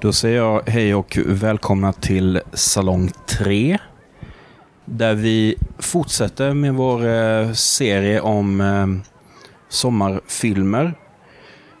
Då 0.00 0.12
säger 0.12 0.36
jag 0.36 0.68
hej 0.68 0.94
och 0.94 1.18
välkomna 1.26 1.92
till 1.92 2.40
Salong 2.52 3.10
3. 3.26 3.78
Där 4.84 5.14
vi 5.14 5.56
fortsätter 5.78 6.54
med 6.54 6.74
vår 6.74 7.06
eh, 7.06 7.52
serie 7.52 8.20
om 8.20 8.60
eh, 8.60 8.86
sommarfilmer. 9.68 10.94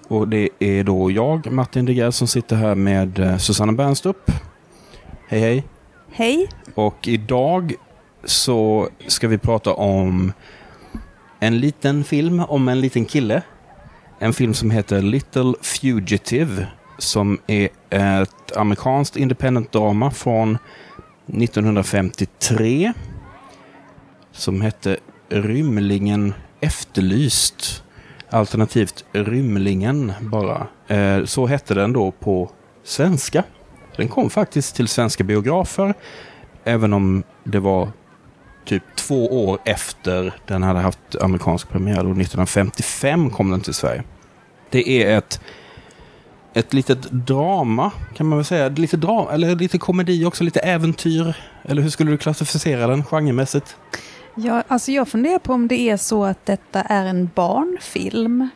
Och 0.08 0.28
det 0.28 0.48
är 0.58 0.84
då 0.84 1.10
jag, 1.10 1.52
Martin 1.52 1.86
Deger, 1.86 2.10
som 2.10 2.28
sitter 2.28 2.56
här 2.56 2.74
med 2.74 3.18
eh, 3.18 3.36
Susanna 3.36 3.72
Bernstrup. 3.72 4.30
Hej 5.28 5.40
hej. 5.40 5.64
Hej. 6.10 6.48
Och 6.74 7.08
idag 7.08 7.74
så 8.24 8.88
ska 9.06 9.28
vi 9.28 9.38
prata 9.38 9.74
om 9.74 10.32
en 11.40 11.60
liten 11.60 12.04
film 12.04 12.40
om 12.40 12.68
en 12.68 12.80
liten 12.80 13.04
kille. 13.04 13.42
En 14.18 14.32
film 14.32 14.54
som 14.54 14.70
heter 14.70 15.02
Little 15.02 15.54
Fugitive. 15.62 16.66
Som 16.98 17.38
är 17.46 17.68
ett 17.90 18.56
amerikanskt 18.56 19.16
independent-drama 19.16 20.10
från 20.10 20.58
1953. 21.26 22.92
Som 24.32 24.60
hette 24.60 24.96
Rymlingen 25.28 26.34
efterlyst. 26.60 27.84
Alternativt 28.30 29.04
Rymlingen 29.12 30.12
bara. 30.20 30.66
Eh, 30.86 31.24
så 31.24 31.46
hette 31.46 31.74
den 31.74 31.92
då 31.92 32.10
på 32.10 32.50
svenska. 32.84 33.44
Den 33.96 34.08
kom 34.08 34.30
faktiskt 34.30 34.76
till 34.76 34.88
svenska 34.88 35.24
biografer. 35.24 35.94
Även 36.64 36.92
om 36.92 37.22
det 37.44 37.58
var 37.58 37.92
typ 38.64 38.82
två 38.96 39.48
år 39.48 39.58
efter 39.64 40.34
den 40.46 40.62
hade 40.62 40.80
haft 40.80 41.16
amerikansk 41.20 41.68
premiär. 41.68 41.94
Då 41.94 42.00
1955 42.00 43.30
kom 43.30 43.50
den 43.50 43.60
till 43.60 43.74
Sverige. 43.74 44.02
Det 44.70 45.02
är 45.02 45.18
ett, 45.18 45.40
ett 46.52 46.74
litet 46.74 47.02
drama, 47.10 47.92
kan 48.14 48.26
man 48.26 48.38
väl 48.38 48.44
säga. 48.44 48.68
Lite, 48.68 48.96
dra 48.96 49.30
eller 49.32 49.56
lite 49.56 49.78
komedi 49.78 50.24
också, 50.24 50.44
lite 50.44 50.60
äventyr. 50.60 51.36
Eller 51.62 51.82
hur 51.82 51.90
skulle 51.90 52.10
du 52.10 52.18
klassificera 52.18 52.86
den 52.86 53.04
genremässigt? 53.04 53.76
Ja, 54.34 54.62
alltså 54.68 54.92
jag 54.92 55.08
funderar 55.08 55.38
på 55.38 55.52
om 55.52 55.68
det 55.68 55.80
är 55.80 55.96
så 55.96 56.24
att 56.24 56.46
detta 56.46 56.80
är 56.82 57.04
en 57.04 57.30
barnfilm. 57.34 58.48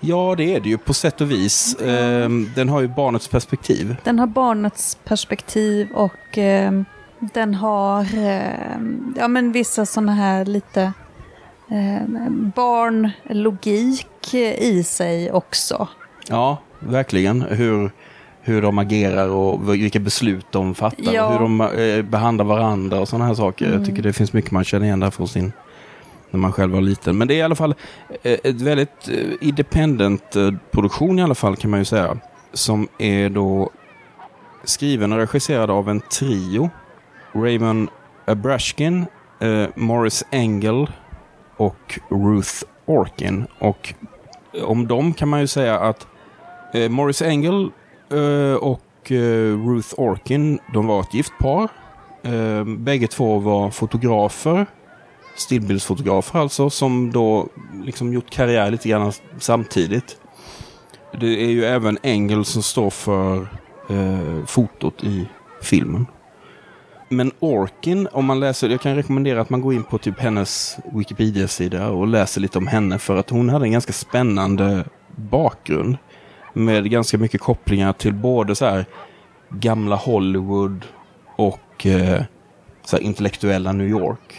Ja, 0.00 0.34
det 0.36 0.54
är 0.54 0.60
det 0.60 0.68
ju 0.68 0.78
på 0.78 0.94
sätt 0.94 1.20
och 1.20 1.30
vis. 1.30 1.76
Mm. 1.80 2.50
Den 2.54 2.68
har 2.68 2.80
ju 2.80 2.88
barnets 2.88 3.28
perspektiv. 3.28 3.96
Den 4.04 4.18
har 4.18 4.26
barnets 4.26 4.98
perspektiv 5.04 5.90
och 5.92 6.38
eh, 6.38 6.82
den 7.20 7.54
har 7.54 8.18
eh, 8.18 8.78
ja, 9.16 9.28
men 9.28 9.52
vissa 9.52 9.86
sådana 9.86 10.14
här 10.14 10.44
lite 10.44 10.92
eh, 11.68 12.30
barnlogik 12.54 14.34
i 14.58 14.84
sig 14.84 15.32
också. 15.32 15.88
Ja, 16.28 16.58
verkligen. 16.80 17.42
Hur, 17.42 17.90
hur 18.42 18.62
de 18.62 18.78
agerar 18.78 19.28
och 19.28 19.74
vilka 19.74 19.98
beslut 19.98 20.46
de 20.50 20.74
fattar. 20.74 21.12
Ja. 21.14 21.32
Hur 21.32 21.38
de 21.38 21.60
eh, 21.60 22.02
behandlar 22.02 22.44
varandra 22.44 23.00
och 23.00 23.08
sådana 23.08 23.26
här 23.26 23.34
saker. 23.34 23.66
Mm. 23.66 23.78
Jag 23.78 23.88
tycker 23.88 24.02
det 24.02 24.12
finns 24.12 24.32
mycket 24.32 24.50
man 24.50 24.64
känner 24.64 24.86
igen 24.86 25.00
där 25.00 25.10
från 25.10 25.28
sin 25.28 25.52
när 26.30 26.40
man 26.40 26.52
själv 26.52 26.72
var 26.72 26.80
liten. 26.80 27.18
Men 27.18 27.28
det 27.28 27.34
är 27.34 27.38
i 27.38 27.42
alla 27.42 27.54
fall 27.54 27.74
eh, 28.22 28.38
ett 28.44 28.60
väldigt 28.60 29.08
eh, 29.08 29.48
independent 29.48 30.36
eh, 30.36 30.50
produktion 30.70 31.18
i 31.18 31.22
alla 31.22 31.34
fall 31.34 31.56
kan 31.56 31.70
man 31.70 31.80
ju 31.80 31.84
säga. 31.84 32.18
Som 32.52 32.88
är 32.98 33.28
då 33.28 33.70
skriven 34.64 35.12
och 35.12 35.18
regisserad 35.18 35.70
av 35.70 35.88
en 35.88 36.00
trio. 36.00 36.70
Raymond 37.32 37.88
Abrashkin, 38.26 39.06
eh, 39.40 39.66
Morris 39.74 40.24
Engel 40.30 40.86
och 41.56 42.00
Ruth 42.08 42.62
Orkin. 42.86 43.46
Och 43.58 43.94
om 44.62 44.86
dem 44.86 45.12
kan 45.12 45.28
man 45.28 45.40
ju 45.40 45.46
säga 45.46 45.78
att 45.78 46.06
eh, 46.74 46.88
Morris 46.88 47.22
Engel 47.22 47.70
eh, 48.10 48.54
och 48.54 49.12
eh, 49.12 49.68
Ruth 49.68 49.94
Orkin, 49.96 50.58
de 50.74 50.86
var 50.86 51.00
ett 51.00 51.14
gift 51.14 51.32
par. 51.38 51.68
Eh, 52.22 52.64
bägge 52.64 53.06
två 53.06 53.38
var 53.38 53.70
fotografer. 53.70 54.66
Stillbildsfotografer 55.36 56.38
alltså, 56.38 56.70
som 56.70 57.12
då 57.12 57.48
liksom 57.84 58.12
gjort 58.12 58.30
karriär 58.30 58.70
lite 58.70 58.88
grann 58.88 59.12
samtidigt. 59.38 60.16
Det 61.20 61.44
är 61.44 61.48
ju 61.48 61.64
även 61.64 61.98
Engel 62.02 62.44
som 62.44 62.62
står 62.62 62.90
för 62.90 63.36
eh, 63.88 64.44
fotot 64.46 65.04
i 65.04 65.26
filmen. 65.62 66.06
Men 67.08 67.32
Orkin, 67.38 68.08
om 68.12 68.24
man 68.24 68.40
läser, 68.40 68.68
jag 68.68 68.80
kan 68.80 68.96
rekommendera 68.96 69.40
att 69.40 69.50
man 69.50 69.60
går 69.60 69.74
in 69.74 69.84
på 69.84 69.98
typ 69.98 70.20
hennes 70.20 70.76
Wikipedia-sida 70.92 71.88
och 71.88 72.06
läser 72.06 72.40
lite 72.40 72.58
om 72.58 72.66
henne 72.66 72.98
för 72.98 73.16
att 73.16 73.30
hon 73.30 73.48
hade 73.48 73.66
en 73.66 73.72
ganska 73.72 73.92
spännande 73.92 74.84
bakgrund. 75.16 75.96
Med 76.52 76.90
ganska 76.90 77.18
mycket 77.18 77.40
kopplingar 77.40 77.92
till 77.92 78.14
både 78.14 78.54
så 78.54 78.64
här 78.64 78.84
gamla 79.50 79.96
Hollywood 79.96 80.84
och 81.36 81.86
eh, 81.86 82.22
så 82.84 82.96
här 82.96 83.02
intellektuella 83.02 83.72
New 83.72 83.88
York. 83.88 84.36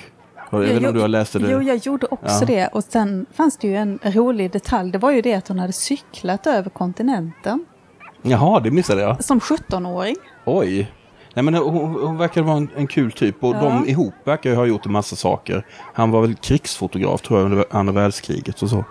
Jag 0.50 0.60
vet 0.60 0.72
inte 0.72 0.88
om 0.88 0.94
du 0.96 1.02
har 1.02 1.08
läst 1.08 1.34
det? 1.34 1.40
Jo, 1.52 1.62
jag 1.62 1.78
gjorde 1.78 2.08
också 2.12 2.40
Ja. 2.42 2.46
det. 2.46 2.68
Och 2.68 2.84
sen 2.84 3.26
fanns 3.34 3.58
det 3.58 3.68
ju 3.68 3.76
en 3.76 4.00
rolig 4.04 4.52
detalj. 4.52 4.92
Det 4.92 4.98
var 4.98 5.12
ju 5.12 5.22
det 5.22 5.34
att 5.34 5.48
hon 5.48 5.60
hade 5.60 5.74
cyklat 5.74 6.48
över 6.48 6.70
kontinenten. 6.70 7.66
Jaha, 8.22 8.60
det 8.60 8.72
missade 8.72 9.02
jag. 9.02 9.24
Som 9.24 9.40
17-åring. 9.40 10.16
Oj. 10.46 10.92
Nej, 11.34 11.44
men 11.44 11.54
hon, 11.54 11.96
hon 12.02 12.18
verkar 12.18 12.42
vara 12.42 12.58
en, 12.58 12.70
en 12.76 12.88
kul 12.88 13.12
typ 13.12 13.44
och 13.44 13.56
Ja. 13.56 13.60
de 13.62 13.88
ihop 13.90 14.14
verkar 14.24 14.50
ju 14.50 14.56
ha 14.56 14.66
gjort 14.66 14.86
en 14.86 14.92
massa 14.92 15.16
saker. 15.16 15.66
Han 15.94 16.12
var 16.12 16.22
väl 16.22 16.36
krigsfotograf 16.36 17.22
tror 17.22 17.40
jag 17.40 17.46
under 17.52 17.66
andra 17.72 17.94
världskriget 17.94 18.62
och 18.62 18.70
så. 18.70 18.86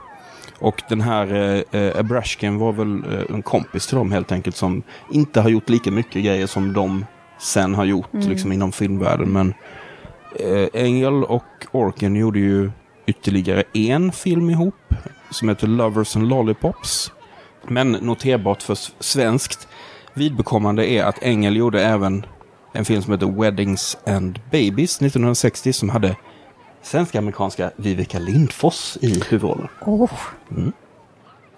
Och 0.60 0.82
den 0.88 1.00
här 1.00 1.34
eh, 1.34 1.80
eh, 1.80 1.98
Abrashkin 2.00 2.58
var 2.58 2.72
väl 2.72 3.04
eh, 3.12 3.34
en 3.34 3.42
kompis 3.42 3.86
till 3.86 3.96
dem 3.96 4.12
helt 4.12 4.32
enkelt 4.32 4.56
som 4.56 4.82
inte 5.10 5.40
har 5.40 5.50
gjort 5.50 5.68
lika 5.68 5.90
mycket 5.90 6.24
grejer 6.24 6.46
som 6.46 6.72
de 6.72 7.04
sen 7.38 7.74
har 7.74 7.84
gjort 7.84 8.08
liksom 8.12 8.52
inom 8.52 8.72
filmvärlden. 8.72 9.32
Men 9.32 9.54
eh, 10.40 10.68
Engel 10.72 11.24
och 11.24 11.66
Orkin 11.72 12.16
gjorde 12.16 12.38
ju 12.38 12.70
ytterligare 13.06 13.62
en 13.72 14.12
film 14.12 14.50
ihop 14.50 14.94
som 15.30 15.48
heter 15.48 15.66
Lovers 15.66 16.16
and 16.16 16.28
Lollipops. 16.28 17.12
Men 17.68 17.92
noterbart 17.92 18.62
för 18.62 18.78
svenskt 19.00 19.68
vidbekommande 20.14 20.90
är 20.90 21.04
att 21.04 21.22
Engel 21.22 21.56
gjorde 21.56 21.84
även 21.84 22.26
en 22.72 22.84
film 22.84 23.02
som 23.02 23.12
heter 23.12 23.40
Weddings 23.40 23.96
and 24.06 24.40
Babies 24.50 24.96
1960 24.96 25.72
som 25.72 25.88
hade 25.88 26.16
svenska-amerikanska 26.82 27.70
Vivica 27.76 28.18
Lindfors 28.18 28.96
i 29.00 29.22
huvudrollen. 29.30 29.68
Oh. 29.80 30.10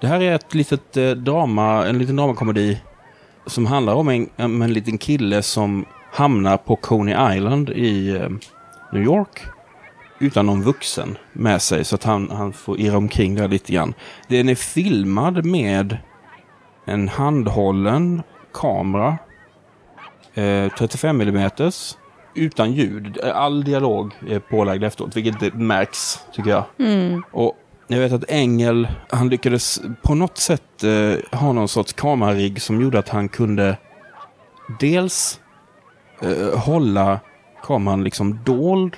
Det 0.00 0.06
här 0.06 0.20
är 0.20 0.34
ett 0.34 0.54
litet 0.54 0.96
eh, 0.96 1.10
drama, 1.10 1.86
en 1.86 1.98
liten 1.98 2.16
dramakomedi 2.16 2.80
som 3.46 3.66
handlar 3.66 3.94
om 3.94 4.08
en, 4.08 4.28
om 4.36 4.62
en 4.62 4.72
liten 4.72 4.98
kille 4.98 5.42
som 5.42 5.84
hamnar 6.12 6.56
på 6.56 6.76
Coney 6.76 7.36
Island 7.36 7.70
i 7.70 8.16
eh, 8.16 8.28
New 8.92 9.02
York 9.02 9.42
utan 10.18 10.46
någon 10.46 10.62
vuxen 10.62 11.18
med 11.32 11.62
sig 11.62 11.84
så 11.84 11.94
att 11.94 12.04
han, 12.04 12.30
han 12.30 12.52
får 12.52 12.80
irra 12.80 12.96
omkring 12.96 13.34
där 13.34 13.48
lite 13.48 13.72
grann. 13.72 13.94
Den 14.28 14.48
är 14.48 14.54
filmad 14.54 15.44
med 15.44 15.96
en 16.84 17.08
handhållen 17.08 18.22
kamera, 18.52 19.18
eh, 20.34 20.68
35 20.78 21.20
mm 21.20 21.50
utan 22.34 22.72
ljud. 22.72 23.20
All 23.20 23.65
dialog 23.65 24.15
är 24.28 24.38
pålagd 24.38 24.84
efteråt, 24.84 25.16
vilket 25.16 25.41
det 25.41 25.54
märks 25.54 26.19
tycker 26.32 26.50
jag. 26.50 26.65
Och 27.32 27.59
jag 27.88 27.98
vet 27.98 28.12
att 28.12 28.31
Engel, 28.31 28.88
han 29.10 29.28
lyckades 29.28 29.81
på 30.03 30.15
något 30.15 30.38
sätt 30.38 30.84
eh, 30.84 31.38
ha 31.38 31.53
någon 31.53 31.69
sorts 31.69 31.93
kamerarigg 31.93 32.62
som 32.62 32.81
gjorde 32.81 32.98
att 32.98 33.09
han 33.09 33.28
kunde 33.28 33.76
dels 34.81 35.41
eh, 36.20 36.59
hålla 36.59 37.20
kameran 37.62 38.04
liksom 38.04 38.41
dold. 38.44 38.97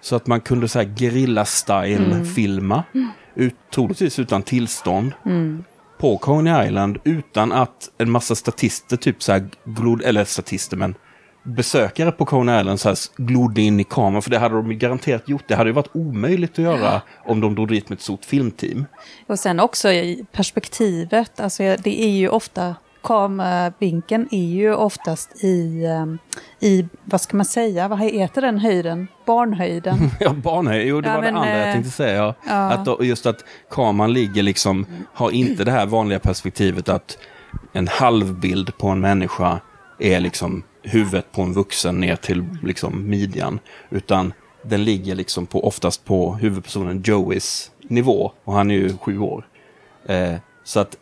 Så 0.00 0.16
att 0.16 0.26
man 0.26 0.40
kunde 0.40 0.68
så 0.68 0.78
här 0.78 0.86
guerrilla-style 0.86 2.24
filma. 2.24 2.84
Ut, 3.34 3.54
troligtvis 3.74 4.18
utan 4.18 4.42
tillstånd. 4.42 5.12
På 5.98 6.18
Coney 6.18 6.66
Island 6.66 6.98
utan 7.04 7.52
att 7.52 7.90
en 7.98 8.10
massa 8.10 8.34
statister, 8.34 8.96
typ 8.96 9.22
så 9.22 9.32
här 9.32 9.48
glod, 9.64 10.02
eller 10.02 10.24
statister 10.24 10.76
men 10.76 10.94
besökare 11.48 12.12
på 12.12 12.24
Coney 12.24 12.60
Island 12.60 12.80
så 12.80 12.88
här 12.88 12.98
glodde 13.16 13.60
in 13.62 13.80
i 13.80 13.84
kameran. 13.84 14.22
För 14.22 14.30
det 14.30 14.38
hade 14.38 14.54
de 14.54 14.78
garanterat 14.78 15.28
gjort. 15.28 15.44
Det 15.48 15.54
hade 15.54 15.70
ju 15.70 15.74
varit 15.74 15.90
omöjligt 15.92 16.52
att 16.52 16.58
göra 16.58 17.02
om 17.24 17.40
de 17.40 17.54
drog 17.54 17.68
dit 17.68 17.88
med 17.88 17.96
ett 17.96 18.02
stort 18.02 18.24
filmteam. 18.24 18.86
Och 19.26 19.38
sen 19.38 19.60
också 19.60 19.92
i 19.92 20.24
perspektivet. 20.32 21.40
Alltså 21.40 21.62
det 21.62 22.02
är 22.04 22.10
ju 22.10 22.28
ofta 22.28 22.74
kameravinkeln 23.02 24.28
är 24.30 24.46
ju 24.46 24.74
oftast 24.74 25.44
i, 25.44 25.86
ehm, 25.86 26.18
i, 26.60 26.88
vad 27.04 27.20
ska 27.20 27.36
man 27.36 27.46
säga, 27.46 27.88
vad 27.88 28.00
heter 28.00 28.42
den 28.42 28.58
höjden? 28.58 29.08
Barnhöjden. 29.26 29.98
Ja, 30.20 30.32
barnhöjd. 30.32 30.88
Jo, 30.88 31.00
det 31.00 31.08
Ja, 31.08 31.14
var 31.14 31.22
det 31.22 31.32
men, 31.32 31.36
andra 31.36 31.58
jag 31.58 31.68
eh, 31.68 31.72
tänkte 31.72 31.90
säga. 31.90 32.34
Ja. 32.46 32.72
Att 32.72 32.84
då, 32.84 33.04
just 33.04 33.26
att 33.26 33.44
kameran 33.70 34.12
ligger 34.12 34.42
liksom, 34.42 34.86
har 35.14 35.30
inte 35.30 35.64
det 35.64 35.70
här 35.70 35.86
vanliga 35.86 36.18
perspektivet 36.18 36.88
att 36.88 37.18
en 37.72 37.88
halvbild 37.88 38.78
på 38.78 38.88
en 38.88 39.00
människa 39.00 39.60
är 39.98 40.20
liksom 40.20 40.62
huvudet 40.82 41.32
på 41.32 41.42
en 41.42 41.52
vuxen 41.52 42.00
ner 42.00 42.16
till 42.16 42.44
liksom 42.62 43.08
midjan. 43.08 43.58
Utan 43.90 44.32
den 44.62 44.84
ligger 44.84 45.14
liksom 45.14 45.46
på, 45.46 45.66
oftast 45.66 46.04
på 46.04 46.34
huvudpersonen 46.34 47.02
Joeys 47.04 47.70
nivå. 47.82 48.32
Och 48.44 48.52
han 48.52 48.70
är 48.70 48.74
ju 48.74 48.96
sju 48.96 49.18
år. 49.18 49.46
Eh, 50.06 50.34
så 50.64 50.80
att 50.80 50.96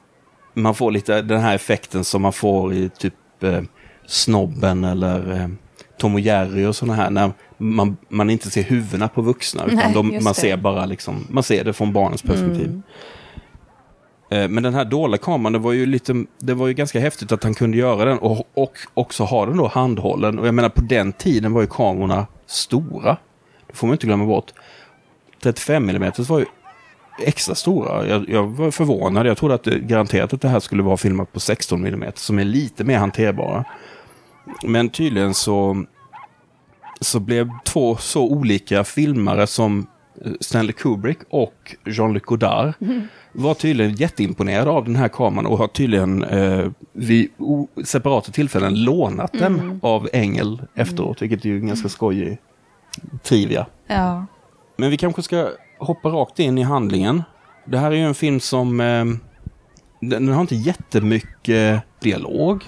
man 0.55 0.75
får 0.75 0.91
lite 0.91 1.23
den 1.23 1.41
här 1.41 1.55
effekten 1.55 2.05
som 2.05 2.23
man 2.23 2.33
får 2.33 2.75
i 2.75 2.89
typ 2.89 3.15
eh, 3.43 3.63
Snobben 4.07 4.85
eller 4.85 5.41
eh, 5.41 5.49
Tom 5.99 6.15
och 6.15 6.21
Jerry 6.21 6.65
och 6.65 6.77
sådana 6.77 6.95
här. 6.95 7.11
När 7.11 7.33
man, 7.59 7.97
man 8.09 8.31
inte 8.31 8.51
ser 8.51 8.63
huvudena 8.63 9.09
på 9.09 9.23
vuxna. 9.23 9.65
Utan 9.65 9.77
Nej, 9.77 9.95
de, 9.95 10.09
man 10.09 10.23
det. 10.23 10.35
ser 10.35 10.57
bara 10.57 10.87
liksom, 10.87 11.27
man 11.31 11.43
ser 11.43 11.65
det 11.65 11.73
från 11.73 11.93
barnens 11.93 12.23
perspektiv. 12.23 12.67
Mm. 12.67 12.83
Eh, 14.29 14.49
men 14.49 14.63
den 14.63 14.75
här 14.75 14.85
dolda 14.85 15.19
kameran, 15.19 15.53
det 15.53 15.59
var 15.59 15.73
ju 15.73 15.87
lite, 15.87 16.25
det 16.39 16.55
var 16.55 16.67
ju 16.67 16.75
ganska 16.75 17.01
häftigt 17.01 17.33
att 17.33 17.45
han 17.45 17.55
kunde 17.55 17.77
göra 17.77 18.05
den 18.05 18.19
och, 18.19 18.49
och 18.55 18.79
också 18.95 19.25
ha 19.25 19.47
den 19.47 19.57
då 19.57 19.67
handhållen. 19.67 20.39
Och 20.39 20.47
jag 20.47 20.55
menar 20.55 20.69
på 20.69 20.81
den 20.81 21.13
tiden 21.13 21.53
var 21.53 21.61
ju 21.61 21.67
kamerorna 21.67 22.27
stora. 22.47 23.17
Det 23.67 23.77
får 23.77 23.87
man 23.87 23.95
inte 23.95 24.07
glömma 24.07 24.27
bort. 24.27 24.53
35 25.43 25.89
mm 25.89 26.13
var 26.29 26.39
ju 26.39 26.47
extra 27.19 27.55
stora. 27.55 28.07
Jag, 28.07 28.29
jag 28.29 28.47
var 28.47 28.71
förvånad. 28.71 29.27
Jag 29.27 29.37
trodde 29.37 29.55
att 29.55 29.65
det, 29.65 29.79
garanterat 29.79 30.33
att 30.33 30.41
det 30.41 30.49
här 30.49 30.61
skulle 30.61 30.83
vara 30.83 30.97
filmat 30.97 31.33
på 31.33 31.41
16 31.41 31.87
mm 31.87 32.13
som 32.15 32.39
är 32.39 32.45
lite 32.45 32.85
mer 32.85 32.99
hanterbara. 32.99 33.65
Men 34.65 34.89
tydligen 34.89 35.35
så, 35.35 35.85
så 37.01 37.21
blev 37.21 37.51
två 37.65 37.97
så 37.97 38.23
olika 38.23 38.85
filmare 38.85 39.47
som 39.47 39.87
Stanley 40.41 40.73
Kubrick 40.73 41.19
och 41.31 41.77
Jean-Luc 41.85 42.23
Godard 42.23 42.73
mm 42.81 43.09
var 43.37 43.55
tydligen 43.55 43.95
jätteimponerad 43.95 44.69
av 44.69 44.85
den 44.85 44.97
här 44.97 45.09
kameran 45.09 45.47
och 45.47 45.59
har 45.59 45.69
tydligen 45.69 46.25
eh, 46.25 46.71
vid 46.93 47.29
separata 47.85 48.33
tillfällen 48.33 48.85
lånat 48.85 49.33
den 49.33 49.81
av 49.83 50.09
Engel 50.13 50.63
efteråt, 50.75 51.23
vilket 51.23 51.45
är 51.45 51.49
ju 51.49 51.59
en 51.59 51.67
ganska 51.67 51.89
skojig 51.89 52.39
trivia. 53.23 53.67
Ja. 53.87 54.27
Men 54.77 54.91
vi 54.91 54.97
kanske 54.97 55.23
ska 55.23 55.49
hoppa 55.79 56.09
rakt 56.09 56.39
in 56.39 56.59
i 56.59 56.63
handlingen. 56.63 57.23
Det 57.65 57.79
här 57.79 57.91
är 57.91 57.97
ju 57.97 58.03
en 58.03 58.15
film 58.15 58.41
som... 58.41 58.81
Eh, 58.81 59.05
den, 60.01 60.29
har 60.29 60.41
inte 60.41 60.57
jättemycket 60.57 61.83
dialog. 62.01 62.65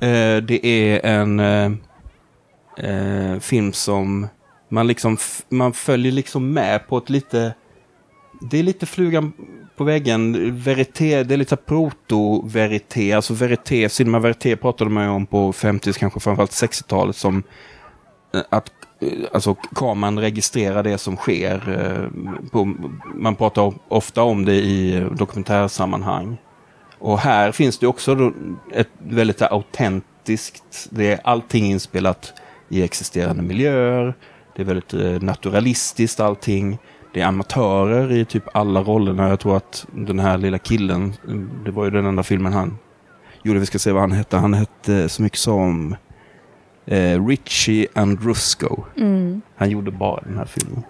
Eh, 0.00 0.36
det 0.36 0.66
är 0.66 1.06
en 1.06 1.40
eh, 1.40 1.72
eh, 2.76 3.38
film 3.38 3.72
som 3.72 4.26
man 4.68 4.86
liksom 4.86 5.16
man 5.48 5.72
följer 5.72 6.12
liksom 6.12 6.52
med 6.52 6.88
på 6.88 6.98
ett 6.98 7.10
lite... 7.10 7.54
Det 8.40 8.58
är 8.58 8.62
lite 8.62 8.86
flugan 8.86 9.32
på 9.76 9.84
väggen. 9.84 10.52
Verité, 10.56 11.22
det 11.22 11.34
är 11.34 11.38
lite 11.38 11.56
proto-verité. 11.56 13.12
Alltså 13.12 13.34
verité, 13.34 13.88
cinema 13.88 14.18
verité 14.18 14.56
pratade 14.56 14.90
man 14.90 15.04
ju 15.04 15.10
om 15.10 15.26
på 15.26 15.52
50 15.52 15.92
kanske 15.92 16.20
framförallt 16.20 16.50
60-talet 16.50 17.16
som 17.16 17.42
eh, 18.34 18.40
att 18.48 18.72
eh, 19.00 19.08
alltså, 19.32 19.54
kameran 19.54 20.18
registrerar 20.18 20.82
det 20.82 20.98
som 20.98 21.16
sker. 21.16 21.80
Eh, 21.80 22.50
på, 22.50 22.74
man 23.14 23.36
pratar 23.36 23.72
ofta 23.88 24.22
om 24.22 24.44
det 24.44 24.54
i 24.54 25.06
dokumentärsammanhang. 25.12 26.36
Och 26.98 27.18
här 27.18 27.52
finns 27.52 27.78
det 27.78 27.86
också 27.86 28.32
ett 28.72 28.90
väldigt 28.98 29.42
autentiskt, 29.42 30.88
det 30.90 31.12
är 31.12 31.20
allting 31.24 31.64
inspelat 31.66 32.32
i 32.68 32.82
existerande 32.82 33.42
miljöer. 33.42 34.14
Det 34.56 34.62
är 34.62 34.66
väldigt 34.66 35.22
naturalistiskt 35.22 36.20
allting. 36.20 36.78
Det 37.14 37.20
är 37.20 37.26
amatörer 37.26 38.12
i 38.12 38.24
typ 38.24 38.44
alla 38.52 38.82
rollerna. 38.82 39.28
Jag 39.28 39.40
tror 39.40 39.56
att 39.56 39.86
den 39.92 40.18
här 40.18 40.38
lilla 40.38 40.58
killen, 40.58 41.14
det 41.64 41.70
var 41.70 41.84
ju 41.84 41.90
den 41.90 42.06
enda 42.06 42.22
filmen 42.22 42.52
han 42.52 42.78
gjorde, 43.42 43.60
vi 43.60 43.66
ska 43.66 43.78
se 43.78 43.92
vad 43.92 44.02
han 44.02 44.12
hette. 44.12 44.36
Han 44.36 44.54
hette 44.54 45.08
så 45.08 45.22
mycket 45.22 45.38
som 45.38 45.96
eh, 46.86 47.26
Richie 47.26 47.86
Andrusco. 47.94 48.84
Mm. 48.96 49.42
Han 49.56 49.70
gjorde 49.70 49.90
bara 49.90 50.20
den 50.20 50.38
här 50.38 50.44
filmen. 50.44 50.82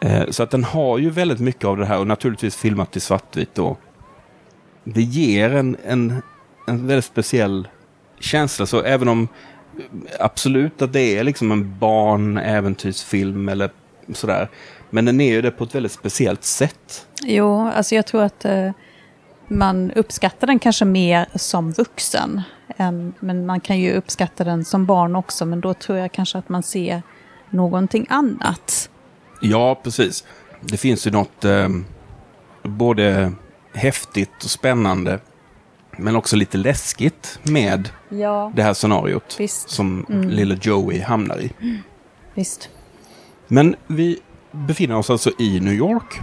Eh, 0.00 0.30
så 0.30 0.42
att 0.42 0.50
den 0.50 0.64
har 0.64 0.98
ju 0.98 1.10
väldigt 1.10 1.40
mycket 1.40 1.64
av 1.64 1.76
det 1.76 1.86
här 1.86 1.98
och 1.98 2.06
naturligtvis 2.06 2.56
filmat 2.56 2.96
i 2.96 3.00
svartvitt 3.00 3.54
då. 3.54 3.76
Det 4.84 5.02
ger 5.02 5.50
en, 5.50 5.76
en, 5.84 6.22
en 6.66 6.86
väldigt 6.86 7.04
speciell 7.04 7.68
känsla. 8.20 8.66
Så 8.66 8.82
även 8.82 9.08
om 9.08 9.28
absolut 10.20 10.82
att 10.82 10.92
det 10.92 11.18
är 11.18 11.24
liksom 11.24 11.52
en 11.52 11.78
barnäventyrsfilm 11.78 13.48
eller 13.48 13.70
sådär. 14.12 14.48
Men 14.90 15.04
den 15.04 15.20
är 15.20 15.30
ju 15.32 15.42
det 15.42 15.50
på 15.50 15.64
ett 15.64 15.74
väldigt 15.74 15.92
speciellt 15.92 16.44
sätt. 16.44 17.06
Jo, 17.22 17.68
alltså 17.74 17.94
jag 17.94 18.06
tror 18.06 18.22
att 18.22 18.44
eh, 18.44 18.70
man 19.48 19.90
uppskattar 19.90 20.46
den 20.46 20.58
kanske 20.58 20.84
mer 20.84 21.26
som 21.34 21.72
vuxen. 21.72 22.42
Än, 22.76 23.14
men 23.20 23.46
man 23.46 23.60
kan 23.60 23.78
ju 23.78 23.92
uppskatta 23.92 24.44
den 24.44 24.64
som 24.64 24.86
barn 24.86 25.16
också, 25.16 25.46
men 25.46 25.60
då 25.60 25.74
tror 25.74 25.98
jag 25.98 26.12
kanske 26.12 26.38
att 26.38 26.48
man 26.48 26.62
ser 26.62 27.02
någonting 27.50 28.06
annat. 28.08 28.90
Ja, 29.42 29.80
precis. 29.82 30.24
Det 30.60 30.76
finns 30.76 31.06
ju 31.06 31.10
något 31.10 31.44
eh, 31.44 31.68
både 32.62 33.32
häftigt 33.74 34.44
och 34.44 34.50
spännande 34.50 35.18
men 35.96 36.16
också 36.16 36.36
lite 36.36 36.58
läskigt 36.58 37.38
med 37.42 37.88
Ja, 38.08 38.52
det 38.56 38.62
här 38.62 38.74
scenariot 38.74 39.36
Visst. 39.38 39.70
som 39.70 40.06
Mm. 40.08 40.28
lilla 40.28 40.54
Joey 40.62 41.00
hamnar 41.00 41.40
i. 41.40 41.52
visst. 42.34 42.68
Men 43.48 43.76
vi 43.86 44.18
befinner 44.52 44.96
oss 44.96 45.10
alltså 45.10 45.30
i 45.38 45.60
New 45.60 45.74
York, 45.74 46.20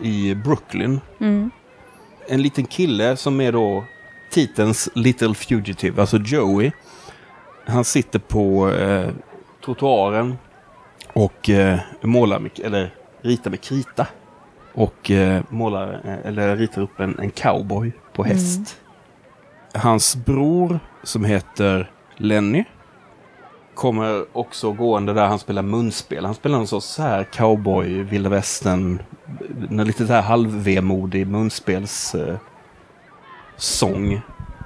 i 0.00 0.34
Brooklyn. 0.34 1.00
Mm. 1.20 1.50
En 2.28 2.42
liten 2.42 2.66
kille 2.66 3.16
som 3.16 3.40
är 3.40 3.52
då 3.52 3.84
titelns 4.30 4.88
Little 4.94 5.34
Fugitive, 5.34 6.00
alltså 6.00 6.18
Joey. 6.18 6.70
Han 7.66 7.84
sitter 7.84 8.18
på 8.18 8.70
eh, 8.70 9.10
trottoaren 9.64 10.38
och 11.12 11.50
eh, 11.50 11.78
målar 12.02 12.38
med, 12.38 12.60
eller 12.64 12.94
ritar 13.20 13.50
med 13.50 13.60
krita. 13.60 14.06
Och 14.72 15.10
eh, 15.10 15.42
målar, 15.48 16.00
eh, 16.04 16.26
eller 16.28 16.56
ritar 16.56 16.82
upp 16.82 17.00
en, 17.00 17.18
en 17.18 17.30
cowboy 17.30 17.92
på 18.12 18.24
häst. 18.24 18.80
Hans 19.74 20.16
bror 20.16 20.80
som 21.02 21.24
heter 21.24 21.90
Lenny 22.16 22.64
kommer 23.78 24.24
också 24.32 24.72
gående 24.72 25.12
där 25.12 25.26
han 25.26 25.38
spelar 25.38 25.62
munspel. 25.62 26.24
Han 26.24 26.34
spelar 26.34 26.58
någon 26.58 26.66
sorts 26.66 26.86
så 26.86 27.02
här 27.02 27.24
cowboy, 27.24 28.02
vilda 28.02 28.30
västern, 28.30 29.02
lite 29.70 30.06
så 30.06 30.12
här 30.12 30.22
halvvemodig 30.22 31.26
munspels 31.26 32.14
eh. 32.14 32.36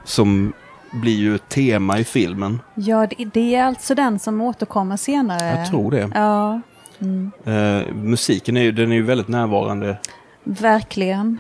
Som 0.04 0.52
blir 0.92 1.16
ju 1.16 1.34
ett 1.34 1.48
tema 1.48 1.98
i 1.98 2.04
filmen. 2.04 2.60
Ja, 2.74 3.06
det, 3.06 3.24
det 3.24 3.54
är 3.54 3.64
alltså 3.64 3.94
den 3.94 4.18
som 4.18 4.40
återkommer 4.40 4.96
senare. 4.96 5.58
Jag 5.58 5.66
tror 5.70 5.90
det. 5.90 6.10
Ja, 6.14 6.60
mm. 6.98 7.32
Eh, 7.44 7.94
musiken 7.94 8.56
är 8.56 8.62
ju, 8.62 8.72
den 8.72 8.92
är 8.92 8.96
ju 8.96 9.02
väldigt 9.02 9.28
närvarande. 9.28 9.98
verkligen. 10.44 11.38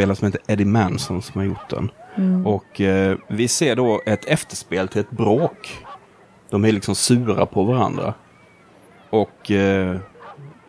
En 0.00 0.08
munspelare 0.08 0.16
som 0.16 0.26
heter 0.26 0.52
Eddie 0.52 0.64
Manson 0.64 1.22
som 1.22 1.40
har 1.40 1.46
gjort 1.46 1.70
den. 1.70 1.90
Och 2.44 2.80
eh, 2.80 3.18
vi 3.28 3.48
ser 3.48 3.76
då 3.76 4.00
ett 4.06 4.24
efterspel 4.24 4.88
till 4.88 5.00
ett 5.00 5.10
bråk. 5.10 5.78
De 6.50 6.64
är 6.64 6.72
liksom 6.72 6.94
sura 6.94 7.46
på 7.46 7.64
varandra. 7.64 8.14
Och 9.10 9.50
eh, 9.50 9.96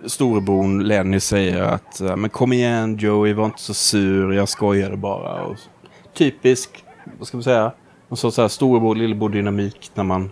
storebror 0.06 0.82
Lenny 0.82 1.20
säger 1.20 1.62
att 1.62 2.02
eh, 2.02 2.16
men 2.16 2.30
kom 2.30 2.54
igen 2.54 2.98
Joey, 2.98 3.34
var 3.34 3.46
inte 3.46 3.62
så 3.62 3.74
sur, 3.74 4.34
jag 4.34 4.50
skojade 4.50 4.98
bara. 4.98 5.44
Och, 5.44 5.58
typisk, 6.14 6.84
vad 7.18 7.28
ska 7.28 7.38
man 7.38 7.44
säga, 7.44 7.72
någon 8.08 8.18
sorts 8.18 8.36
så 8.36 8.42
här 8.42 8.50
storebror 8.50 8.96
lillebror 8.96 9.30
dynamik 9.30 9.92
när 9.94 10.04
man 10.04 10.32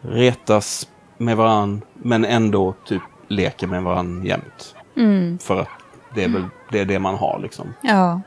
retas 0.00 0.88
med 1.18 1.36
varann 1.36 1.82
men 1.94 2.24
ändå 2.24 2.74
typ 2.86 3.02
leker 3.28 3.66
med 3.66 3.82
varann 3.82 4.24
jämt. 4.24 4.74
Mm. 4.96 5.38
För 5.38 5.60
att 5.60 5.68
det 6.14 6.24
är 6.24 6.28
väl 6.28 6.44
det, 6.70 6.80
är 6.80 6.84
det 6.84 6.98
man 6.98 7.14
har 7.14 7.38
liksom. 7.42 7.74
Ja, 7.82 8.20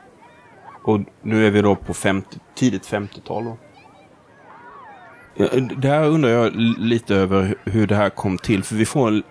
Och 0.89 0.99
nu 1.21 1.47
är 1.47 1.51
vi 1.51 1.61
då 1.61 1.75
på 1.75 1.93
50, 1.93 2.37
tidigt 2.55 2.87
50-tal. 2.87 3.43
då. 3.45 3.57
Ja, 5.35 5.47
Det 5.77 5.87
här 5.87 6.03
undrar 6.03 6.29
jag 6.29 6.51
lite 6.77 7.15
över 7.15 7.55
hur 7.65 7.87
det 7.87 7.95
här 7.95 8.09
kom 8.09 8.37
till. 8.37 8.63
För 8.63 8.75
vi 8.75 8.85
får 8.85 9.07
en, 9.07 9.23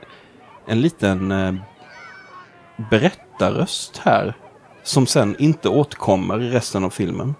en 0.66 0.80
liten 0.80 1.32
eh, 1.32 1.54
berättarröst 2.90 3.98
här. 4.04 4.34
Som 4.82 5.06
sen 5.06 5.36
inte 5.38 5.68
återkommer 5.68 6.42
i 6.42 6.50
resten 6.50 6.84
av 6.84 6.90
filmen. 6.90 7.34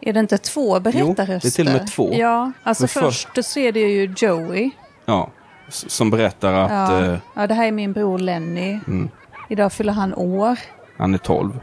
är 0.00 0.12
det 0.12 0.20
inte 0.20 0.38
två 0.38 0.80
berättarröster? 0.80 1.26
det 1.42 1.46
är 1.46 1.50
till 1.50 1.66
och 1.66 1.72
med 1.72 1.86
två. 1.92 2.10
Ja, 2.14 2.52
alltså 2.62 2.82
Men 2.82 2.88
först- 2.88 3.28
först 3.34 3.50
så 3.52 3.60
är 3.60 3.72
det 3.72 3.80
ju 3.80 4.14
Joey. 4.16 4.70
Ja, 5.04 5.30
som 5.68 6.10
berättar 6.10 6.52
att 6.52 6.70
Ja, 6.70 7.04
eh, 7.04 7.18
ja 7.36 7.46
det 7.46 7.54
här 7.54 7.66
är 7.66 7.72
min 7.72 7.92
bror 7.92 8.18
Lenny. 8.18 8.70
mm, 8.86 9.08
Idag 9.48 9.72
fyller 9.72 9.92
han 9.92 10.14
år. 10.14 10.58
han 10.98 11.14
är 11.14 11.18
12. 11.18 11.60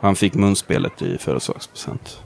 Han 0.00 0.16
fick 0.16 0.34
munspelet 0.34 1.02
i 1.02 1.18
födelsedagspresent. 1.18 2.22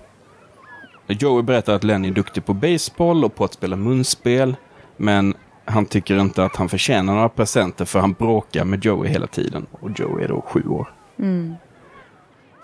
Joey 1.07 1.43
berättar 1.43 1.75
att 1.75 1.85
Lenny 1.85 2.09
är 2.09 2.13
duktig 2.13 2.45
på 2.45 2.55
baseball 2.55 3.25
och 3.25 3.35
på 3.35 3.45
att 3.45 3.53
spela 3.53 3.77
munspel. 3.77 4.57
Men 4.97 5.35
han 5.65 5.87
tycker 5.87 6.21
inte 6.21 6.45
att 6.45 6.57
han 6.57 6.69
förtjänar 6.69 7.15
några 7.15 7.29
presenter 7.29 7.85
för 7.85 7.99
han 7.99 8.13
bråkar 8.13 8.65
med 8.65 8.85
Joey 8.85 9.11
hela 9.11 9.27
tiden. 9.27 9.67
Och 9.81 9.91
Joey 10.01 10.25
är 10.25 10.29
då 10.29 10.41
sju 10.41 10.69
år. 10.69 10.93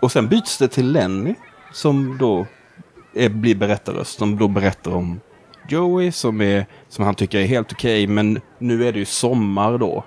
Och 0.00 0.12
sen 0.12 0.28
byts 0.28 0.58
det 0.58 0.68
till 0.68 0.92
Lenny 0.92 1.34
som 1.72 2.18
då 2.18 2.46
är, 3.14 3.28
blir 3.28 3.54
berättarröst. 3.54 4.18
Som 4.18 4.38
då 4.38 4.48
berättar 4.48 4.94
om 4.94 5.20
Joey 5.68 6.12
som, 6.12 6.40
är, 6.40 6.66
som 6.88 7.04
han 7.04 7.14
tycker 7.14 7.38
är 7.38 7.46
helt 7.46 7.72
okej. 7.72 8.06
men 8.06 8.40
nu 8.58 8.88
är 8.88 8.92
det 8.92 8.98
ju 8.98 9.04
sommar 9.04 9.78
då. 9.78 10.04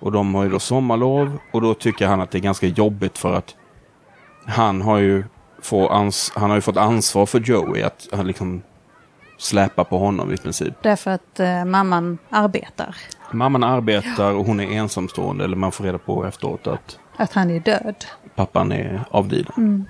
Och 0.00 0.12
de 0.12 0.34
har 0.34 0.44
ju 0.44 0.50
då 0.50 0.58
sommarlov 0.58 1.38
och 1.52 1.60
då 1.60 1.74
tycker 1.74 2.06
han 2.06 2.20
att 2.20 2.30
det 2.30 2.38
är 2.38 2.42
ganska 2.42 2.66
jobbigt 2.66 3.18
för 3.18 3.34
att 3.34 3.56
han 4.46 4.82
har 4.82 4.98
ju, 4.98 5.24
han 6.34 6.50
har 6.50 6.54
ju 6.54 6.60
fått 6.60 6.76
ansvar 6.76 7.26
för 7.26 7.40
Joey. 7.40 7.82
Att 7.82 8.08
han 8.12 8.26
liksom 8.26 8.62
släpa 9.38 9.84
på 9.84 9.98
honom 9.98 10.32
i 10.32 10.36
princip. 10.36 10.74
Därför 10.82 11.10
att 11.10 11.40
eh, 11.40 11.64
mamman 11.64 12.18
arbetar. 12.30 12.96
Mamman 13.32 13.64
arbetar 13.64 14.32
och 14.32 14.46
hon 14.46 14.60
är 14.60 14.70
ensamstående. 14.72 15.44
Eller 15.44 15.56
man 15.56 15.72
får 15.72 15.84
reda 15.84 15.98
på 15.98 16.24
efteråt 16.26 16.66
att 16.66 16.98
Att 17.16 17.32
han 17.32 17.50
är 17.50 17.60
död. 17.60 18.04
pappan 18.34 18.72
är 18.72 19.04
avliden. 19.10 19.88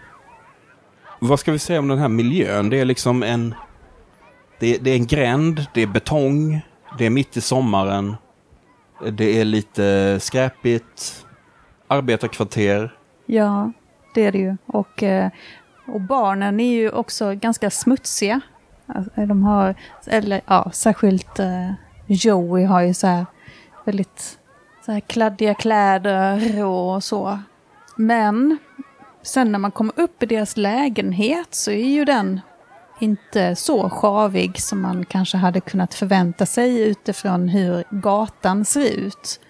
Vad 1.19 1.41
ska 1.41 1.53
vi 1.53 1.59
säga 1.59 1.79
om 1.79 1.89
den 1.89 1.99
här 1.99 2.09
miljön? 2.09 2.71
Det 2.71 2.81
är 2.81 2.85
liksom 2.85 3.23
en... 3.23 3.55
Det 4.59 4.75
är, 4.75 4.79
det 4.79 4.91
är 4.91 4.95
en 4.95 5.07
gränd, 5.07 5.67
det 5.75 5.83
är 5.83 5.87
betong, 5.87 6.61
det 6.99 7.07
är 7.07 7.11
mitt 7.11 7.37
i 7.37 7.41
sommaren. 7.41 8.17
Det 9.13 9.41
är 9.41 9.45
lite 9.45 10.19
skräpigt. 10.21 11.27
Arbetarkvarter. 11.89 12.95
Ja, 13.27 13.73
det 14.15 14.25
är 14.25 14.33
det 14.33 14.39
ju. 14.39 14.57
Och, 14.67 15.03
eh, 15.03 15.31
och 15.87 16.01
barnen 16.01 16.61
är 16.61 16.73
ju 16.73 16.91
också 16.91 17.35
ganska 17.35 17.71
smutsiga. 17.71 18.41
Alltså, 18.87 19.27
de 19.27 19.43
har, 19.43 19.75
eller 20.07 20.41
ja, 20.47 20.71
särskilt 20.73 21.39
eh, 21.39 21.73
Joey 22.07 22.65
har 22.65 22.81
ju 22.81 22.95
så 22.95 23.07
här 23.07 23.27
väldigt 23.85 24.39
så 24.87 24.93
här 24.93 25.01
kladdiga 25.01 25.55
kläder 25.55 26.65
och 26.65 27.05
så. 27.05 27.39
Men 27.97 28.59
sen 29.23 29.53
när 29.53 29.59
man 29.59 29.71
kommer 29.71 30.01
upp 30.01 30.23
i 30.23 30.27
deras 30.27 30.57
lägenhet 30.57 31.55
så 31.55 31.71
är 31.71 31.89
ju 31.89 32.05
den 32.05 32.41
inte 33.01 33.57
så 33.57 33.91
sjavig 33.91 34.61
som 34.61 34.81
man 34.81 35.05
kanske 35.05 35.37
hade 35.37 35.61
kunnat 35.61 35.95
förvänta 35.95 36.47
sig 36.47 36.89
utifrån 36.89 37.49
hur 37.49 37.85
gatan 37.91 38.65
ser 38.65 38.99
ut. 38.99 39.41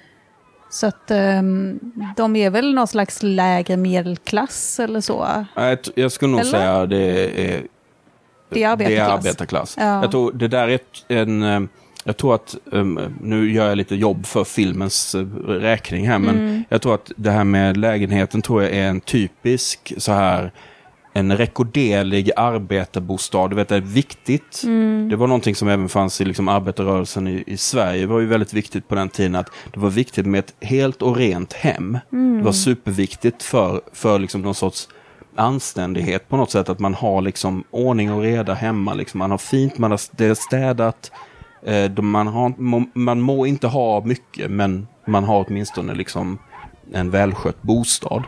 Så 0.72 0.86
att 0.86 1.10
ehm, 1.10 1.80
de 2.16 2.36
är 2.36 2.50
väl 2.50 2.74
någon 2.74 2.86
slags 2.88 3.22
lägre 3.22 3.76
medelklass 3.76 4.80
eller 4.80 5.00
så. 5.00 5.46
Jag, 5.94 6.12
skulle 6.12 6.30
nog 6.30 6.40
Eller? 6.40 6.50
säga 6.50 6.86
det 6.86 6.96
är... 7.54 7.62
Det 8.50 8.62
är 8.62 8.68
arbetarklass. 8.68 9.10
arbetarklass. 9.18 9.76
Ja. 9.78 10.02
Jag 10.02 10.10
tror 10.10 10.32
det 10.32 10.48
där 10.48 10.68
är 10.68 10.78
en... 11.08 11.42
eh, 11.42 11.60
Jag 12.04 12.16
tror 12.16 12.34
att, 12.34 12.56
um, 12.64 13.00
nu 13.22 13.52
gör 13.52 13.68
jag 13.68 13.76
lite 13.78 13.94
jobb 13.96 14.26
för 14.26 14.44
filmens 14.44 15.14
eh, 15.14 15.20
räkning 15.46 16.08
här, 16.08 16.18
men 16.18 16.34
Mm. 16.38 16.64
jag 16.68 16.82
tror 16.82 16.94
att 16.94 17.12
det 17.16 17.30
här 17.30 17.44
med 17.44 17.76
lägenheten 17.76 18.42
tror 18.42 18.62
jag 18.62 18.72
är 18.72 18.88
en 18.88 19.00
typisk 19.00 19.92
så 19.96 20.12
här 20.12 20.52
en 21.12 21.36
rekorderlig 21.36 22.30
arbetarbostad. 22.36 23.48
Du 23.48 23.56
vet, 23.56 23.68
det 23.68 23.76
är 23.76 23.80
viktigt. 23.80 24.62
Mm. 24.64 25.08
Det 25.08 25.16
var 25.16 25.26
någonting 25.26 25.54
som 25.54 25.68
även 25.68 25.88
fanns 25.88 26.20
i 26.20 26.24
liksom 26.24 26.48
arbetarrörelsen 26.48 27.28
i, 27.28 27.44
i 27.46 27.56
Sverige. 27.56 28.00
Det 28.00 28.06
var 28.06 28.20
ju 28.20 28.26
väldigt 28.26 28.54
viktigt 28.54 28.88
på 28.88 28.94
den 28.94 29.08
tiden 29.08 29.34
att 29.34 29.50
det 29.72 29.80
var 29.80 29.90
viktigt 29.90 30.26
med 30.26 30.38
ett 30.38 30.54
helt 30.60 31.02
och 31.02 31.16
rent 31.16 31.52
hem. 31.52 31.98
Mm. 32.12 32.38
Det 32.38 32.44
var 32.44 32.52
superviktigt 32.52 33.42
för, 33.42 33.80
för 33.92 34.18
liksom 34.18 34.42
någon 34.42 34.54
sorts 34.54 34.88
anständighet 35.36 36.28
på 36.28 36.36
något 36.36 36.50
sätt. 36.50 36.68
Att 36.68 36.78
man 36.78 36.94
har 36.94 37.20
liksom 37.20 37.64
ordning 37.70 38.12
och 38.12 38.22
reda 38.22 38.54
hemma. 38.54 38.94
Liksom. 38.94 39.18
Man 39.18 39.30
har 39.30 39.38
fint, 39.38 39.78
man 39.78 39.90
har, 39.90 40.00
det 40.16 40.26
är 40.26 40.34
städat. 40.34 41.10
Eh, 41.66 42.02
man, 42.02 42.26
har, 42.26 42.52
må, 42.56 42.84
man 42.94 43.20
må 43.20 43.46
inte 43.46 43.66
ha 43.66 44.04
mycket, 44.04 44.50
men 44.50 44.86
man 45.06 45.24
har 45.24 45.44
åtminstone 45.48 45.94
liksom 45.94 46.38
en 46.92 47.10
välskött 47.10 47.62
bostad. 47.62 48.22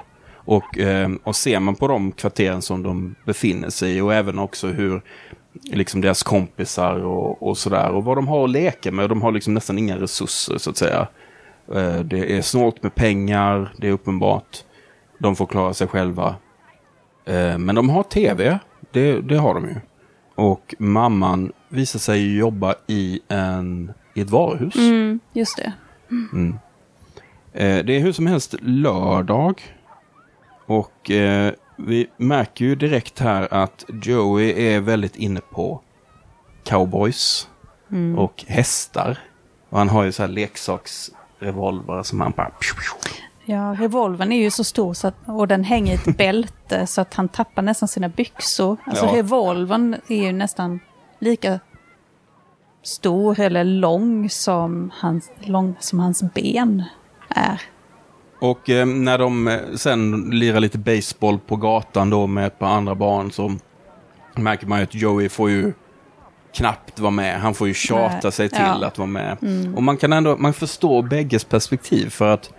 Och, 0.45 0.79
eh, 0.79 1.11
och 1.23 1.37
ser 1.37 1.61
man 1.61 1.75
på 1.75 1.89
de 1.89 2.13
kvarteren 2.13 2.63
som 2.63 2.83
de 2.83 3.15
befinner 3.25 3.71
sig 3.71 3.97
i 3.97 4.01
och 4.01 4.15
även 4.15 4.39
också 4.39 4.69
hur 4.69 5.03
liksom 5.63 6.01
deras 6.01 6.23
kompisar 6.23 7.05
och, 7.05 7.49
och 7.49 7.59
sådär 7.59 7.91
och 7.91 8.05
vad 8.05 8.17
de 8.17 8.29
har 8.29 8.45
att 8.45 8.51
leka 8.51 8.93
med. 8.93 9.09
De 9.09 9.23
har 9.23 9.33
liksom 9.33 9.55
nästan 9.55 9.79
inga 9.79 10.01
resurser 10.01 10.59
så 10.59 10.71
att 10.71 10.77
säga. 10.77 11.09
Eh, 11.75 11.99
det 11.99 12.37
är 12.37 12.43
snålt 12.43 12.83
med 12.83 12.95
pengar, 12.95 13.75
det 13.79 13.89
är 13.89 13.93
uppenbart. 13.93 14.65
De 15.19 15.37
får 15.37 15.47
klara 15.47 15.75
sig 15.75 15.87
själva. 15.87 16.37
Eh, 17.25 17.59
men 17.59 17.75
de 17.75 17.91
har 17.91 18.03
tv, 18.03 18.59
det, 18.91 19.21
det 19.21 19.37
har 19.37 19.55
de 19.55 19.65
ju. 19.65 19.77
Och 20.35 20.75
mamman 20.79 21.53
visar 21.69 21.99
sig 21.99 22.37
jobba 22.37 22.75
i, 22.87 23.21
en, 23.29 23.93
i 24.15 24.21
ett 24.21 24.31
varuhus. 24.31 24.77
Mm, 24.77 25.21
just 25.33 25.57
det. 25.57 25.73
Eh, 27.53 27.85
det 27.85 27.97
är 27.97 28.01
hur 28.01 28.13
som 28.13 28.27
helst 28.27 28.55
lördag. 28.61 29.63
Och 30.67 31.11
eh, 31.11 31.53
vi 31.77 32.07
märker 32.17 32.65
ju 32.65 32.75
direkt 32.75 33.21
här 33.21 33.49
att 33.55 33.85
Joey 34.03 34.51
är 34.75 34.81
väldigt 34.81 35.17
inne 35.17 35.41
på 35.41 35.81
cowboys 36.65 37.49
och 38.19 38.45
hästar. 38.47 39.19
Och 39.71 39.79
han 39.79 39.89
har 39.89 40.05
ju 40.05 40.13
så 40.13 40.23
här 40.23 40.29
leksaksrevolver 40.29 42.03
som 42.03 42.21
han 42.21 42.33
bara... 42.37 42.51
Ja, 43.45 43.77
revolvern 43.79 44.33
är 44.33 44.43
ju 44.43 44.51
så 44.51 44.65
stor 44.65 44.95
så 44.95 45.09
att, 45.09 45.15
och 45.27 45.49
den 45.49 45.65
hänger 45.65 45.93
i 45.93 45.95
ett 45.95 46.17
bälte 46.19 46.87
så 46.87 47.01
att 47.01 47.15
han 47.15 47.29
tappar 47.29 47.63
nästan 47.63 47.89
sina 47.89 48.09
byxor. 48.09 48.77
Alltså 48.87 49.07
Ja. 49.07 49.17
revolvern 49.17 49.97
är 50.09 50.17
ju 50.17 50.33
nästan 50.33 50.81
lika 51.19 51.61
stor 52.83 53.41
eller 53.41 53.65
lång 53.65 54.31
som 54.31 54.91
hans, 54.95 55.31
lång 55.41 55.77
som 55.81 55.99
hans 55.99 56.23
ben 56.35 56.83
är. 57.29 57.61
Och 58.45 58.71
eh, 58.71 58.87
när 58.87 59.19
de 59.19 59.49
eh, 59.49 59.59
sen 59.75 60.31
lirar 60.31 60.61
lite 60.61 60.79
baseball 60.79 61.39
på 61.39 61.57
gatan 61.57 62.11
då 62.11 62.27
med 62.27 62.47
ett 62.47 62.59
par 62.59 62.67
andra 62.67 62.95
barn 62.95 63.33
så 63.33 63.57
märker 64.35 64.67
man 64.67 64.79
ju 64.79 64.85
att 64.85 64.95
Joey 64.95 65.29
får 65.29 65.51
ju 65.51 65.73
knappt 66.55 67.01
vara 67.01 67.11
med. 67.11 67.41
Han 67.41 67.55
får 67.55 67.69
ju 67.69 67.75
tjata 67.75 68.19
Nej. 68.23 68.33
sig 68.33 68.49
till 68.49 68.59
Ja. 68.61 68.75
Mm. 68.75 68.89
att 68.89 68.99
vara 68.99 69.07
med. 69.07 69.37
Och 69.77 69.83
man 69.83 69.97
kan 69.97 70.13
ändå, 70.13 70.37
man 70.37 70.53
förstår 70.53 71.03
bägges 71.03 71.45
perspektiv 71.45 72.11
för 72.11 72.29
att 72.35 72.51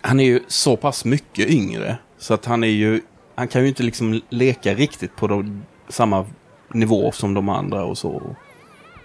han 0.00 0.20
är 0.20 0.24
ju 0.24 0.40
så 0.46 0.76
pass 0.76 1.04
mycket 1.04 1.50
yngre. 1.50 1.98
Så 2.18 2.34
att 2.34 2.44
han 2.44 2.64
är 2.64 2.68
ju, 2.68 3.00
han 3.34 3.48
kan 3.48 3.62
ju 3.62 3.68
inte 3.68 3.82
liksom 3.82 4.20
leka 4.28 4.74
riktigt 4.74 5.16
på 5.16 5.26
de, 5.26 5.62
samma 5.88 6.26
nivå 6.72 7.12
som 7.12 7.34
de 7.34 7.48
andra 7.48 7.84
och 7.84 7.98
så. 7.98 8.22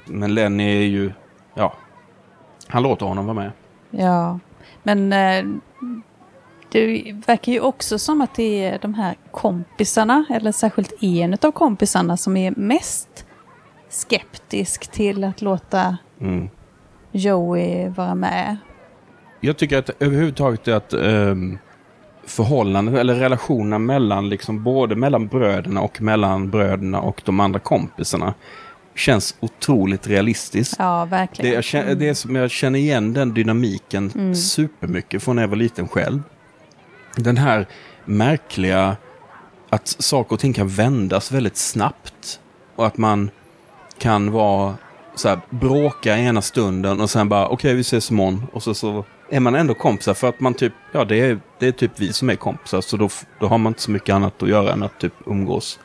Men 0.06 0.34
Lenny 0.34 0.64
är 0.64 0.88
ju, 0.88 1.12
ja, 1.54 1.74
han 2.68 2.84
låter 2.84 3.06
honom 3.06 3.26
vara 3.26 3.36
med. 3.36 3.52
Ja, 3.92 4.40
men 4.84 5.14
eh, 5.14 5.46
det 6.72 7.16
verkar 7.28 7.52
ju 7.52 7.60
också 7.60 8.00
som 8.00 8.22
att 8.22 8.36
det 8.36 8.66
är 8.66 8.80
de 8.80 8.94
här 8.94 9.16
kompisarna, 9.32 10.26
eller 10.30 10.52
särskilt 10.52 11.04
en 11.04 11.38
av 11.42 11.52
kompisarna 11.52 12.18
som 12.18 12.38
är 12.38 12.54
mest 12.58 13.26
skeptisk 13.90 14.92
till 14.92 15.24
att 15.24 15.42
låta 15.42 15.98
Mm. 16.22 16.50
Joey 17.12 17.90
vara 17.90 18.16
med. 18.16 18.58
Jag 19.40 19.58
tycker 19.58 19.78
att 19.78 19.90
överhuvudtaget 20.00 20.68
att 20.68 20.94
um, 20.94 21.58
förhållanden 22.24 22.96
eller 22.96 23.16
relationerna 23.16 23.80
mellan 23.80 24.30
liksom 24.30 24.64
både 24.64 24.96
mellan 24.96 25.28
bröderna 25.28 25.82
och 25.82 26.02
mellan 26.02 26.50
bröderna 26.50 27.02
och 27.02 27.22
de 27.26 27.40
andra 27.40 27.60
kompisarna 27.60 28.34
känns 28.96 29.36
otroligt 29.40 30.08
realistiskt. 30.08 30.76
Ja, 30.80 31.00
Det, 31.06 31.12
verkligen. 31.16 31.54
jag, 31.54 31.64
känner, 31.64 31.96
det 31.96 32.10
är 32.10 32.14
som 32.14 32.36
jag 32.36 32.52
känner 32.52 32.80
igen 32.80 33.14
den 33.14 33.34
dynamiken 33.34 34.36
supermycket 34.36 35.24
från 35.24 35.36
när 35.36 35.44
jag 35.44 35.48
var 35.50 35.56
liten 35.56 35.88
själv. 35.88 36.22
Den 37.16 37.38
här 37.38 37.68
märkliga 38.06 38.98
att 39.70 39.88
saker 39.88 40.34
och 40.34 40.40
ting 40.40 40.54
kan 40.54 40.68
vändas 40.68 41.32
väldigt 41.32 41.58
snabbt. 41.58 42.40
Och 42.76 42.88
att 42.88 42.98
man 42.98 43.30
kan 44.00 44.32
vara 44.32 44.76
så 45.16 45.30
här, 45.30 45.40
bråka 45.50 46.18
ena 46.18 46.42
stunden 46.42 47.02
och 47.02 47.10
sen 47.10 47.30
bara 47.30 47.48
okej 47.48 47.74
vi 47.74 47.82
ses 47.82 48.12
imorgon. 48.12 48.46
Och 48.54 48.64
så, 48.64 48.74
så 48.74 49.06
är 49.30 49.40
man 49.40 49.56
ändå 49.56 49.74
kompisar 49.74 50.14
för 50.14 50.30
att 50.30 50.40
man 50.40 50.54
typ, 50.54 50.74
ja 50.92 51.06
det 51.06 51.16
är, 51.22 51.40
det 51.60 51.68
är 51.68 51.72
typ 51.72 51.92
vi 51.96 52.14
som 52.14 52.30
är 52.30 52.36
kompisar. 52.36 52.82
Så 52.82 52.98
då, 52.98 53.10
då 53.40 53.48
har 53.48 53.58
man 53.58 53.70
inte 53.70 53.82
så 53.82 53.92
mycket 53.92 54.16
annat 54.16 54.44
att 54.44 54.50
göra 54.50 54.74
än 54.74 54.84
att 54.84 55.00
typ 55.00 55.14
umgås. 55.26 55.80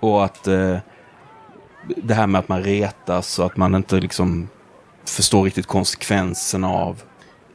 Och 0.00 0.24
att 0.24 0.46
eh, 0.46 0.76
det 1.96 2.14
här 2.14 2.26
med 2.26 2.38
att 2.38 2.48
man 2.48 2.62
retas 2.62 3.38
och 3.38 3.46
att 3.46 3.56
man 3.56 3.74
inte 3.74 4.00
liksom 4.00 4.48
förstår 5.04 5.44
riktigt 5.44 5.66
konsekvenserna 5.66 6.68
av 6.68 7.02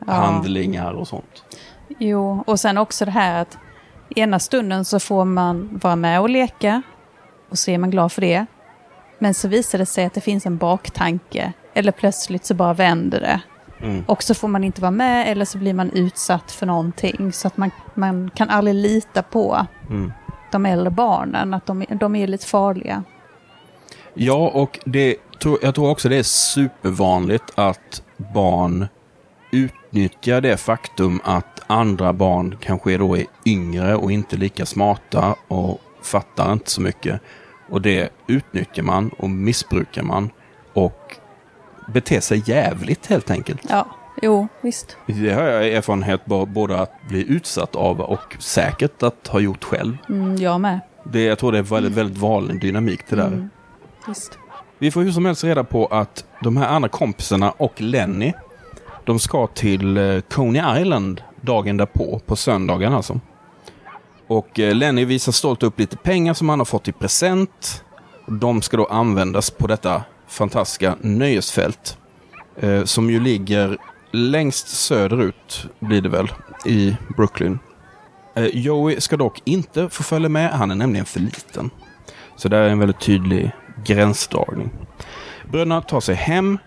Ja. 0.07 0.13
handlingar 0.13 0.93
och 0.93 1.07
sånt. 1.07 1.43
Jo, 2.00 2.43
och 2.48 2.59
sen 2.59 2.77
också 2.77 3.05
det 3.05 3.12
här 3.12 3.41
att 3.41 3.57
ena 4.15 4.39
stunden 4.39 4.86
så 4.86 5.00
får 5.00 5.25
man 5.25 5.79
vara 5.81 5.95
med 5.95 6.21
och 6.21 6.29
leka 6.29 6.81
och 7.50 7.57
så 7.57 7.71
är 7.71 7.77
man 7.77 7.89
glad 7.91 8.12
för 8.12 8.21
det. 8.21 8.45
Men 9.19 9.33
så 9.33 9.48
visar 9.48 9.77
det 9.77 9.86
sig 9.86 10.05
att 10.05 10.13
det 10.13 10.21
finns 10.21 10.45
en 10.45 10.57
baktanke. 10.57 11.53
Eller 11.74 11.91
plötsligt 11.91 12.45
så 12.45 12.53
bara 12.53 12.74
vänder 12.74 13.19
det. 13.19 13.41
Mm. 13.86 14.03
Och 14.07 14.24
så 14.24 14.33
får 14.33 14.48
man 14.48 14.63
inte 14.63 14.81
vara 14.81 14.91
med 14.91 15.27
eller 15.27 15.45
så 15.45 15.57
blir 15.57 15.74
man 15.74 15.89
utsatt 15.91 16.51
för 16.51 16.65
någonting. 16.65 17.31
Så 17.33 17.48
att 17.48 17.57
man, 17.57 17.71
man 17.93 18.29
kan 18.36 18.50
aldrig 18.50 18.75
lita 18.75 19.24
på 19.24 19.65
Mm. 19.89 20.13
de 20.51 20.65
äldre 20.65 20.89
barnen. 20.91 21.53
Att 21.53 21.65
de, 21.65 21.86
de 21.89 22.15
är 22.15 22.27
lite 22.27 22.45
farliga. 22.45 23.03
Ja, 24.21 24.51
och 24.53 24.79
det 24.85 25.15
jag 25.61 25.75
tror 25.75 25.89
också 25.89 26.09
det 26.09 26.15
är 26.15 26.23
supervanligt 26.23 27.43
att 27.55 28.03
barn 28.17 28.88
utnyttjar 29.51 30.41
det 30.41 30.57
faktum 30.57 31.21
att 31.23 31.61
andra 31.67 32.13
barn 32.13 32.57
kanske 32.59 32.97
då 32.97 33.17
är 33.17 33.25
yngre 33.45 33.95
och 33.95 34.11
inte 34.11 34.38
lika 34.38 34.65
smarta 34.65 35.35
och 35.47 35.81
fattar 36.01 36.53
inte 36.53 36.71
så 36.71 36.81
mycket. 36.81 37.21
Och 37.69 37.81
det 37.81 38.09
utnyttjar 38.27 38.83
man 38.83 39.09
och 39.09 39.29
missbrukar 39.29 40.03
man 40.03 40.29
och 40.73 41.15
beter 41.93 42.19
sig 42.19 42.43
jävligt 42.45 43.05
helt 43.05 43.31
enkelt. 43.31 43.61
Ja, 43.69 43.88
jo, 44.21 44.47
visst. 44.61 44.97
Det 45.05 45.33
har 45.33 45.43
jag 45.43 45.67
erfarenhet 45.67 46.25
både 46.25 46.79
att 46.79 46.93
bli 47.09 47.25
utsatt 47.31 47.75
av 47.75 48.01
och 48.01 48.35
säkert 48.39 49.03
att 49.03 49.27
ha 49.27 49.39
gjort 49.39 49.63
själv. 49.63 49.97
Mm, 50.09 50.35
jag 50.35 50.61
med. 50.61 50.79
Det, 51.03 51.23
jag 51.23 51.39
tror 51.39 51.51
det 51.51 51.57
är 51.57 51.63
väldigt, 51.63 51.93
väldigt 51.93 52.17
vanlig 52.17 52.61
dynamik 52.61 52.99
det 53.09 53.15
där. 53.15 53.27
Mm, 53.27 53.49
Just. 54.07 54.39
Vi 54.77 54.91
får 54.91 55.01
hur 55.01 55.11
som 55.11 55.25
helst 55.25 55.43
reda 55.43 55.63
på 55.63 55.85
att 55.85 56.25
de 56.41 56.57
här 56.57 56.67
andra 56.67 56.89
kompisarna 56.89 57.51
och 57.51 57.81
Lenny, 57.81 58.33
de 59.05 59.19
ska 59.19 59.47
till 59.47 59.97
eh, 59.97 60.19
Coney 60.19 60.81
Island 60.81 61.21
dagen 61.41 61.77
därpå, 61.77 62.21
på 62.25 62.35
söndagen 62.35 62.93
alltså. 62.93 63.19
Och 64.27 64.59
eh, 64.59 64.75
Lenny 64.75 65.05
visar 65.05 65.31
stolt 65.31 65.63
upp 65.63 65.79
lite 65.79 65.97
pengar 65.97 66.33
som 66.33 66.49
han 66.49 66.59
har 66.59 66.65
fått 66.65 66.87
i 66.87 66.91
present. 66.91 67.83
De 68.27 68.61
ska 68.61 68.77
då 68.77 68.85
användas 68.85 69.51
på 69.51 69.67
detta 69.67 70.03
fantastiska 70.27 70.95
nöjesfält. 71.01 71.97
Eh, 72.55 72.83
som 72.83 73.09
ju 73.09 73.19
ligger 73.19 73.77
längst 74.11 74.67
söderut, 74.67 75.67
blir 75.79 76.01
det 76.01 76.09
väl, 76.09 76.31
i 76.65 76.97
Brooklyn. 77.17 77.59
Joey 78.53 79.01
ska 79.01 79.17
dock 79.17 79.41
inte 79.45 79.89
få 79.89 80.03
följa 80.03 80.29
med, 80.29 80.51
han 80.51 80.71
är 80.71 80.75
nämligen 80.75 81.05
för 81.05 81.19
liten. 81.19 81.69
Så 82.35 82.49
det 82.49 82.57
är 82.57 82.69
en 82.69 82.79
väldigt 82.79 82.99
tydlig 82.99 83.51
gränsdragning. 83.83 84.69
Bröderna 85.51 85.81
tar 85.81 86.00
sig 86.00 86.15
hem. 86.15 86.57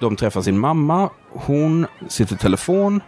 De 0.00 0.16
träffar 0.16 0.42
sin 0.42 0.58
mamma. 0.58 1.10
Hon 1.30 1.86
sitter 2.08 2.34
i 2.34 2.38
telefon. 2.38 3.00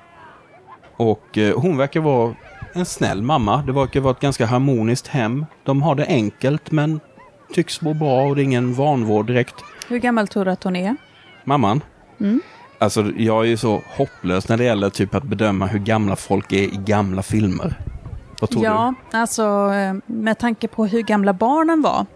Och 0.97 1.39
eh, 1.39 1.59
hon 1.61 1.77
verkar 1.77 2.01
vara 2.01 2.35
en 2.73 2.87
snäll 2.87 3.23
mamma. 3.23 3.63
Det 3.67 3.73
verkar 3.73 4.01
vara 4.01 4.15
ett 4.15 4.21
ganska 4.21 4.47
harmoniskt 4.47 5.07
hem. 5.07 5.47
De 5.65 5.83
har 5.83 5.95
det 5.95 6.07
enkelt 6.07 6.71
men 6.71 7.01
tycks 7.53 7.81
må 7.81 7.95
bra 7.95 8.23
och 8.23 8.37
det 8.37 8.43
är 8.43 8.45
ingen 8.45 8.75
vanvård 8.75 9.27
direkt. 9.27 9.55
Hur 9.89 9.99
gammal 9.99 10.29
tror 10.29 10.45
du 10.45 10.51
att 10.51 10.65
hon 10.65 10.77
är? 10.77 10.97
Mamman? 11.45 11.81
Mm. 12.21 12.41
Alltså 12.79 13.13
jag 13.17 13.45
är 13.45 13.49
ju 13.49 13.57
så 13.57 13.83
hopplös 13.97 14.49
när 14.49 14.57
det 14.57 14.65
gäller 14.65 14.91
typ 14.91 15.15
att 15.15 15.23
bedöma 15.23 15.67
hur 15.67 15.79
gamla 15.79 16.17
folk 16.17 16.53
är 16.53 16.63
i 16.63 16.81
gamla 16.85 17.23
filmer. 17.23 17.75
Vad 18.41 18.51
tror 18.51 18.65
Ja, 18.65 18.95
alltså 19.13 19.73
eh, 19.75 19.95
med 20.07 20.39
tanke 20.39 20.69
på 20.69 20.87
hur 20.87 21.03
gamla 21.03 21.33
barnen 21.33 21.83
var. 21.83 22.07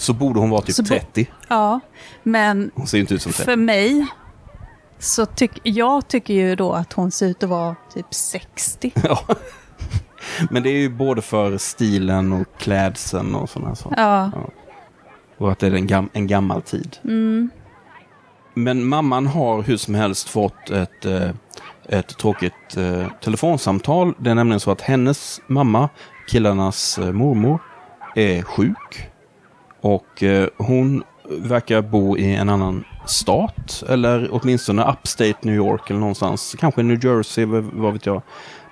Så 0.00 0.12
borde 0.12 0.40
hon 0.40 0.50
vara 0.50 0.62
typ 0.62 0.74
Så 0.74 0.82
bo- 0.82 0.88
30. 0.88 1.26
Ja, 1.48 1.80
men 2.22 2.70
Hon 2.74 2.86
ser 2.86 2.98
inte 2.98 3.14
ut 3.14 3.22
som 3.22 3.32
30. 3.32 3.44
för 3.44 3.56
mig 3.56 4.06
så 4.98 5.26
tycker 5.26 5.60
jag 5.64 6.08
tycker 6.08 6.34
ju 6.34 6.56
då 6.56 6.72
att 6.72 6.92
hon 6.92 7.10
ser 7.10 7.26
ut 7.26 7.42
att 7.42 7.48
vara 7.50 7.76
typ 7.94 8.14
60. 8.14 8.92
Ja. 9.04 9.18
Men 10.50 10.62
det 10.62 10.70
är 10.70 10.78
ju 10.78 10.88
både 10.88 11.22
för 11.22 11.58
stilen 11.58 12.32
och 12.32 12.46
klädseln 12.58 13.34
och 13.34 13.50
sådana 13.50 13.74
saker. 13.74 14.02
Ja, 14.02 14.30
Och 15.38 15.52
att 15.52 15.58
det 15.58 15.66
är 15.66 15.72
en, 15.74 15.86
gam 15.86 16.08
en 16.12 16.26
gammal 16.26 16.62
tid. 16.62 16.96
mm, 17.04 17.50
Men 18.54 18.84
mamman 18.84 19.26
har 19.26 19.62
hur 19.62 19.76
som 19.76 19.94
helst 19.94 20.28
fått 20.28 20.70
ett, 20.70 21.04
eh, 21.04 21.30
ett 21.88 22.18
tråkigt 22.18 22.76
eh, 22.76 23.06
telefonsamtal. 23.24 24.14
Det 24.18 24.30
är 24.30 24.34
nämligen 24.34 24.60
så 24.60 24.70
att 24.70 24.80
hennes 24.80 25.40
mamma, 25.46 25.88
killarnas 26.28 26.98
eh, 26.98 27.12
mormor, 27.12 27.58
är 28.14 28.42
sjuk. 28.42 29.09
Och 29.80 30.22
eh, 30.22 30.48
hon 30.56 31.02
verkar 31.28 31.82
bo 31.82 32.16
i 32.16 32.34
en 32.34 32.48
annan 32.48 32.84
stat. 33.06 33.82
Eller 33.88 34.28
åtminstone 34.32 34.92
upstate 34.92 35.36
New 35.42 35.54
York 35.54 35.90
eller 35.90 36.00
någonstans. 36.00 36.56
Kanske 36.58 36.82
New 36.82 37.04
Jersey, 37.04 37.44
vad 37.44 37.92
vet 37.92 38.06
jag. 38.06 38.22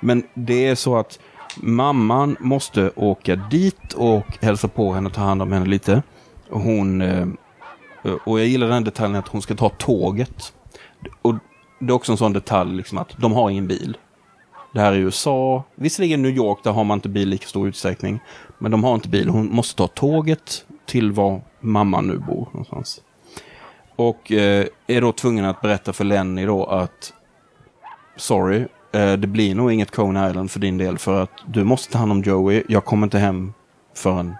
Men 0.00 0.22
det 0.34 0.66
är 0.66 0.74
så 0.74 0.96
att 0.96 1.18
mamman 1.56 2.36
måste 2.40 2.90
åka 2.96 3.36
dit 3.36 3.92
och 3.92 4.26
hälsa 4.40 4.68
på 4.68 4.92
henne 4.92 5.06
och 5.06 5.14
ta 5.14 5.21
hand 5.21 5.42
om 5.42 5.52
henne 5.52 5.66
lite. 5.66 6.02
Och 6.50 6.60
Hon 6.60 7.02
eh, 7.02 7.26
och 8.25 8.40
jag 8.40 8.47
gillar 8.47 8.68
den 8.68 8.84
detaljen 8.84 9.16
att 9.16 9.28
hon 9.28 9.42
ska 9.42 9.54
ta 9.54 9.68
tåget. 9.68 10.52
Och 11.23 11.34
det 11.80 11.86
är 11.86 11.92
också 11.92 12.12
en 12.12 12.18
sån 12.18 12.32
detalj 12.32 12.76
liksom 12.76 12.99
att 12.99 13.16
de 13.18 13.32
har 13.32 13.50
ingen 13.50 13.66
bil. 13.66 13.97
Det 14.75 14.80
här 14.80 14.92
är 14.92 14.97
USA. 14.97 15.64
Visserligen 15.75 16.23
New 16.23 16.36
York, 16.36 16.58
där 16.64 16.73
har 16.73 16.84
man 16.84 16.99
inte 16.99 17.08
bil 17.08 17.23
i 17.23 17.30
lika 17.30 17.47
stor 17.47 17.68
utsträckning. 17.68 18.21
Men 18.58 18.71
de 18.71 18.84
har 18.84 18.94
inte 18.94 19.08
bil. 19.08 19.28
Hon 19.28 19.54
måste 19.54 19.76
ta 19.76 19.86
tåget 19.86 20.64
till 20.88 21.12
var 21.12 21.40
mamma 21.60 22.00
nu 22.00 22.18
bor 22.18 22.48
någonstans. 22.52 23.00
Och 23.96 24.32
eh, 24.32 24.66
är 24.86 25.00
då 25.00 25.12
tvungen 25.12 25.44
att 25.44 25.60
berätta 25.60 25.92
för 25.92 26.04
Lenny 26.04 26.46
då 26.46 26.64
att 26.64 27.12
Sorry, 28.16 28.66
eh, 28.92 29.12
det 29.12 29.26
blir 29.26 29.54
nog 29.54 29.72
inget 29.72 29.90
Cone 29.90 30.30
Island 30.30 30.50
för 30.50 30.60
din 30.60 30.78
del 30.78 30.98
för 30.98 31.22
att 31.22 31.30
du 31.46 31.64
måste 31.64 31.92
ta 31.92 31.98
hand 31.98 32.12
om 32.12 32.22
Joey. 32.22 32.62
Jag 32.68 32.84
kommer 32.84 33.06
inte 33.06 33.18
hem 33.18 33.52
förrän 33.94 34.34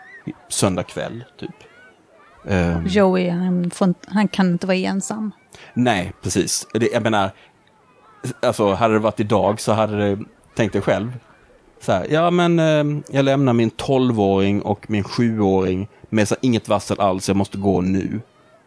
söndag 0.49 0.83
kväll, 0.83 1.25
typ. 1.39 1.51
Ehm, 2.49 2.87
Joey 2.87 3.29
han, 3.29 3.71
får, 3.71 3.95
han 4.07 4.29
kan 4.29 4.49
inte 4.49 4.67
vara 4.67 4.77
ensam. 4.77 5.33
Nej, 5.75 6.13
precis. 6.23 6.67
Det, 6.75 6.93
jag 6.93 7.03
menar, 7.03 7.31
alltså 8.43 8.75
hade 8.75 8.95
det 8.95 9.01
varit 9.01 9.21
idag 9.21 9.61
så 9.61 9.73
hade 9.73 9.97
det, 9.97 10.25
tänk 10.57 10.73
dig 10.73 10.83
själv. 10.83 11.13
Så 11.81 11.93
här, 11.93 12.07
ja 12.11 12.31
men 12.31 12.59
eh, 12.59 13.03
jag 13.11 13.25
lämnar 13.25 13.53
min 13.53 13.71
12-åring 13.71 14.63
och 14.63 14.91
min 14.91 15.05
7-åring 15.05 15.89
med 16.11 16.29
så 16.29 16.35
här, 16.35 16.39
inget 16.43 16.69
varsel 16.69 17.01
alls, 17.01 17.29
jag 17.29 17.37
måste 17.37 17.59
gå 17.59 17.81
nu. 17.81 18.21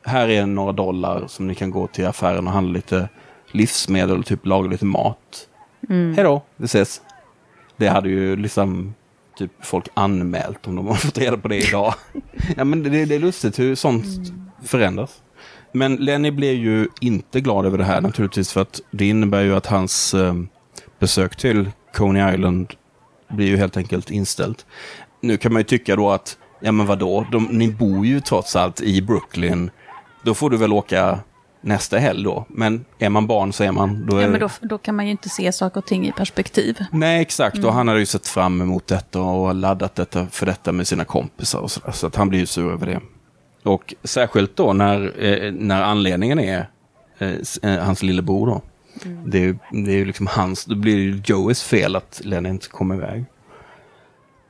Här 0.04 0.30
är 0.30 0.46
några 0.46 0.72
dollar 0.72 1.28
som 1.28 1.48
ni 1.48 1.56
kan 1.56 1.72
gå 1.72 1.88
till 1.88 2.08
affären 2.08 2.48
och 2.48 2.54
handla 2.54 2.74
lite 2.74 3.10
livsmedel 3.52 4.20
och 4.20 4.26
typ 4.26 4.46
laga 4.46 4.70
lite 4.70 4.86
mat. 4.86 5.48
Mm. 5.90 6.14
Hej 6.16 6.24
då, 6.24 6.42
vi 6.56 6.66
ses. 6.66 7.02
Det 7.78 7.88
hade 7.88 8.10
ju 8.10 8.36
liksom 8.36 8.94
typ 9.38 9.52
folk 9.62 9.88
anmält 9.94 10.68
om 10.68 10.76
de 10.76 10.88
har 10.88 10.96
fått 11.06 11.18
reda 11.18 11.38
på 11.38 11.48
det 11.48 11.58
idag. 11.58 11.94
ja 12.58 12.64
men 12.64 12.84
det, 12.84 13.06
det 13.06 13.16
är 13.16 13.20
lustigt 13.20 13.60
hur 13.60 13.76
sånt 13.76 14.06
förändras. 14.64 15.22
Men 15.72 15.96
Lenny 15.96 16.32
blir 16.32 16.54
ju 16.54 16.88
inte 17.02 17.42
glad 17.42 17.66
över 17.66 17.78
det 17.78 17.84
här 17.84 18.02
naturligtvis 18.02 18.52
för 18.52 18.62
att 18.62 18.82
det 18.92 19.08
innebär 19.08 19.42
ju 19.42 19.56
att 19.56 19.66
hans 19.66 20.14
eh, 20.14 20.34
besök 21.00 21.36
till 21.36 21.72
Coney 21.94 22.34
Island 22.34 22.74
blir 23.30 23.48
ju 23.48 23.58
helt 23.58 23.78
enkelt 23.78 24.12
inställt. 24.12 24.66
Nu 25.22 25.38
kan 25.38 25.54
man 25.54 25.60
ju 25.60 25.64
tycka 25.64 25.96
då 25.96 26.10
att, 26.10 26.38
ja 26.62 26.72
men 26.72 26.86
vadå, 26.86 27.26
de, 27.32 27.44
ni 27.44 27.72
bor 27.72 28.06
ju 28.06 28.20
trots 28.20 28.56
allt 28.56 28.82
i 28.82 29.02
Brooklyn. 29.02 29.72
Då 30.24 30.34
får 30.34 30.50
du 30.50 30.58
väl 30.58 30.74
åka 30.74 31.20
nästa 31.62 31.98
helg 31.98 32.24
då. 32.24 32.46
Men 32.50 32.86
är 33.00 33.10
man 33.10 33.28
barn 33.28 33.54
så 33.54 33.64
är 33.64 33.72
man. 33.72 34.06
Då 34.06 34.18
är... 34.18 34.22
Ja, 34.22 34.28
men 34.28 34.40
då, 34.40 34.50
då 34.62 34.78
kan 34.78 34.96
man 34.96 35.06
ju 35.06 35.12
inte 35.12 35.30
se 35.30 35.52
saker 35.52 35.78
och 35.78 35.86
ting 35.86 36.08
i 36.08 36.12
perspektiv. 36.12 36.86
Nej, 36.92 37.22
exakt. 37.22 37.64
Och 37.64 37.74
han 37.74 37.88
hade 37.88 38.00
ju 38.00 38.06
sett 38.06 38.28
fram 38.28 38.62
emot 38.62 38.88
detta 38.88 39.22
och 39.22 39.56
laddat 39.56 39.96
detta 39.96 40.28
för 40.28 40.46
detta 40.46 40.72
med 40.72 40.88
sina 40.88 41.06
kompisar 41.06 41.60
och 41.60 41.72
sådär. 41.72 41.92
Så 41.92 42.08
att 42.08 42.16
han 42.16 42.30
blir 42.30 42.40
ju 42.40 42.46
sur 42.46 42.72
över 42.72 42.86
det. 42.86 43.00
Och 43.64 43.94
särskilt 44.04 44.56
då 44.56 44.74
när, 44.74 45.24
eh, 45.26 45.52
när 45.52 45.82
anledningen 45.82 46.40
är 46.40 46.70
eh, 47.18 47.34
eh, 47.62 47.84
hans 47.84 48.04
lillebror 48.04 48.48
då. 48.48 48.62
Det 49.26 49.38
är 49.38 49.42
ju 49.42 49.56
det 49.72 49.92
är 49.92 49.96
ju 49.96 50.06
liksom 50.06 50.28
hans, 50.28 50.66
då 50.66 50.76
blir 50.76 50.96
det 50.96 51.02
ju 51.02 51.22
Joeys 51.26 51.64
fel 51.64 51.96
att 51.96 52.22
Lenny 52.24 52.50
inte 52.50 52.68
kommer 52.68 52.96
iväg. 52.96 53.26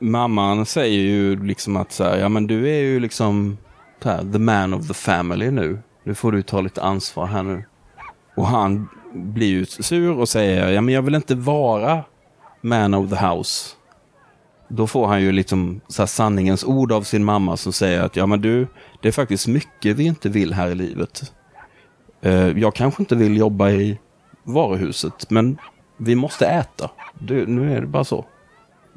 Mamman 0.02 0.66
säger 0.66 1.00
ju 1.00 1.46
liksom 1.46 1.76
att 1.76 1.92
så 1.92 2.04
här, 2.04 2.18
ja 2.18 2.28
men 2.28 2.46
du 2.46 2.68
är 2.68 2.80
ju 2.80 3.00
liksom 3.00 3.58
så 4.02 4.08
här, 4.08 4.32
the 4.32 4.38
man 4.38 4.74
of 4.74 4.88
the 4.88 4.94
family 4.94 5.50
nu. 5.50 5.78
Nu 6.04 6.14
får 6.14 6.32
du 6.32 6.42
ta 6.42 6.60
lite 6.60 6.82
ansvar 6.82 7.26
här 7.26 7.42
nu. 7.42 7.64
Och 8.36 8.46
han 8.46 8.88
blir 9.12 9.46
ju 9.46 9.66
sur 9.66 10.18
och 10.18 10.28
säger, 10.28 10.70
ja 10.70 10.80
men 10.80 10.94
jag 10.94 11.02
vill 11.02 11.14
inte 11.14 11.34
vara 11.34 12.04
man 12.60 12.94
of 12.94 13.10
the 13.10 13.26
house. 13.26 13.74
Då 14.68 14.86
får 14.86 15.06
han 15.06 15.22
ju 15.22 15.32
liksom 15.32 15.80
så 15.88 16.02
här 16.02 16.06
sanningens 16.06 16.64
ord 16.64 16.92
av 16.92 17.02
sin 17.02 17.24
mamma 17.24 17.56
som 17.56 17.72
säger 17.72 18.02
att 18.02 18.16
ja 18.16 18.26
men 18.26 18.40
du, 18.40 18.66
det 19.02 19.08
är 19.08 19.12
faktiskt 19.12 19.48
mycket 19.48 19.96
vi 19.96 20.04
inte 20.04 20.28
vill 20.28 20.54
här 20.54 20.68
i 20.68 20.74
livet. 20.74 21.32
Eh, 22.22 22.58
jag 22.58 22.74
kanske 22.74 23.02
inte 23.02 23.16
vill 23.16 23.36
jobba 23.36 23.70
i 23.70 23.98
varuhuset, 24.44 25.30
men 25.30 25.58
vi 25.96 26.14
måste 26.14 26.46
äta. 26.46 26.90
Du, 27.18 27.46
nu 27.46 27.76
är 27.76 27.80
det 27.80 27.86
bara 27.86 28.04
så. 28.04 28.24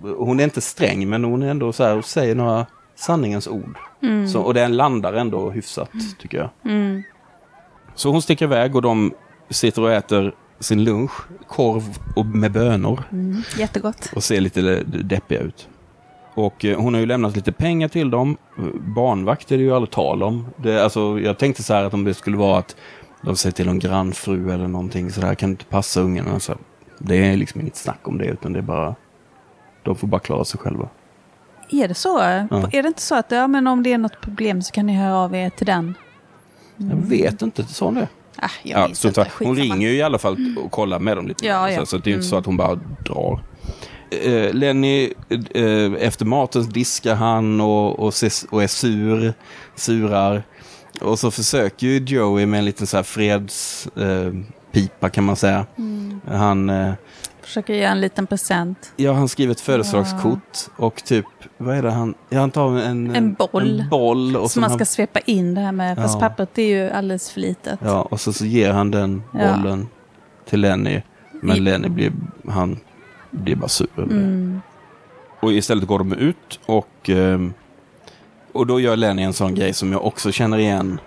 Hon 0.02 0.40
är 0.40 0.44
inte 0.44 0.62
sträng, 0.62 1.10
men 1.10 1.24
hon 1.24 1.44
är 1.44 1.48
ändå 1.52 1.74
så 1.74 1.84
här 1.84 1.98
och 1.98 2.06
säger 2.06 2.36
några 2.36 2.66
sanningens 2.96 3.48
ord. 3.48 3.78
Så, 4.34 4.42
och 4.42 4.54
den 4.54 4.78
landar 4.78 5.14
ändå 5.14 5.50
hyfsat, 5.50 5.90
tycker 6.20 6.38
jag. 6.38 6.50
Mm. 6.72 7.04
Så 7.96 8.12
hon 8.12 8.22
sticker 8.22 8.46
iväg 8.46 8.76
och 8.76 8.82
de 8.82 9.14
sitter 9.50 9.82
och 9.82 9.92
äter 9.92 10.36
sin 10.60 10.84
lunch, 10.84 11.12
korv 11.48 11.84
och 12.16 12.26
med 12.26 12.52
bönor 12.52 13.04
Mm. 13.12 13.42
Jättegott. 13.58 14.12
och 14.16 14.24
ser 14.24 14.42
lite 14.42 14.84
deppiga 14.86 15.40
ut. 15.40 15.68
Och 16.34 16.66
eh, 16.66 16.80
hon 16.80 16.94
har 16.94 17.02
ju 17.02 17.06
lämnat 17.08 17.36
lite 17.36 17.52
pengar 17.52 17.88
till 17.88 18.10
dem. 18.10 18.38
Barnvakt 18.96 19.52
är 19.52 19.58
det 19.58 19.64
ju 19.64 19.74
aldrig 19.76 19.92
tal 19.92 20.24
om. 20.24 20.48
Det, 20.58 20.84
alltså, 20.84 21.20
jag 21.20 21.38
tänkte 21.38 21.64
så 21.64 21.74
här 21.74 21.84
att 21.84 21.94
om 21.94 22.04
det 22.04 22.14
skulle 22.14 22.38
vara 22.38 22.60
att 22.60 22.76
de 23.22 23.36
säger 23.36 23.54
till 23.54 23.68
en 23.68 23.80
grannfru 23.80 24.52
eller 24.52 24.68
någonting 24.68 25.12
så 25.12 25.22
där 25.22 25.36
kan 25.36 25.50
inte 25.50 25.66
passa 25.66 26.02
ungarna. 26.02 26.40
Så 26.40 26.56
det 27.00 27.16
är 27.16 27.38
liksom 27.38 27.62
inget 27.62 27.76
snack 27.76 28.00
om 28.08 28.18
det 28.18 28.26
utan 28.26 28.54
det 28.54 28.60
är 28.60 28.64
bara 28.64 28.96
de 29.86 29.96
får 29.96 30.08
bara 30.08 30.20
klara 30.22 30.46
sig 30.46 30.60
själva. 30.60 30.90
Är 31.70 31.88
det 31.88 31.94
så? 31.94 32.20
Är 32.20 32.82
det 32.82 32.88
inte 32.88 33.02
så 33.02 33.16
att 33.16 33.32
ja, 33.32 33.48
men 33.48 33.68
om 33.68 33.84
det 33.84 33.94
är 33.94 33.98
något 33.98 34.22
problem 34.22 34.62
så 34.62 34.72
kan 34.72 34.86
ni 34.86 34.94
höra 34.94 35.16
av 35.16 35.36
er 35.36 35.50
till 35.50 35.66
den? 35.66 35.96
Jag 36.78 36.96
vet 36.96 37.42
inte, 37.42 37.64
sa 37.64 37.86
hon 37.86 37.96
det? 37.96 38.08
Ah, 38.36 38.50
jag 38.64 38.90
Ja, 38.90 38.96
så 38.96 39.08
inte. 39.08 39.22
hon 39.22 39.30
Skitsamma. 39.30 39.76
ringer 39.76 39.90
ju 39.90 39.96
i 39.96 40.02
alla 40.02 40.18
fall 40.18 40.56
och 40.64 40.72
kollar 40.72 41.00
med 41.00 41.18
dem 41.18 41.28
lite. 41.28 41.46
Ja, 41.46 41.72
ja. 41.72 41.80
Så, 41.80 41.86
så 41.86 41.98
det 41.98 42.08
är 42.08 42.12
ju 42.12 42.16
inte 42.16 42.28
så 42.28 42.38
att 42.38 42.46
hon 42.46 42.58
bara 42.58 42.76
drar. 43.06 43.40
Eh, 44.24 44.54
Lenny, 44.54 45.14
eh, 45.54 45.94
efter 46.00 46.26
maten 46.26 46.70
diskar 46.70 47.16
han 47.16 47.62
och, 47.62 48.00
och, 48.00 48.10
ses, 48.10 48.44
och 48.44 48.64
är 48.64 48.68
sur, 48.68 49.34
surar. 49.76 50.44
Och 51.02 51.20
så 51.20 51.32
försöker 51.32 51.88
ju 51.88 51.98
Joey 52.00 52.46
med 52.46 52.58
en 52.58 52.66
liten 52.66 52.88
så 52.88 52.98
här 52.98 53.04
fredspipa 53.04 54.02
eh, 54.02 54.32
pipa 54.72 55.10
kan 55.10 55.24
man 55.24 55.36
säga. 55.36 55.66
Mm. 55.78 56.22
Han, 56.28 56.70
eh, 56.70 56.94
Försöker 57.46 57.74
ge 57.74 57.84
en 57.84 58.02
liten 58.02 58.28
present. 58.28 58.94
ja, 58.96 59.14
han 59.14 59.28
skriver 59.28 59.52
ett 59.52 59.62
födelsedagskort 59.62 60.58
och 60.76 61.04
typ, 61.04 61.26
vad 61.58 61.78
är 61.78 61.84
det 61.84 61.92
han, 61.92 62.14
ja, 62.30 62.40
han 62.40 62.52
tar 62.52 62.78
en, 62.78 63.16
En 63.16 63.34
boll. 63.34 63.80
En 63.82 63.90
boll 63.90 64.36
och 64.36 64.52
Som 64.52 64.62
man 64.62 64.70
han- 64.70 64.80
ska 64.80 64.86
svepa 64.86 65.20
in 65.20 65.54
det 65.54 65.62
här 65.62 65.72
med. 65.72 65.96
Fast 65.98 66.14
Ja. 66.14 66.20
pappret 66.20 66.58
är 66.58 66.64
ju 66.68 66.90
alldeles 66.90 67.32
för 67.32 67.40
litet. 67.42 67.80
Ja, 67.84 68.02
och 68.02 68.20
så, 68.22 68.34
så 68.34 68.46
ger 68.46 68.72
han 68.72 68.92
den 68.92 69.24
Ja. 69.34 69.40
bollen 69.58 69.88
till 70.50 70.62
Lenny. 70.62 71.02
Men 71.42 71.58
I- 71.58 71.60
Lenny 71.60 71.90
blir, 71.90 72.12
han 72.50 72.80
blir 73.32 73.56
bara 73.56 73.68
sur 73.68 73.88
över 73.98 74.08
det. 74.14 74.20
Mm. 74.20 74.62
Och 75.40 75.52
istället 75.54 75.88
går 75.88 76.00
de 76.00 76.14
ut 76.14 76.60
och, 76.66 77.10
ehm, 77.10 77.54
och 78.52 78.68
då 78.68 78.80
gör 78.80 78.96
Lenny 78.96 79.24
en 79.24 79.34
sån 79.34 79.56
grej 79.56 79.74
som 79.74 79.92
jag 79.92 80.06
också 80.06 80.32
känner 80.32 80.58
igen. 80.58 81.00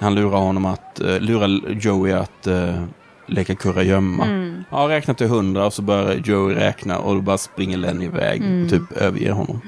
Han 0.00 0.14
lurar 0.14 0.38
honom 0.38 0.64
att, 0.66 1.00
uh, 1.04 1.20
lurar 1.20 1.70
Joey 1.80 2.12
att 2.12 2.46
uh, 2.46 2.84
leka 3.26 3.54
kurragömma. 3.54 4.24
Mm. 4.70 4.80
Ja, 4.80 4.88
räkna 4.96 5.14
till 5.14 5.26
hundra 5.28 5.66
och 5.66 5.72
så 5.72 5.82
börjar 5.82 6.14
Joey 6.24 6.54
räkna 6.54 6.98
och 6.98 7.14
då 7.14 7.20
bara 7.20 7.38
springer 7.38 7.76
Lenny 7.76 8.04
iväg 8.04 8.40
Mm. 8.42 8.64
och 8.64 8.70
typ 8.70 8.92
överger 8.92 9.32
honom. 9.32 9.60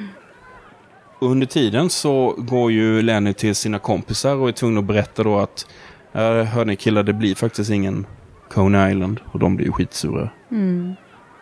Och 1.19 1.31
under 1.31 1.47
tiden 1.47 1.91
så 1.91 2.35
går 2.39 2.73
ju 2.73 3.03
Lenny 3.03 3.33
till 3.33 3.55
sina 3.55 3.79
kompisar 3.79 4.35
och 4.37 4.49
är 4.49 4.53
tvungen 4.53 4.79
att 4.79 4.85
berätta 4.85 5.23
då 5.23 5.39
att 5.39 5.67
"Ja, 6.13 6.43
hör 6.43 6.65
ni 6.65 6.77
killar, 6.77 7.03
det 7.03 7.13
blir 7.13 7.35
faktiskt 7.35 7.71
ingen 7.71 8.07
Coney 8.51 8.91
Island. 8.91 9.21
Och 9.33 9.39
de 9.39 9.57
blir 9.57 9.67
ju 9.67 9.73
skitsura. 9.73 10.31
Mm. 10.51 10.95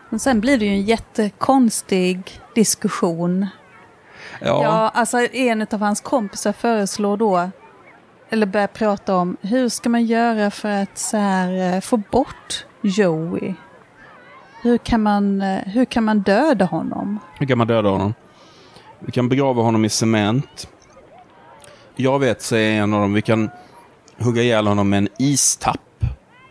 Och 0.09 0.21
sen 0.21 0.41
blir 0.41 0.57
det 0.57 0.65
ju 0.65 0.71
en 0.71 0.81
jättekonstig 0.81 2.19
diskussion. 2.55 3.47
Ja, 4.41 4.63
Ja, 4.63 4.91
alltså 4.93 5.17
en 5.19 5.61
av 5.61 5.79
hans 5.79 6.01
kompisar 6.01 6.53
föreslår 6.53 7.17
då, 7.17 7.49
eller 8.29 8.45
börjar 8.45 8.67
prata 8.67 9.15
om, 9.15 9.37
hur 9.41 9.69
ska 9.69 9.89
man 9.89 10.05
göra 10.05 10.51
för 10.51 10.69
att 10.69 10.97
så 10.97 11.17
här, 11.17 11.75
eh, 11.75 11.81
få 11.81 11.97
bort 11.97 12.65
Joey? 12.85 13.53
Hur 14.61 14.77
kan, 14.77 15.01
man, 15.03 15.41
eh, 15.41 15.59
hur 15.65 15.85
kan 15.85 16.03
man 16.03 16.19
döda 16.19 16.65
honom? 16.65 17.19
hur 17.39 17.45
kan 17.45 17.57
man 17.57 17.67
döda 17.67 17.89
honom? 17.89 18.13
Vi 18.99 19.11
kan 19.11 19.29
begrava 19.29 19.61
honom 19.61 19.85
i 19.85 19.89
cement. 19.89 20.69
Jag 21.95 22.19
vet, 22.19 22.41
säger 22.41 22.81
en 22.81 22.93
av 22.93 23.01
dem, 23.01 23.13
vi 23.13 23.21
kan 23.21 23.49
hugga 24.17 24.41
ihjäl 24.41 24.67
honom 24.67 24.89
med 24.89 24.97
en 24.97 25.07
istapp. 25.19 25.79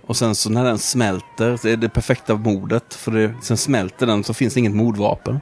Och 0.07 0.16
sen 0.16 0.35
så 0.35 0.51
när 0.51 0.64
den 0.64 0.79
smälter, 0.79 1.57
så 1.57 1.68
är 1.68 1.77
det 1.77 1.88
perfekta 1.88 2.35
mordet. 2.35 2.94
För 2.94 3.11
det, 3.11 3.35
sen 3.42 3.57
smälter 3.57 4.07
den 4.07 4.25
så 4.25 4.35
finns 4.35 4.55
det 4.55 4.61
inget 4.61 4.75
mordvapen. 4.75 5.40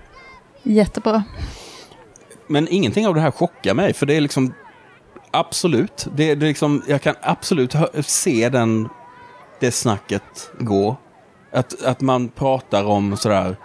Jättebra. 0.63 1.23
Men 2.47 2.69
ingenting 2.71 3.07
av 3.07 3.15
det 3.15 3.21
här 3.21 3.31
chockar 3.31 3.75
mig, 3.75 3.93
för 3.93 4.07
det 4.07 4.15
är 4.15 4.21
liksom 4.21 4.55
absolut. 5.31 6.07
Det, 6.15 6.35
det 6.35 6.47
liksom, 6.47 6.83
jag 6.89 7.03
kan 7.03 7.15
absolut 7.23 7.75
se 8.01 8.49
den, 8.49 8.89
det 9.63 9.73
snacket 9.73 10.51
gå. 10.59 10.97
Att, 11.53 11.83
att 11.83 12.01
man 12.01 12.29
pratar 12.29 12.85
om 12.85 13.17
sådär, 13.17 13.57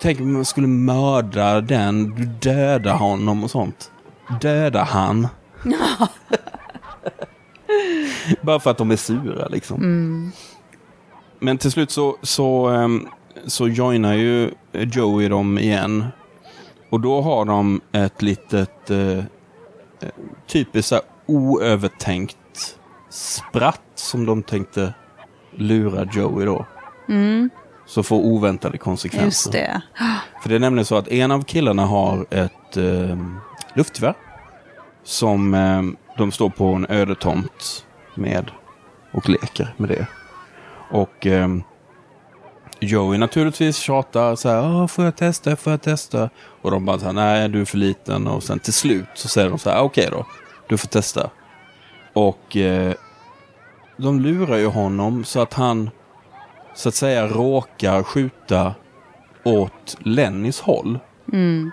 tänk 0.00 0.20
om 0.20 0.32
man 0.32 0.44
skulle 0.44 0.66
mörda 0.66 1.60
den, 1.60 2.14
du 2.14 2.24
dödar 2.24 2.94
honom 2.94 3.44
och 3.44 3.50
sånt. 3.50 3.90
Döda 4.40 4.82
han. 4.82 5.28
Bara 8.42 8.60
för 8.60 8.70
att 8.70 8.78
de 8.78 8.90
är 8.90 8.96
sura 8.96 9.48
liksom. 9.48 10.32
Men 11.38 11.58
till 11.58 11.70
slut 11.70 11.90
så, 11.90 12.16
så, 12.22 12.66
ehm, 12.66 13.08
så 13.46 13.68
joinar 13.68 14.14
ju 14.14 14.50
Joey 14.72 15.28
dem 15.28 15.58
igen. 15.58 16.04
Och 16.90 17.00
då 17.00 17.20
har 17.20 17.44
de 17.44 17.80
ett 17.92 18.22
litet 18.22 18.90
eh, 18.90 19.18
eh, 19.18 19.24
typiskt 20.46 20.92
oövertänkt 21.26 22.36
spratt 23.10 23.80
som 23.94 24.26
de 24.26 24.42
tänkte 24.42 24.94
lura 25.56 26.04
Joey 26.12 26.46
då. 26.46 26.66
Mm, 27.08 27.50
Så 27.86 28.02
får 28.02 28.16
oväntade 28.16 28.78
konsekvenser. 28.78 29.26
just 29.26 29.52
det. 29.52 29.80
För 30.42 30.48
det 30.48 30.54
är 30.54 30.58
nämligen 30.58 30.84
så 30.84 30.96
att 30.96 31.08
en 31.08 31.30
av 31.30 31.42
killarna 31.44 31.86
har 31.86 32.26
ett 32.30 32.76
eh, 32.76 33.18
luftgevär. 33.74 34.14
Som 35.04 35.54
eh, 35.54 35.82
de 36.18 36.32
står 36.32 36.50
på 36.50 36.64
en 36.74 36.86
ödetomt 36.88 37.86
med 38.14 38.50
och 39.12 39.28
leker 39.28 39.74
med 39.76 39.88
det. 39.88 40.06
Och 40.90 41.26
eh, 41.26 41.48
Joey 42.80 43.18
naturligtvis 43.18 43.76
tjatar 43.76 44.36
så 44.36 44.48
här, 44.48 44.62
"Åh, 44.62 44.86
får 44.86 45.04
jag 45.04 45.16
testa, 45.16 45.56
får 45.56 45.70
jag 45.72 45.82
testa? 45.82 46.30
Och 46.62 46.70
de 46.70 46.84
bara 46.84 46.98
så 46.98 47.04
här, 47.06 47.12
nej 47.12 47.48
du 47.48 47.60
är 47.60 47.64
för 47.64 47.78
liten. 47.78 48.26
Och 48.26 48.42
sen 48.42 48.58
till 48.58 48.72
slut 48.72 49.06
så 49.14 49.28
säger 49.28 49.48
de 49.50 49.58
så 49.58 49.70
här, 49.70 49.80
okej 49.80 50.08
då, 50.12 50.26
du 50.68 50.78
får 50.78 50.88
testa. 50.88 51.30
Och 52.18 52.56
eh, 52.56 52.94
de 53.96 54.20
lurar 54.20 54.56
ju 54.56 54.66
honom 54.66 55.24
så 55.24 55.40
att 55.40 55.54
han 55.54 55.90
så 56.74 56.88
att 56.88 56.94
säga 56.94 57.26
råkar 57.26 58.02
skjuta 58.02 58.74
åt 59.44 59.96
Lennys 59.98 60.60
håll. 60.60 60.98
Mm. 61.32 61.70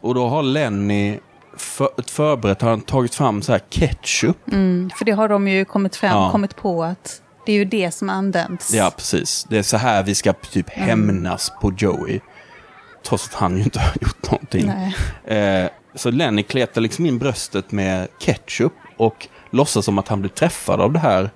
Och 0.00 0.14
då 0.14 0.28
har 0.28 0.42
Lenny 0.42 1.18
för, 1.56 1.88
förberett, 2.06 2.62
har 2.62 2.70
han 2.70 2.80
tagit 2.80 3.14
fram 3.14 3.42
så 3.42 3.52
här 3.52 3.60
ketchup. 3.70 4.52
Mm, 4.52 4.90
för 4.98 5.04
det 5.04 5.12
har 5.12 5.28
de 5.28 5.48
ju 5.48 5.64
kommit, 5.64 5.96
fram, 5.96 6.10
Ja. 6.10 6.30
kommit 6.32 6.56
på 6.56 6.84
att 6.84 7.22
det 7.46 7.52
är 7.52 7.56
ju 7.56 7.64
det 7.64 7.90
som 7.90 8.10
används. 8.10 8.74
Ja, 8.74 8.92
precis. 8.96 9.46
Det 9.50 9.58
är 9.58 9.62
så 9.62 9.76
här 9.76 10.02
vi 10.02 10.14
ska 10.14 10.32
typ 10.32 10.70
hämnas 10.70 11.52
på 11.60 11.72
Joey. 11.78 12.20
Trots 13.06 13.28
att 13.28 13.34
han 13.34 13.56
ju 13.56 13.62
inte 13.62 13.78
har 13.80 13.92
gjort 14.00 14.30
någonting. 14.30 14.72
Nej. 15.24 15.64
Eh, 15.64 15.70
så 15.94 16.10
Lenny 16.10 16.42
kletar 16.42 16.80
liksom 16.80 17.06
in 17.06 17.18
bröstet 17.18 17.72
med 17.72 18.08
ketchup 18.18 18.72
och 18.96 19.28
låtsas 19.56 19.84
som 19.84 19.98
att 19.98 20.08
han 20.08 20.20
blir 20.20 20.30
träffad 20.30 20.80
av 20.80 20.92
det 20.92 20.98
här 20.98 21.30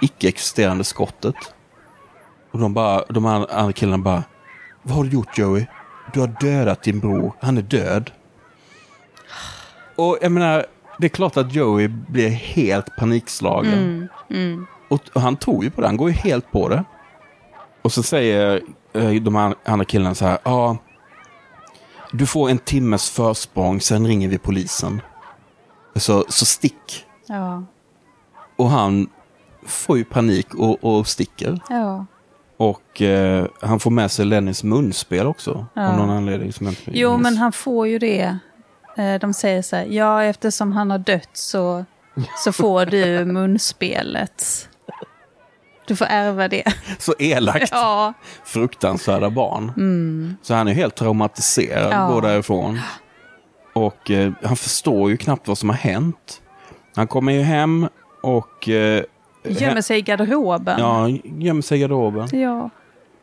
icke-existerande 0.00 0.84
skottet. 0.84 1.34
Och 2.50 2.58
de, 2.58 2.74
bara, 2.74 3.04
de 3.08 3.26
andra 3.26 3.72
killarna 3.72 4.02
bara, 4.02 4.24
vad 4.82 4.96
har 4.96 5.04
du 5.04 5.10
gjort 5.10 5.38
Joey? 5.38 5.66
Du 6.12 6.20
har 6.20 6.36
dödat 6.40 6.82
din 6.82 7.00
bror, 7.00 7.32
han 7.40 7.58
är 7.58 7.62
död. 7.62 8.10
Och 9.96 10.18
jag 10.22 10.32
menar, 10.32 10.66
det 10.98 11.06
är 11.06 11.08
klart 11.08 11.36
att 11.36 11.54
Joey 11.54 11.88
blir 11.88 12.28
helt 12.28 12.96
panikslagen. 12.96 13.72
Mm, 13.72 14.08
mm. 14.30 14.66
Och, 14.88 15.00
och 15.14 15.20
han 15.20 15.36
tror 15.36 15.64
ju 15.64 15.70
på 15.70 15.80
det, 15.80 15.86
han 15.86 15.96
går 15.96 16.10
ju 16.10 16.16
helt 16.16 16.52
på 16.52 16.68
det. 16.68 16.84
Och 17.82 17.92
så 17.92 18.02
säger 18.02 18.62
eh, 18.92 19.10
de 19.10 19.36
an- 19.36 19.54
andra 19.64 19.84
killarna 19.84 20.14
så 20.14 20.26
här, 20.26 20.38
ja, 20.44 20.76
du 22.12 22.26
får 22.26 22.50
en 22.50 22.58
timmes 22.58 23.10
försprång, 23.10 23.80
sen 23.80 24.06
ringer 24.06 24.28
vi 24.28 24.38
polisen. 24.38 25.00
Så, 25.96 26.24
så 26.28 26.44
stick. 26.46 27.06
Ja. 27.26 27.62
Och 28.56 28.70
han 28.70 29.08
får 29.66 29.98
ju 29.98 30.04
panik 30.04 30.54
och, 30.54 30.84
och 30.84 31.06
sticker. 31.06 31.60
ja. 31.68 32.06
Och 32.56 33.02
eh, 33.02 33.46
han 33.60 33.80
får 33.80 33.90
med 33.90 34.10
sig 34.10 34.24
Lennys 34.24 34.64
munspel 34.64 35.26
också. 35.26 35.66
Ja. 35.74 35.88
Av 35.88 35.96
någon 35.96 36.10
anledning 36.10 36.52
som 36.52 36.68
inte 36.68 36.80
Jo, 36.86 37.10
minns. 37.10 37.22
men 37.22 37.36
han 37.36 37.52
får 37.52 37.88
ju 37.88 37.98
det. 37.98 38.38
Eh, 38.96 39.14
De 39.20 39.34
säger 39.34 39.62
så 39.62 39.76
här, 39.76 39.84
ja 39.84 40.24
eftersom 40.24 40.72
han 40.72 40.90
har 40.90 40.98
dött 40.98 41.28
så, 41.32 41.84
så 42.44 42.52
får 42.52 42.86
du 42.86 43.24
munspelet. 43.32 44.68
Du 45.86 45.96
får 45.96 46.06
ärva 46.10 46.48
det. 46.48 46.64
Så 46.98 47.14
elakt. 47.18 47.68
Ja, 47.72 48.12
Fruktansvärda 48.44 49.30
barn. 49.30 49.72
mm. 49.76 50.36
Så 50.42 50.54
han 50.54 50.68
är 50.68 50.72
helt 50.72 50.94
traumatiserad, 50.94 51.92
Ja. 51.92 52.06
går 52.14 52.22
därifrån. 52.22 52.80
Och 53.80 54.10
eh, 54.10 54.32
han 54.42 54.56
förstår 54.56 55.10
ju 55.10 55.16
knappt 55.16 55.48
vad 55.48 55.58
som 55.58 55.68
har 55.68 55.76
hänt. 55.76 56.42
Han 56.94 57.06
kommer 57.06 57.32
ju 57.32 57.40
hem 57.40 57.88
och... 58.22 58.68
Eh, 58.68 59.04
gömmer 59.44 59.80
sig 59.80 59.98
i 59.98 60.02
garderoben. 60.02 60.80
Ja, 60.80 61.08
gömmer 61.38 61.62
sig 61.62 61.78
i 61.78 61.80
garderoben. 61.80 62.40
ja. 62.40 62.70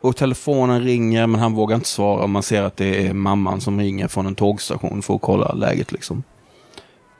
Och 0.00 0.16
telefonen 0.16 0.82
ringer 0.82 1.26
men 1.26 1.40
han 1.40 1.54
vågar 1.54 1.76
inte 1.76 1.88
svara. 1.88 2.26
Man 2.26 2.42
ser 2.42 2.62
att 2.62 2.76
det 2.76 3.06
är 3.06 3.14
mamman 3.14 3.60
som 3.60 3.80
ringer 3.80 4.08
från 4.08 4.26
en 4.26 4.34
tågstation 4.34 5.02
för 5.02 5.14
att 5.14 5.20
kolla 5.20 5.52
läget 5.52 5.92
liksom. 5.92 6.22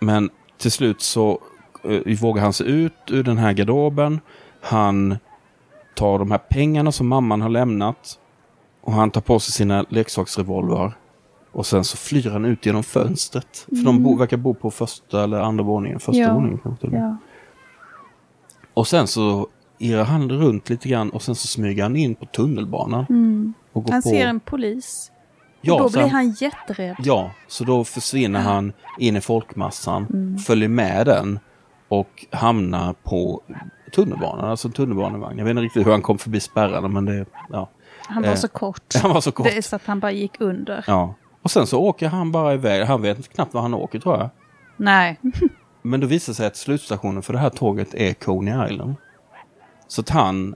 Men 0.01 0.31
till 0.59 0.71
slut 0.71 1.03
så 1.03 1.39
eh, 1.85 2.19
vågar 2.21 2.43
han 2.43 2.53
sig 2.53 2.67
ut 2.71 2.93
ur 3.09 3.23
den 3.23 3.39
här 3.39 3.53
garderoben. 3.53 4.21
Han 4.61 5.19
tar 5.95 6.19
de 6.19 6.31
här 6.31 6.39
pengarna 6.39 6.93
som 6.93 7.09
mamman 7.09 7.41
har 7.41 7.49
lämnat. 7.49 8.19
Och 8.81 8.93
han 8.93 9.11
tar 9.11 9.21
på 9.21 9.41
sig 9.41 9.53
sina 9.53 9.85
leksaksrevolver. 9.89 10.93
Och 11.53 11.67
sen 11.67 11.85
så 11.85 11.97
flyr 11.97 12.31
han 12.31 12.45
ut 12.45 12.67
genom 12.67 12.83
fönstret. 12.83 13.67
För 13.69 13.85
de 13.85 14.03
bo, 14.03 14.17
verkar 14.17 14.37
bo 14.37 14.55
på 14.55 14.71
första 14.71 15.25
eller 15.25 15.41
andra 15.41 15.65
våningen. 15.65 16.01
Första 16.01 16.21
Ja. 16.23 16.35
våningen 16.35 16.59
kanske 16.59 16.81
till 16.81 16.87
och 16.89 16.93
med. 17.01 17.03
ja. 17.03 17.17
Och 18.75 18.87
sen 18.89 19.07
så 19.07 19.47
irrar 19.79 20.05
han 20.05 20.31
runt 20.31 20.69
lite 20.71 20.89
grann 20.89 21.11
och 21.11 21.23
sen 21.23 21.35
så 21.35 21.47
smyger 21.47 21.83
han 21.83 21.97
in 21.97 22.15
på 22.15 22.27
tunnelbanan. 22.27 23.07
Mm. 23.09 23.55
Och 23.73 23.85
går 23.85 23.93
Han 23.93 24.03
på... 24.03 24.09
ser 24.09 24.27
en 24.27 24.41
polis. 24.41 25.13
Ja, 25.61 25.75
och 25.75 25.81
då 25.81 25.89
så 25.89 25.99
blir 25.99 26.09
han 26.09 26.31
jätterädd. 26.31 26.97
Ja, 26.99 27.31
så 27.49 27.65
då 27.65 27.85
försvinner 27.85 28.41
han 28.41 28.73
in 28.99 29.17
i 29.17 29.21
folkmassan, 29.21 30.07
Mm. 30.13 30.39
följer 30.39 30.69
med 30.69 31.07
den 31.07 31.39
och 31.89 32.27
hamnar 32.33 32.93
på 32.93 33.43
tunnelbanan, 33.95 34.51
alltså 34.51 34.69
tunnelbanevagn. 34.69 35.39
Jag 35.39 35.45
vet 35.45 35.51
inte 35.51 35.63
riktigt 35.63 35.87
hur 35.87 35.91
han 35.91 36.03
kom 36.03 36.19
förbi 36.19 36.41
spärrarna, 36.41 36.89
men 36.89 37.05
det, 37.05 37.27
ja. 37.51 37.69
Han 38.07 38.23
var 38.23 38.31
Eh, 38.31 38.35
så 38.37 38.49
kort. 38.49 38.95
Han 39.03 39.13
var 39.15 39.21
så 39.21 39.33
kort. 39.33 39.47
Det 39.47 39.57
är 39.57 39.63
så 39.63 39.77
att 39.77 39.87
han 39.87 40.01
bara 40.01 40.13
gick 40.13 40.41
under. 40.41 40.85
Ja. 40.87 41.15
Och 41.49 41.53
sen 41.53 41.67
så 41.67 41.81
åker 41.81 42.09
han 42.09 42.33
bara 42.33 42.55
iväg. 42.55 42.85
Han 42.85 43.03
vet 43.03 43.29
knappt 43.29 43.55
var 43.55 43.63
han 43.63 43.75
åker 43.75 44.01
tror 44.01 44.19
jag. 44.19 44.31
Nej. 44.77 45.21
Men 45.83 46.01
då 46.01 46.07
visar 46.07 46.33
sig 46.33 46.47
att 46.47 46.57
slutstationen 46.57 47.23
för 47.23 47.33
det 47.33 47.39
här 47.39 47.51
tåget 47.51 47.95
är 47.95 48.15
Coney 48.15 48.67
Island. 48.71 48.95
Så 49.87 50.01
att 50.01 50.09
han... 50.09 50.55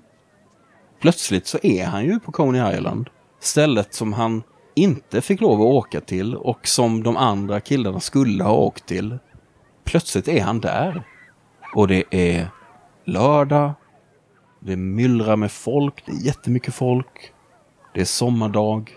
Plötsligt 1.00 1.46
så 1.46 1.58
är 1.62 1.86
han 1.86 2.04
ju 2.04 2.20
på 2.20 2.32
Coney 2.32 2.74
Island. 2.74 3.10
Stället 3.40 3.94
som 3.94 4.12
han 4.12 4.42
inte 4.74 5.20
fick 5.20 5.40
lov 5.40 5.60
att 5.60 5.66
åka 5.66 6.00
till 6.00 6.36
och 6.36 6.66
som 6.66 7.02
de 7.02 7.16
andra 7.16 7.60
killarna 7.60 8.00
skulle 8.00 8.44
ha 8.44 8.54
åkt 8.54 8.86
till. 8.86 9.18
Plötsligt 9.84 10.28
är 10.28 10.42
han 10.42 10.60
där. 10.60 11.02
Och 11.74 11.88
det 11.88 12.04
är 12.10 12.48
lördag. 13.04 13.72
Det 14.60 14.76
myllrar 14.76 15.36
med 15.36 15.52
folk. 15.52 16.06
Det 16.06 16.12
är 16.12 16.26
jättemycket 16.26 16.74
folk. 16.74 17.32
Det 17.94 18.00
är 18.00 18.04
sommardag. 18.04 18.90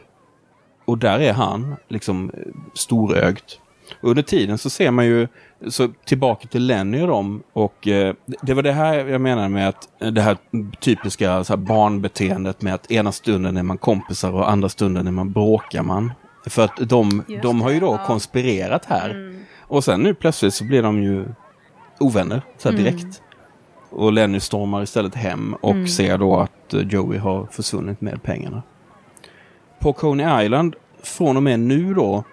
Och 0.85 0.97
där 0.97 1.19
är 1.19 1.33
han, 1.33 1.75
liksom 1.87 2.31
storögt. 2.73 3.59
Och 4.01 4.09
under 4.09 4.23
tiden 4.23 4.57
så 4.57 4.69
ser 4.69 4.91
man 4.91 5.05
ju, 5.05 5.27
så 5.67 5.87
tillbaka 6.05 6.47
till 6.47 6.65
Lenny 6.65 7.01
och 7.01 7.07
dem. 7.07 7.43
Och 7.53 7.87
eh, 7.87 8.15
det 8.41 8.53
var 8.53 8.63
det 8.63 8.71
här 8.71 9.05
jag 9.05 9.21
menade 9.21 9.49
med 9.49 9.69
att 9.69 9.89
eh, 10.01 10.11
det 10.11 10.21
här 10.21 10.37
typiska 10.79 11.43
så 11.43 11.53
här 11.53 11.57
barnbeteendet 11.57 12.61
med 12.61 12.73
att 12.73 12.91
ena 12.91 13.11
stunden 13.11 13.57
är 13.57 13.63
man 13.63 13.77
kompisar 13.77 14.31
och 14.31 14.51
andra 14.51 14.69
stunden 14.69 15.07
är 15.07 15.11
man 15.11 15.31
bråkar 15.31 15.83
man. 15.83 16.11
För 16.45 16.63
att 16.63 16.77
de, 16.89 17.23
Just 17.27 17.43
de 17.43 17.61
har 17.61 17.69
ju 17.69 17.79
då 17.79 17.85
ja. 17.85 17.93
Mm. 17.93 18.05
konspirerat 18.05 18.85
här. 18.85 19.35
Och 19.59 19.83
sen 19.83 20.01
nu 20.01 20.13
plötsligt 20.13 20.53
så 20.53 20.63
blir 20.63 20.83
de 20.83 21.03
ju 21.03 21.25
ovänner 21.99 22.41
så 22.57 22.69
här 22.69 22.77
direkt. 22.77 23.21
Och 23.89 24.13
Lenny 24.13 24.39
stormar 24.39 24.83
istället 24.83 25.15
hem 25.15 25.53
och 25.53 25.89
ser 25.89 26.17
då 26.17 26.39
att 26.39 26.73
eh, 26.73 26.81
Joey 26.81 27.17
har 27.17 27.45
försvunnit 27.51 28.01
med 28.01 28.23
pengarna. 28.23 28.63
På 29.85 29.93
Coney 29.93 30.45
Island, 30.45 30.75
från 31.03 31.37
och 31.37 31.43
med 31.43 31.59
nu 31.59 31.93
då, 31.93 32.23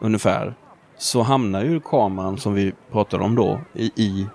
ungefär, 0.00 0.54
så 0.98 1.22
hamnar 1.22 1.64
ju 1.64 1.80
kameran 1.80 2.38
som 2.38 2.54
vi 2.54 2.72
pratade 2.92 3.24
om 3.24 3.34
då 3.34 3.60
i, 3.74 3.84
i 3.96 4.26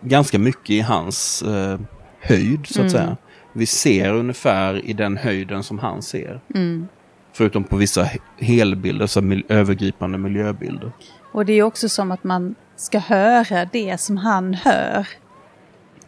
ganska 0.00 0.38
mycket 0.38 0.70
i 0.70 0.80
hans 0.80 1.42
eh, 1.42 1.80
höjd 2.20 2.66
så 2.66 2.82
att 2.82 2.90
säga. 2.90 3.16
Vi 3.52 3.66
ser 3.66 4.14
ungefär 4.14 4.84
i 4.84 4.92
den 4.92 5.16
höjden 5.16 5.62
som 5.62 5.78
han 5.78 6.02
ser. 6.02 6.40
Mm. 6.54 6.88
Förutom 7.32 7.64
på 7.64 7.76
vissa 7.76 8.02
he- 8.04 8.20
helbilder, 8.38 9.06
så 9.06 9.20
mil- 9.20 9.44
övergripande 9.48 10.18
miljöbilder. 10.18 10.92
Och 11.32 11.46
det 11.46 11.52
är 11.52 11.62
också 11.62 11.88
som 11.88 12.10
att 12.12 12.24
man 12.24 12.54
ska 12.76 12.98
höra 12.98 13.68
det 13.72 14.00
som 14.00 14.16
han 14.16 14.54
hör. 14.54 15.08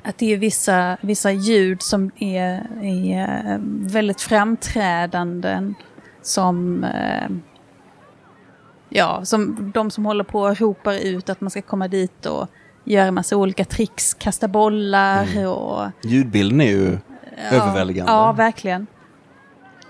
Att 0.03 0.19
det 0.19 0.33
är 0.33 0.37
vissa, 0.37 0.97
vissa 1.01 1.33
ljud 1.33 1.83
som 1.83 2.11
är, 2.19 2.67
är 2.83 3.59
väldigt 3.91 4.21
framträdande. 4.21 5.73
Som, 6.27 6.85
eh, 6.85 7.29
ja, 8.89 9.25
som 9.25 9.71
de 9.75 9.91
som 9.91 10.07
håller 10.07 10.25
på 10.25 10.41
och 10.41 10.61
ropar 10.61 10.95
ut 11.07 11.29
att 11.29 11.41
man 11.41 11.51
ska 11.51 11.63
komma 11.63 11.89
dit 11.89 12.27
och 12.27 12.47
göra 12.85 13.11
massa 13.11 13.37
olika 13.37 13.65
tricks, 13.65 14.15
kasta 14.15 14.49
bollar 14.49 15.47
och... 15.47 15.83
Ljudbilden 16.03 16.61
är 16.61 16.71
ju 16.71 16.99
överväldigande. 17.51 18.13
Ja, 18.13 18.33
verkligen. 18.33 18.87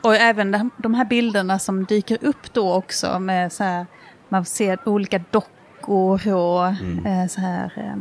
Och 0.03 0.15
även 0.15 0.71
de- 0.77 0.95
här 0.95 1.05
bilderna 1.05 1.59
som 1.59 1.85
dyker 1.85 2.19
upp 2.25 2.53
då 2.53 2.73
också 2.75 3.19
med 3.19 3.53
så 3.53 3.65
här, 3.65 3.87
man 4.29 4.45
ser 4.45 4.89
olika 4.89 5.21
dockor 5.31 6.33
och 6.35 6.67
Mm. 6.67 7.07
eh, 7.07 7.27
så 7.29 7.41
här 7.41 7.73
eh, 7.77 7.95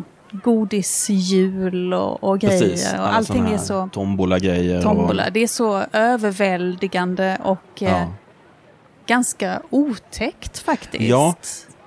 godishjul 0.44 1.94
och, 1.94 2.24
och 2.24 2.40
grejer. 2.40 2.60
Precis, 2.70 2.94
och 2.94 3.14
allting 3.16 3.50
är 3.54 3.58
så 3.58 3.90
Tombola-grejer. 3.94 4.82
tombola. 4.82 5.30
Det 5.30 5.40
är 5.40 5.48
så 5.48 5.84
överväldigande 5.94 7.38
och 7.44 7.60
Ja. 7.80 8.08
Ganska 9.08 9.62
otäckt 9.70 10.60
faktiskt. 10.60 11.04
Ja. 11.04 11.36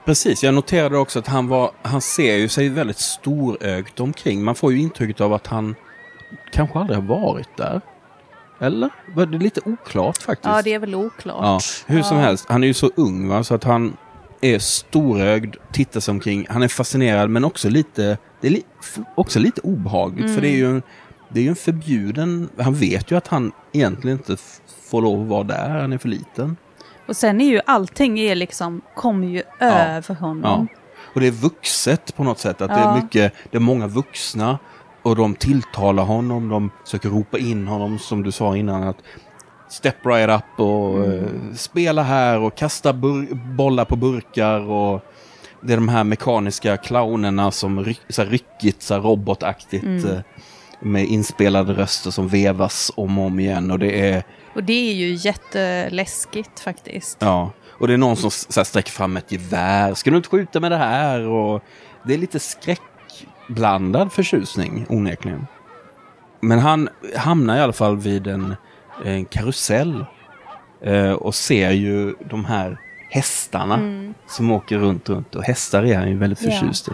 Precis, 0.04 0.42
jag 0.44 0.54
noterade 0.54 0.98
också 0.98 1.18
att 1.18 1.26
han 1.26 1.48
var, 1.48 1.70
han 1.82 2.00
ser 2.00 2.36
ju 2.36 2.48
sig 2.48 2.68
väldigt 2.68 2.98
storögt 2.98 4.00
omkring. 4.00 4.44
Man 4.44 4.54
får 4.54 4.72
ju 4.72 4.78
intrycket 4.78 5.20
av 5.20 5.32
att 5.32 5.46
han 5.46 5.74
kanske 6.52 6.78
aldrig 6.78 6.98
har 6.98 7.06
varit 7.20 7.56
där. 7.56 7.80
Eller? 8.60 8.90
Var 9.14 9.26
Det 9.26 9.36
är 9.36 9.40
lite 9.40 9.60
oklart 9.64 10.22
faktiskt. 10.22 10.46
Ja, 10.54 10.62
det 10.62 10.74
är 10.74 10.78
väl 10.78 10.94
oklart. 10.94 11.42
Ja, 11.42 11.60
hur 11.86 12.02
som 12.02 12.16
Ja. 12.16 12.22
helst, 12.22 12.46
han 12.48 12.62
är 12.62 12.66
ju 12.66 12.74
så 12.74 12.90
ung 12.96 13.28
va, 13.28 13.44
så 13.44 13.54
att 13.54 13.64
han 13.64 13.96
är 14.40 14.58
storögd, 14.58 15.56
tittar 15.72 16.00
sig 16.00 16.12
omkring, 16.12 16.46
han 16.50 16.62
är 16.62 16.68
fascinerad 16.68 17.30
men 17.30 17.44
också 17.44 17.68
lite, 17.68 18.18
det 18.40 18.46
är 18.46 18.50
li, 18.50 18.62
också 19.14 19.38
lite 19.38 19.60
obehagligt 19.60 20.34
för 20.34 20.40
det 20.40 20.48
är 20.48 20.56
ju 20.56 20.70
en, 20.70 20.82
det 21.28 21.40
är 21.40 21.44
ju 21.44 21.48
en 21.50 21.56
förbjuden, 21.56 22.48
han 22.58 22.74
vet 22.74 23.10
ju 23.10 23.16
att 23.16 23.28
han 23.28 23.52
egentligen 23.72 24.18
inte 24.18 24.36
får 24.90 25.02
lov 25.02 25.22
att 25.22 25.28
vara 25.28 25.42
där, 25.42 25.68
han 25.80 25.92
är 25.92 25.98
för 25.98 26.08
liten. 26.08 26.56
Och 27.08 27.16
sen 27.16 27.40
är 27.40 27.44
ju 27.44 27.60
allting 27.66 28.18
är 28.20 28.34
liksom, 28.34 28.80
kommer 28.94 29.26
ju 29.26 29.42
över 29.60 30.14
honom. 30.14 30.68
Ja. 30.70 30.80
Och 31.14 31.20
det 31.20 31.26
är 31.26 31.30
vuxet 31.30 32.16
på 32.16 32.24
något 32.24 32.38
sätt. 32.38 32.60
Att 32.60 32.68
det 32.68 32.74
är 32.74 32.80
Ja. 32.80 33.00
mycket, 33.02 33.32
det 33.50 33.56
är 33.56 33.60
många 33.60 33.86
vuxna 33.86 34.58
och 35.02 35.16
de 35.16 35.34
tilltalar 35.34 36.04
honom. 36.04 36.48
De 36.48 36.70
försöker 36.84 37.08
ropa 37.08 37.38
in 37.38 37.66
honom 37.68 37.98
som 37.98 38.22
du 38.22 38.32
sa 38.32 38.56
innan. 38.56 38.82
att 38.82 38.96
Step 39.70 40.06
right 40.06 40.30
up 40.30 40.60
och 40.60 40.96
Mm. 41.04 41.24
eh, 41.24 41.54
spela 41.54 42.02
här 42.02 42.38
och 42.40 42.54
kasta 42.56 42.92
bollar 43.56 43.84
på 43.84 43.96
burkar. 43.96 44.60
och 44.60 45.04
Det 45.60 45.72
är 45.72 45.76
de 45.76 45.88
här 45.88 46.04
mekaniska 46.04 46.76
clownerna 46.76 47.50
som 47.50 47.84
ry- 47.84 47.98
så 48.08 48.22
här 48.22 48.28
ryckigt, 48.30 48.82
så 48.82 48.94
här 48.94 49.00
robotaktigt. 49.00 49.84
Mm. 49.84 50.06
eh, 50.10 50.18
Med 50.80 51.04
inspelade 51.04 51.72
röster 51.72 52.10
som 52.10 52.28
vevas 52.28 52.92
om 52.96 53.18
och 53.18 53.24
om 53.26 53.40
igen. 53.40 53.70
Och 53.70 53.78
det 53.78 54.10
är 54.10 54.22
Och 54.58 54.64
det 54.64 54.90
är 54.90 54.94
ju 54.94 55.14
jätteläskigt 55.14 56.60
faktiskt. 56.60 57.18
Ja, 57.20 57.50
och 57.70 57.88
det 57.88 57.92
är 57.92 57.98
någon 57.98 58.16
som 58.16 58.30
så 58.30 58.60
här, 58.60 58.64
sträcker 58.64 58.90
fram 58.90 59.16
ett 59.16 59.32
gevär. 59.32 59.94
Ska 59.94 60.10
du 60.10 60.16
inte 60.16 60.28
skjuta 60.28 60.60
med 60.60 60.72
det 60.72 60.76
här? 60.76 61.26
Och 61.26 61.62
det 62.04 62.14
är 62.14 62.18
lite 62.18 62.40
skräckblandad 62.40 64.12
förtjusning, 64.12 64.86
onekligen. 64.88 65.46
Men 66.40 66.58
han 66.58 66.88
hamnar 67.16 67.56
i 67.56 67.60
alla 67.60 67.72
fall 67.72 67.96
vid 67.96 68.26
en, 68.26 68.54
en 69.04 69.24
karusell 69.24 70.04
eh, 70.82 71.12
och 71.12 71.34
ser 71.34 71.70
ju 71.70 72.14
de 72.30 72.44
här 72.44 72.80
hästarna 73.10 73.80
som 74.26 74.50
åker 74.50 74.78
runt, 74.78 75.08
runt. 75.08 75.34
Och 75.34 75.44
hästar 75.44 75.84
är 75.84 75.96
han 75.96 76.08
ju 76.08 76.16
väldigt 76.16 76.38
förtjust 76.38 76.88
i. 76.88 76.92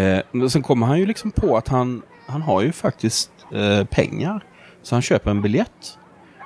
Eh, 0.00 0.20
men 0.32 0.50
sen 0.50 0.62
kommer 0.62 0.86
han 0.86 0.98
ju 0.98 1.06
liksom 1.06 1.30
på 1.30 1.56
att 1.56 1.68
han, 1.68 2.02
han 2.26 2.42
har 2.42 2.62
ju 2.62 2.72
faktiskt 2.72 3.30
eh, 3.52 3.84
pengar. 3.84 4.44
Så 4.82 4.94
han 4.94 5.02
köper 5.02 5.30
en 5.30 5.42
biljett 5.42 5.98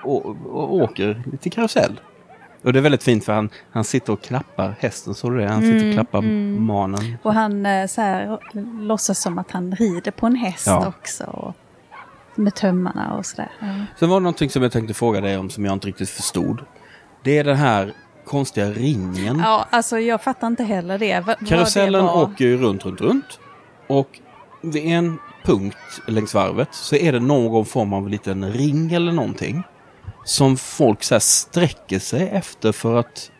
och, 0.03 0.75
åker 0.75 1.23
till 1.41 1.53
karusell. 1.53 2.01
Och 2.63 2.73
det 2.73 2.79
är 2.79 2.83
väldigt 2.83 3.03
fint 3.03 3.25
för 3.25 3.33
han, 3.33 3.49
han 3.71 3.85
sitter 3.85 4.13
och 4.13 4.23
klappar 4.23 4.75
hästen, 4.81 5.15
så 5.15 5.31
du 5.31 5.39
det? 5.39 5.49
Han 5.49 5.63
sitter 5.63 5.89
och 5.89 5.95
klappar 5.95 6.23
manen. 6.61 7.17
Och 7.23 7.35
han 7.35 7.67
eh, 7.67 7.87
så 7.87 8.01
här, 8.01 8.39
låtsas 8.81 9.19
som 9.23 9.39
att 9.39 9.51
han 9.51 9.75
rider 9.75 10.11
på 10.11 10.27
en 10.27 10.37
häst 10.37 10.67
Ja. 10.67 10.87
också. 10.89 11.55
Med 12.35 12.55
tömmarna 12.55 13.15
och 13.17 13.27
sådär. 13.27 13.51
Ja. 13.61 13.67
Sen 13.99 14.09
var 14.09 14.17
det 14.21 14.23
någonting 14.23 14.51
som 14.51 14.63
jag 14.63 14.73
tänkte 14.73 14.95
fråga 14.95 15.21
dig 15.21 15.37
om 15.39 15.51
som 15.51 15.65
jag 15.65 15.73
inte 15.73 15.87
riktigt 15.89 16.11
förstod. 16.11 16.61
Det 17.23 17.39
är 17.39 17.45
den 17.45 17.57
här 17.57 17.93
konstiga 18.25 18.71
ringen. 18.71 19.39
ja, 19.45 19.67
alltså 19.71 19.99
jag 19.99 20.23
fattar 20.23 20.47
inte 20.47 20.65
heller 20.65 20.99
det. 20.99 21.21
Vad 21.21 21.49
Karusellen 21.49 22.05
det 22.05 22.11
åker 22.13 22.45
ju 22.45 22.57
runt, 22.57 22.85
runt, 22.85 23.01
runt. 23.01 23.41
Och 23.87 24.21
vid 24.63 24.87
en 24.87 25.19
punkt 25.45 25.77
längs 26.07 26.35
varvet 26.35 26.69
så 26.71 26.97
är 26.97 27.13
det 27.13 27.21
någon 27.21 27.65
form 27.65 27.93
av 27.93 28.09
liten 28.09 28.53
ring 28.53 28.93
eller 28.93 29.13
någonting. 29.13 29.63
Som 30.31 30.57
folk 30.57 31.03
så 31.03 31.21
sträcker 31.21 31.99
sig 31.99 32.29
efter 32.29 32.73
för 32.73 32.99
att 32.99 33.31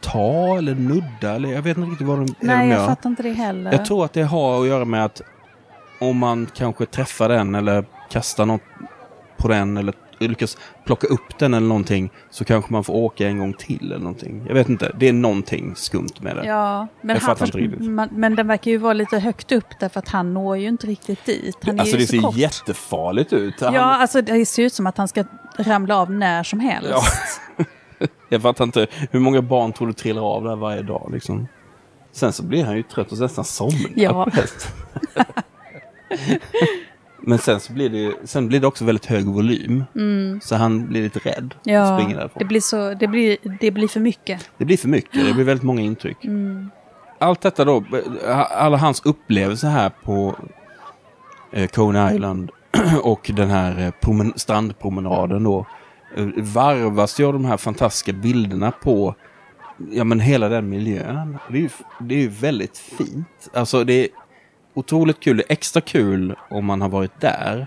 ta 0.00 0.58
eller 0.58 0.74
nudda 0.74 1.34
eller 1.34 1.52
jag 1.52 1.62
vet 1.62 1.76
inte 1.76 1.90
riktigt 1.90 2.06
vad 2.06 2.18
de, 2.18 2.26
Nej, 2.40 2.56
de 2.66 2.70
jag 2.70 2.78
gör. 2.80 2.86
fattar 2.86 3.10
inte 3.10 3.22
det 3.22 3.32
heller. 3.32 3.72
Jag 3.72 3.84
tror 3.84 4.04
att 4.04 4.12
det 4.12 4.22
har 4.22 4.60
att 4.60 4.66
göra 4.68 4.84
med 4.84 5.04
att 5.04 5.22
om 6.00 6.16
man 6.18 6.48
kanske 6.54 6.86
träffar 6.86 7.28
den 7.28 7.54
eller 7.54 7.84
kastar 8.10 8.46
något 8.46 8.60
på 9.36 9.48
den 9.48 9.76
eller 9.76 9.94
lyckas 10.18 10.58
plocka 10.84 11.06
upp 11.06 11.38
den 11.38 11.54
eller 11.54 11.66
någonting 11.66 12.10
så 12.30 12.44
kanske 12.44 12.72
man 12.72 12.84
får 12.84 12.94
åka 12.94 13.28
en 13.28 13.38
gång 13.38 13.52
till 13.52 13.86
eller 13.92 13.98
någonting. 13.98 14.44
Jag 14.46 14.54
vet 14.54 14.68
inte, 14.68 14.92
det 14.98 15.08
är 15.08 15.12
någonting 15.12 15.72
skumt 15.76 16.20
med 16.20 16.36
det. 16.36 16.46
Ja, 16.46 16.86
men, 17.00 17.16
han, 17.20 17.94
man, 17.94 18.08
men 18.12 18.36
den 18.36 18.46
verkar 18.46 18.70
ju 18.70 18.76
vara 18.76 18.92
lite 18.92 19.18
högt 19.18 19.52
upp 19.52 19.66
därför 19.80 19.98
att 19.98 20.08
han 20.08 20.34
når 20.34 20.56
ju 20.56 20.68
inte 20.68 20.86
riktigt 20.86 21.24
dit. 21.24 21.56
Han 21.62 21.76
är 21.76 21.80
alltså 21.80 21.96
ju 21.96 22.00
det 22.00 22.06
så 22.06 22.12
ser 22.12 22.20
kort. 22.22 22.36
jättefarligt 22.36 23.32
ut. 23.32 23.60
Han, 23.60 23.74
Ja, 23.74 23.80
alltså 23.82 24.22
det 24.22 24.46
ser 24.46 24.62
ut 24.62 24.72
som 24.72 24.86
att 24.86 24.98
han 24.98 25.08
ska 25.08 25.24
ramla 25.60 25.96
av 25.96 26.10
när 26.10 26.42
som 26.42 26.60
helst. 26.60 26.90
Ja. 26.90 27.02
Jag 28.28 28.42
fattar 28.42 28.64
inte, 28.64 28.86
hur 29.10 29.20
många 29.20 29.42
barn 29.42 29.72
tror 29.72 29.86
du 29.86 29.92
trillar 29.92 30.22
av 30.22 30.44
där 30.44 30.56
varje 30.56 30.82
dag 30.82 31.10
liksom? 31.12 31.48
Sen 32.12 32.32
så 32.32 32.42
blir 32.42 32.64
han 32.64 32.76
ju 32.76 32.82
trött 32.82 33.12
och 33.12 33.18
nästan 33.18 33.44
somnar 33.44 33.90
Ja. 33.96 34.28
Men 37.20 37.38
sen 37.38 37.60
så 37.60 37.72
blir 37.72 37.88
det, 37.88 37.96
ju- 37.98 38.14
sen 38.24 38.48
blir 38.48 38.60
det 38.60 38.66
också 38.66 38.84
väldigt 38.84 39.06
hög 39.06 39.26
volym. 39.26 39.84
Så 40.42 40.56
han 40.56 40.86
blir 40.88 41.02
lite 41.02 41.18
rädd 41.18 41.54
och 41.60 41.66
Mm. 41.68 41.80
Ja, 41.80 41.98
springer 41.98 42.16
därifrån. 42.16 42.38
det 42.38 42.44
blir, 42.44 42.60
så, 42.60 42.94
det, 42.94 43.06
blir, 43.06 43.36
det 43.60 43.70
blir 43.70 43.88
för 43.88 44.00
mycket. 44.00 44.50
Det 44.58 44.64
blir 44.64 44.76
för 44.76 44.88
mycket, 44.88 45.26
det 45.26 45.32
blir 45.34 45.44
väldigt 45.44 45.64
många 45.64 45.82
intryck. 45.82 46.24
Mm. 46.24 46.70
Allt 47.18 47.40
detta 47.40 47.64
då, 47.64 47.84
alla 48.50 48.76
hans 48.76 49.00
upplevelser 49.04 49.68
här 49.68 49.90
på 50.04 50.34
eh, 51.52 51.68
Coney 51.68 52.14
Island 52.14 52.50
och 53.02 53.30
den 53.34 53.50
här 53.50 53.78
eh, 53.78 53.92
promen- 54.00 54.32
strandpromenaden 54.36 55.44
då 55.44 55.66
eh, 56.16 56.26
varvas 56.36 57.20
ju 57.20 57.26
av 57.26 57.32
de 57.32 57.44
här 57.44 57.56
fantastiska 57.56 58.12
bilderna 58.12 58.70
på 58.70 59.14
ja, 59.90 60.04
men 60.04 60.20
hela 60.20 60.48
den 60.48 60.68
miljön. 60.68 61.38
Det 61.50 61.58
är 61.58 61.62
ju 61.62 61.68
det 62.00 62.14
är 62.14 62.18
ju 62.18 62.28
väldigt 62.28 62.78
fint. 62.78 63.48
Alltså 63.54 63.84
det 63.84 63.92
är 63.92 64.08
otroligt 64.74 65.20
kul, 65.20 65.36
det 65.36 65.42
är 65.42 65.52
extra 65.52 65.80
kul 65.80 66.34
om 66.50 66.64
man 66.64 66.80
har 66.80 66.88
varit 66.88 67.20
där 67.20 67.66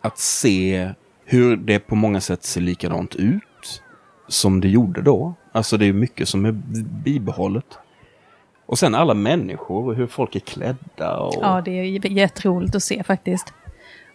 att 0.00 0.18
se 0.18 0.90
hur 1.24 1.56
det 1.56 1.78
på 1.78 1.94
många 1.94 2.20
sätt 2.20 2.44
ser 2.44 2.60
likadant 2.60 3.14
ut 3.14 3.82
som 4.28 4.60
det 4.60 4.68
gjorde 4.68 5.02
då. 5.02 5.34
Alltså 5.52 5.76
det 5.76 5.86
är 5.86 5.92
mycket 5.92 6.28
som 6.28 6.44
är 6.44 6.52
bibehållet. 7.04 7.78
Och 8.66 8.78
sen 8.78 8.94
alla 8.94 9.14
människor 9.14 9.88
och 9.88 9.94
hur 9.94 10.06
folk 10.06 10.36
är 10.36 10.40
klädda. 10.40 11.18
Och... 11.18 11.34
Ja, 11.42 11.62
det 11.64 11.70
är 11.70 12.06
jätteroligt 12.06 12.74
att 12.74 12.82
se 12.82 13.02
faktiskt. 13.02 13.54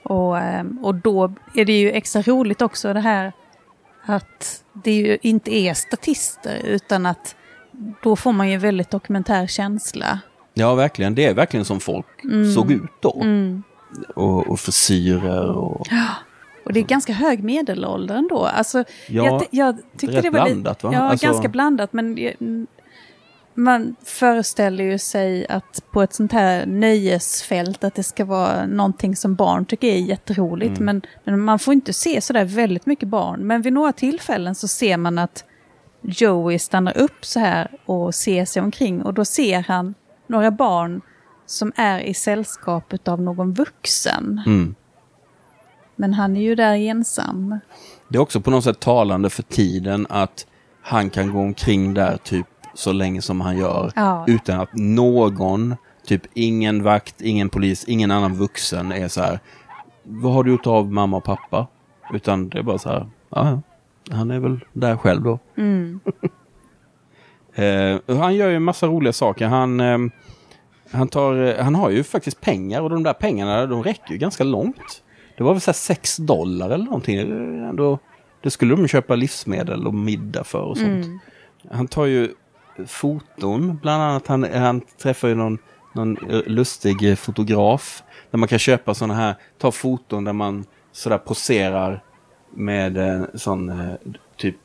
Och, 0.05 0.37
ehm, 0.39 0.79
och 0.85 0.95
då 0.95 1.33
är 1.55 1.65
det 1.65 1.79
ju 1.79 1.91
extra 1.91 2.21
roligt 2.21 2.61
också 2.61 2.93
det 2.93 2.99
här 2.99 3.33
att 4.05 4.63
det 4.73 4.91
ju 4.93 5.17
inte 5.21 5.55
är 5.55 5.73
statister 5.73 6.61
utan 6.65 7.05
att 7.05 7.35
då 8.03 8.15
får 8.15 8.31
man 8.33 8.49
ju 8.49 8.57
väldigt 8.57 8.89
dokumentär 8.91 9.47
känsla. 9.47 10.19
Ja, 10.53 10.75
verkligen. 10.75 11.15
Det 11.15 11.25
är 11.25 11.33
verkligen 11.33 11.65
som 11.65 11.79
folk 11.79 12.05
såg 12.55 12.71
ut 12.71 12.91
då. 13.01 13.21
Mm. 13.21 13.63
Och, 14.15 14.47
och 14.47 14.59
frisyrer 14.59 15.49
och... 15.49 15.87
Och 16.65 16.73
det 16.73 16.79
är 16.79 16.83
ganska 16.83 17.13
hög 17.13 17.43
medelålder 17.43 18.15
ändå. 18.15 18.45
Alltså, 18.45 18.83
Ja, 19.07 19.25
jag, 19.25 19.43
jag 19.51 19.77
tyckte 19.97 20.21
det 20.21 20.29
var 20.29 20.39
lite- 20.39 20.53
blandat, 20.55 20.83
va? 20.83 20.89
Ja, 20.93 20.99
Alltså- 20.99 21.25
ganska 21.27 21.47
blandat. 21.47 21.93
Men 21.93 22.17
mm, 22.17 22.67
man 23.55 23.95
föreställer 24.03 24.83
ju 24.83 24.97
sig 24.97 25.47
att 25.47 25.83
på 25.91 26.01
ett 26.01 26.13
sånt 26.13 26.31
här 26.31 26.65
nöjesfält 26.65 27.83
att 27.83 27.95
det 27.95 28.03
ska 28.03 28.25
vara 28.25 28.65
någonting 28.65 29.15
som 29.15 29.35
barn 29.35 29.65
tycker 29.65 29.87
är 29.87 29.99
jätteroligt. 29.99 30.79
Mm. 30.79 30.85
Men, 30.85 31.01
men 31.23 31.41
man 31.41 31.59
får 31.59 31.73
inte 31.73 31.93
se 31.93 32.21
sådär 32.21 32.45
väldigt 32.45 32.85
mycket 32.85 33.09
barn. 33.09 33.47
Men 33.47 33.61
vid 33.61 33.73
några 33.73 33.93
tillfällen 33.93 34.55
så 34.55 34.67
ser 34.67 34.97
man 34.97 35.17
att 35.17 35.43
Joey 36.01 36.59
stannar 36.59 36.97
upp 36.97 37.25
så 37.25 37.39
här 37.39 37.71
och 37.85 38.15
ser 38.15 38.45
sig 38.45 38.61
omkring. 38.61 39.01
Och 39.01 39.13
då 39.13 39.25
ser 39.25 39.59
han 39.61 39.93
några 40.27 40.51
barn 40.51 41.01
som 41.45 41.71
är 41.75 41.99
i 41.99 42.13
sällskapet 42.13 43.07
av 43.07 43.21
någon 43.21 43.53
vuxen. 43.53 44.41
Mm. 44.45 44.75
Men 45.95 46.13
han 46.13 46.37
är 46.37 46.41
ju 46.41 46.55
där 46.55 46.75
ensam. 46.75 47.59
Det 48.09 48.17
är 48.17 48.21
också 48.21 48.41
på 48.41 48.51
något 48.51 48.63
sätt 48.63 48.79
talande 48.79 49.29
för 49.29 49.43
tiden 49.43 50.07
att 50.09 50.47
han 50.81 51.09
kan 51.09 51.31
gå 51.31 51.39
omkring 51.39 51.93
där 51.93 52.17
typ 52.17 52.47
så 52.75 52.91
länge 52.91 53.21
som 53.21 53.41
han 53.41 53.57
gör. 53.57 53.91
Ja. 53.95 54.25
Utan 54.27 54.59
att 54.59 54.73
någon, 54.73 55.75
typ 56.05 56.21
ingen 56.33 56.83
vakt, 56.83 57.21
ingen 57.21 57.49
polis, 57.49 57.85
ingen 57.87 58.11
annan 58.11 58.35
vuxen 58.35 58.91
är 58.91 59.07
så 59.07 59.21
här. 59.21 59.39
Vad 60.03 60.33
har 60.33 60.43
du 60.43 60.51
gjort 60.51 60.67
av 60.67 60.91
mamma 60.91 61.17
och 61.17 61.23
pappa? 61.23 61.67
Utan 62.13 62.49
det 62.49 62.59
är 62.59 62.63
bara 62.63 62.77
så 62.77 62.89
här. 62.89 63.09
Ja, 63.29 63.61
han 64.11 64.31
är 64.31 64.39
väl 64.39 64.59
där 64.73 64.97
själv 64.97 65.23
då. 65.23 65.39
Mm. 65.57 65.99
Eh, 67.57 67.99
han 68.07 68.35
gör 68.35 68.49
ju 68.49 68.55
en 68.55 68.63
massa 68.63 68.87
roliga 68.87 69.13
saker. 69.13 69.47
Han, 69.47 69.79
eh, 69.79 69.97
han, 70.91 71.07
tar, 71.07 71.35
eh, 71.35 71.63
han 71.63 71.75
har 71.75 71.89
ju 71.89 72.03
faktiskt 72.03 72.41
pengar 72.41 72.81
och 72.81 72.89
de 72.89 73.03
där 73.03 73.13
pengarna 73.13 73.65
de 73.65 73.83
räcker 73.83 74.11
ju 74.11 74.17
ganska 74.17 74.43
långt. 74.43 75.03
Det 75.37 75.43
var 75.43 75.53
väl 75.53 75.61
så 75.61 75.71
här 75.71 75.73
6 75.73 76.17
dollar 76.17 76.69
eller 76.69 76.85
någonting. 76.85 77.19
Ändå, 77.69 77.99
det 78.41 78.49
skulle 78.49 78.75
de 78.75 78.87
köpa 78.87 79.15
livsmedel 79.15 79.87
och 79.87 79.93
middag 79.93 80.43
för 80.43 80.61
och 80.61 80.77
sånt. 80.77 81.05
Mm. 81.05 81.19
Han 81.71 81.87
tar 81.87 82.05
ju 82.05 82.29
foton, 82.87 83.77
bland 83.81 84.03
annat. 84.03 84.27
Han, 84.27 84.43
han 84.43 84.81
träffar 84.81 85.27
ju 85.27 85.35
någon, 85.35 85.57
någon 85.93 86.31
eh, 86.31 86.41
lustig 86.45 87.09
eh, 87.09 87.15
fotograf. 87.15 88.03
Där 88.31 88.37
man 88.37 88.47
kan 88.47 88.59
köpa 88.59 88.93
sådana 88.93 89.13
här, 89.13 89.35
ta 89.57 89.71
foton 89.71 90.23
där 90.23 90.33
man 90.33 90.65
sådär 90.91 91.17
poserar 91.17 92.03
med 92.53 92.97
en 92.97 93.27
sån 93.33 93.69
eh, 93.69 93.95
typ 94.37 94.57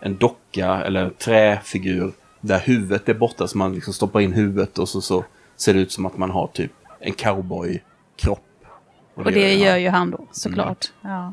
en 0.00 0.16
docka 0.16 0.84
eller 0.84 1.10
träfigur 1.10 2.12
där 2.40 2.58
huvudet 2.58 3.08
är 3.08 3.14
borta 3.14 3.48
så 3.48 3.58
man 3.58 3.74
liksom 3.74 3.92
stoppar 3.92 4.20
in 4.20 4.32
huvudet 4.32 4.78
och 4.78 4.88
så, 4.88 5.00
så 5.00 5.24
ser 5.56 5.74
det 5.74 5.80
ut 5.80 5.92
som 5.92 6.06
att 6.06 6.18
man 6.18 6.30
har 6.30 6.46
typ 6.46 6.72
en 7.00 7.12
cowboykropp. 7.12 8.42
Och 9.14 9.32
det 9.32 9.50
han. 9.50 9.58
gör 9.58 9.76
ju 9.76 9.88
han 9.88 10.10
då, 10.10 10.26
såklart. 10.32 10.92
Ja. 11.02 11.32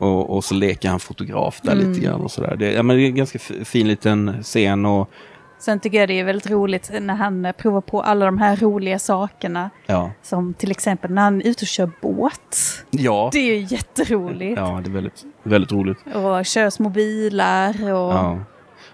Och, 0.00 0.36
och 0.36 0.44
så 0.44 0.54
leker 0.54 0.88
han 0.88 1.00
fotograf 1.00 1.60
där 1.62 1.74
lite 1.74 2.00
grann 2.00 2.20
och 2.20 2.30
sådär. 2.30 2.56
Det, 2.56 2.72
ja, 2.72 2.82
men 2.82 2.96
det 2.96 3.02
är 3.02 3.06
en 3.06 3.14
ganska 3.14 3.38
fin 3.64 3.88
liten 3.88 4.42
scen 4.42 4.86
och 4.86 5.10
Sen 5.58 5.80
tycker 5.80 5.98
jag 5.98 6.08
det 6.08 6.20
är 6.20 6.24
väldigt 6.24 6.50
roligt 6.50 6.90
när 7.00 7.14
han 7.14 7.44
eh, 7.44 7.52
provar 7.52 7.80
på 7.80 8.02
alla 8.02 8.24
de 8.26 8.38
här 8.38 8.56
roliga 8.56 8.98
sakerna. 8.98 9.70
ja. 9.86 10.10
Som 10.22 10.54
till 10.54 10.70
exempel 10.70 11.10
när 11.10 11.22
han 11.22 11.40
är 11.42 11.46
ute 11.46 11.62
och 11.64 11.68
kör 11.68 11.90
båt. 12.02 12.56
Ja, 12.90 13.30
Det 13.32 13.38
är 13.38 13.54
ju 13.54 13.66
jätteroligt. 13.70 14.56
ja 14.56 14.80
det 14.84 14.90
är 14.90 14.92
väldigt, 14.92 15.24
väldigt 15.42 15.72
roligt. 15.72 15.98
Och 16.14 16.46
kör 16.46 16.70
små 16.70 16.88
bilar 16.88 17.82
och... 17.82 18.12
Ja. 18.12 18.38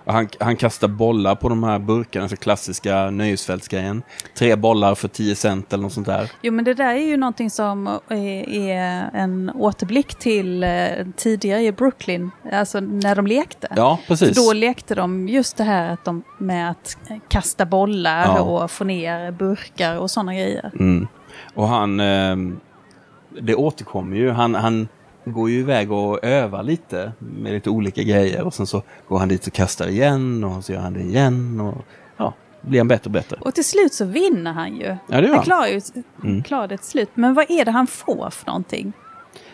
Han, 0.09 0.29
han 0.40 0.57
kastar 0.57 0.88
bollar 0.88 1.35
på 1.35 1.49
de 1.49 1.64
här 1.64 1.79
burkarna, 1.79 2.29
så 2.29 2.37
klassiska 2.37 3.11
nöjesfältsgrejen. 3.11 4.03
Tre 4.35 4.57
bollar 4.57 4.95
för 4.95 5.09
10 5.09 5.35
cent 5.35 5.73
eller 5.73 5.83
något 5.83 5.92
sånt 5.92 6.07
där. 6.07 6.31
Jo 6.42 6.53
men 6.53 6.64
det 6.64 6.75
där 6.75 6.95
är 6.95 7.07
ju 7.07 7.16
någonting 7.16 7.51
som 7.51 7.87
är, 8.09 8.49
är 8.71 9.11
en 9.14 9.51
återblick 9.55 10.14
till 10.14 10.64
eh, 10.64 10.71
tidigare 11.16 11.62
i 11.62 11.73
Brooklyn. 11.73 12.31
Alltså 12.53 12.81
när 12.81 13.14
de 13.16 13.27
lekte. 13.27 13.69
Ja, 13.77 13.99
precis. 14.07 14.37
Då 14.47 14.53
lekte 14.53 14.95
de 14.95 15.29
just 15.29 15.57
det 15.57 15.64
här 15.64 15.90
att 15.92 16.05
de, 16.05 16.23
med 16.38 16.71
att 16.71 16.97
kasta 17.29 17.66
bollar 17.66 18.25
Ja. 18.25 18.40
och 18.40 18.71
få 18.71 18.85
ner 18.85 19.31
burkar 19.31 19.97
och 19.99 20.11
sådana 20.11 20.35
grejer. 20.35 20.71
Mm. 20.75 21.09
Och 21.55 21.69
han, 21.69 22.01
eh, 22.01 22.37
det 23.40 23.55
återkommer 23.55 24.16
ju. 24.16 24.31
Han, 24.31 24.55
han 24.55 24.88
går 25.33 25.51
ju 25.51 25.59
iväg 25.59 25.93
och 25.93 26.25
övar 26.25 26.62
lite 26.62 27.12
med 27.19 27.53
lite 27.53 27.71
olika 27.71 28.03
grejer 28.03 28.43
och 28.45 28.55
sen 28.55 28.67
så 28.67 28.83
går 29.09 29.19
han 29.19 29.29
dit 29.29 29.47
och 29.47 29.53
kastar 29.53 29.89
igen 29.89 30.45
och 30.45 30.65
så 30.65 30.73
gör 30.73 30.81
han 30.81 30.93
det 30.93 31.01
igen 31.01 31.61
och 31.61 31.85
ja, 32.17 32.35
blir 32.61 32.81
han 32.81 32.89
bättre 32.89 33.09
och 33.09 33.11
bättre. 33.12 33.37
Och 33.41 33.55
till 33.55 33.65
slut 33.65 33.95
så 33.95 34.05
vinner 34.05 34.53
han 34.53 34.77
ju. 34.77 34.97
Ja, 35.09 35.21
det 35.21 35.27
gör 35.27 35.35
Han 35.35 35.45
klarar 35.45 35.67
ju 35.67 35.81
Mm. 36.25 36.43
klarar 36.43 36.69
det 36.69 36.77
till 36.77 36.87
slut. 36.87 37.11
Men 37.15 37.35
vad 37.35 37.51
är 37.51 37.65
det 37.65 37.71
han 37.71 37.87
får 37.87 38.31
för 38.31 38.47
någonting? 38.47 38.93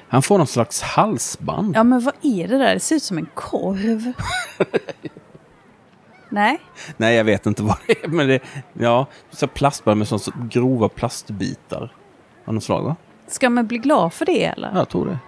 Han 0.09 0.23
får 0.23 0.39
någon 0.39 0.47
slags 0.47 0.83
halsband. 0.83 1.77
Ja 1.77 1.85
men 1.85 2.01
vad 2.01 2.15
är 2.23 2.49
det 2.49 2.59
där? 2.59 2.75
Det 2.75 2.81
ser 2.81 2.97
ut 2.97 3.03
som 3.03 3.19
en 3.19 3.29
korv. 3.35 4.13
Nej? 6.29 6.61
Nej, 6.97 7.17
jag 7.17 7.25
vet 7.25 7.47
inte 7.47 7.63
vad 7.63 7.77
det 7.87 8.05
är, 8.05 8.09
men 8.09 8.29
det 8.29 8.41
ja, 8.73 9.07
så 9.31 9.47
plastband 9.47 9.99
med 9.99 10.09
sånt 10.09 10.29
grova 10.51 10.89
plastbitar 10.89 11.95
av 12.45 12.55
något 12.55 12.65
slag, 12.65 12.83
va? 12.83 12.97
Ska 13.29 13.51
man 13.51 13.67
bli 13.67 13.79
glad 13.79 14.13
för 14.13 14.25
det 14.27 14.45
eller? 14.45 14.69
Ja, 14.73 14.79
jag 14.79 14.89
tror 14.89 15.07
det. 15.07 15.19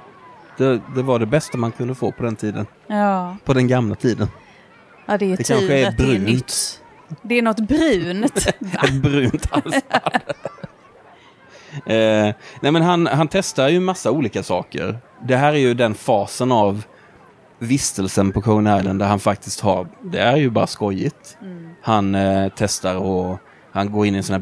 Det. 0.59 0.81
Det 0.95 1.03
var 1.03 1.19
det 1.19 1.27
bästa 1.27 1.59
man 1.59 1.73
kunde 1.73 1.95
få 1.95 2.13
på 2.13 2.23
den 2.23 2.37
tiden. 2.37 2.67
Ja, 2.87 3.37
På 3.45 3.53
den 3.55 3.69
gamla 3.69 3.95
tiden. 3.95 4.29
ja 5.07 5.19
det 5.19 5.33
är 5.33 5.37
Det 5.37 5.45
kanske 5.45 5.79
är 5.79 5.89
att 5.89 5.97
det 5.97 6.03
är 6.05 6.07
brunt. 6.09 6.27
nytt. 6.29 6.81
Det 7.23 7.39
är 7.39 7.43
något 7.43 7.61
brunt. 7.61 8.47
Ett 8.85 8.93
brunt 9.03 9.47
halsband. 9.51 10.15
eh, 11.87 12.35
nej 12.61 12.73
men 12.73 12.83
han, 12.83 13.07
han 13.07 13.29
testar 13.29 13.69
ju 13.69 13.81
massa 13.81 14.11
olika 14.11 14.43
saker. 14.43 14.99
Det 15.23 15.37
här 15.37 15.53
är 15.53 15.59
ju 15.59 15.75
den 15.75 15.95
fasen 15.95 16.53
av 16.53 16.83
vistelsen 17.59 18.33
på 18.33 18.43
Coney 18.43 18.79
Island 18.81 18.99
där 18.99 19.07
han 19.07 19.21
faktiskt 19.21 19.61
har, 19.61 19.87
det 20.03 20.19
är 20.19 20.37
ju 20.37 20.51
bara 20.51 20.67
skojigt. 20.67 21.39
Han 21.83 22.15
eh, 22.15 22.53
testar 22.57 22.97
och 22.97 23.39
han 23.73 23.93
går 23.93 24.07
in 24.07 24.15
i 24.15 24.19
en 24.19 24.25
sån 24.25 24.33
här 24.35 24.41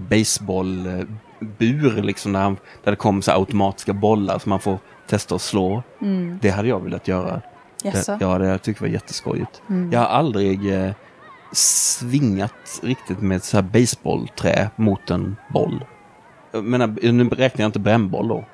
baseballbur 1.42 2.02
liksom 2.02 2.32
där, 2.32 2.40
han, 2.40 2.56
där 2.84 2.92
det 2.92 2.96
kommer 2.96 3.20
så 3.20 3.32
automatiska 3.32 3.92
bollar 3.92 4.38
som 4.38 4.50
man 4.50 4.60
får 4.60 4.78
testa 5.06 5.34
att 5.34 5.42
slå. 5.42 5.82
Mm. 6.00 6.38
Det 6.42 6.50
hade 6.50 6.68
jag 6.68 6.80
velat 6.80 7.08
göra. 7.08 7.40
Jaså? 7.84 8.16
Det, 8.16 8.24
ja, 8.24 8.38
det 8.38 8.46
jag 8.46 8.62
tyckte 8.62 8.84
jag 8.84 8.88
var 8.88 8.94
jätteskojigt. 8.94 9.62
Jag 9.92 10.00
har 10.00 10.06
aldrig 10.06 10.74
eh, 10.74 10.92
svingat 11.52 12.80
riktigt 12.82 13.20
med 13.20 13.36
ett 13.36 13.44
så 13.44 13.56
här 13.56 13.62
baseballträ 13.62 14.70
mot 14.76 15.10
en 15.10 15.36
boll. 15.52 15.84
Jag 16.52 16.64
menar, 16.64 17.12
nu 17.12 17.28
räknar 17.28 17.62
jag 17.62 17.68
inte 17.68 17.78
brännboll 17.78 18.28
då. 18.28 18.44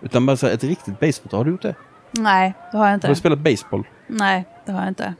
Utan 0.00 0.26
bara 0.26 0.36
så 0.36 0.46
här, 0.46 0.54
ett 0.54 0.64
riktigt 0.64 1.00
basebollträ. 1.00 1.36
Har 1.36 1.44
du 1.44 1.50
gjort 1.50 1.62
det? 1.62 1.74
Nej, 2.12 2.54
det 2.72 2.78
har 2.78 2.84
jag 2.84 2.90
Har 2.90 2.94
inte. 2.94 3.08
du 3.08 3.14
spelat 3.14 3.38
baseball? 3.38 3.86
Nej, 4.06 4.44
det 4.66 4.72
har 4.72 4.80
jag 4.80 4.88
inte. 4.88 5.14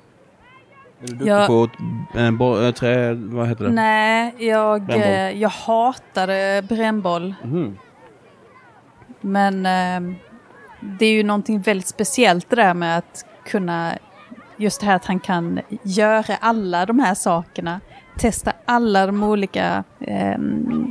Är 1.01 1.07
du 1.07 1.12
duktig 1.12 1.26
Jag- 1.28 1.47
på 1.47 1.68
eh, 2.14 2.66
eh, 2.66 2.72
trä, 2.72 3.14
vad 3.14 3.49
heter 3.49 3.64
det? 3.64 3.70
Nej, 3.70 4.34
jag, 4.38 4.90
eh, 4.90 5.30
jag 5.30 5.49
hatade 5.49 6.64
brännboll. 6.68 7.34
Mhm. 7.44 7.78
Men 9.20 9.66
eh, 9.66 10.16
det 10.99 11.07
är 11.07 11.12
ju 11.12 11.22
någonting 11.22 11.61
väldigt 11.61 11.86
speciellt 11.86 12.51
det 12.51 12.57
där 12.57 12.74
med 12.74 12.99
att 12.99 13.24
kunna, 13.47 13.92
just 14.57 14.80
det 14.80 14.86
här 14.86 14.97
att 14.97 15.05
han 15.05 15.20
kan 15.20 15.61
göra 15.82 16.36
alla 16.40 16.86
de 16.86 16.99
här 16.99 17.14
sakerna, 17.14 17.80
testa 18.18 18.53
alla 18.64 19.07
de 19.07 19.22
olika 19.22 19.84
eh, 20.01 20.36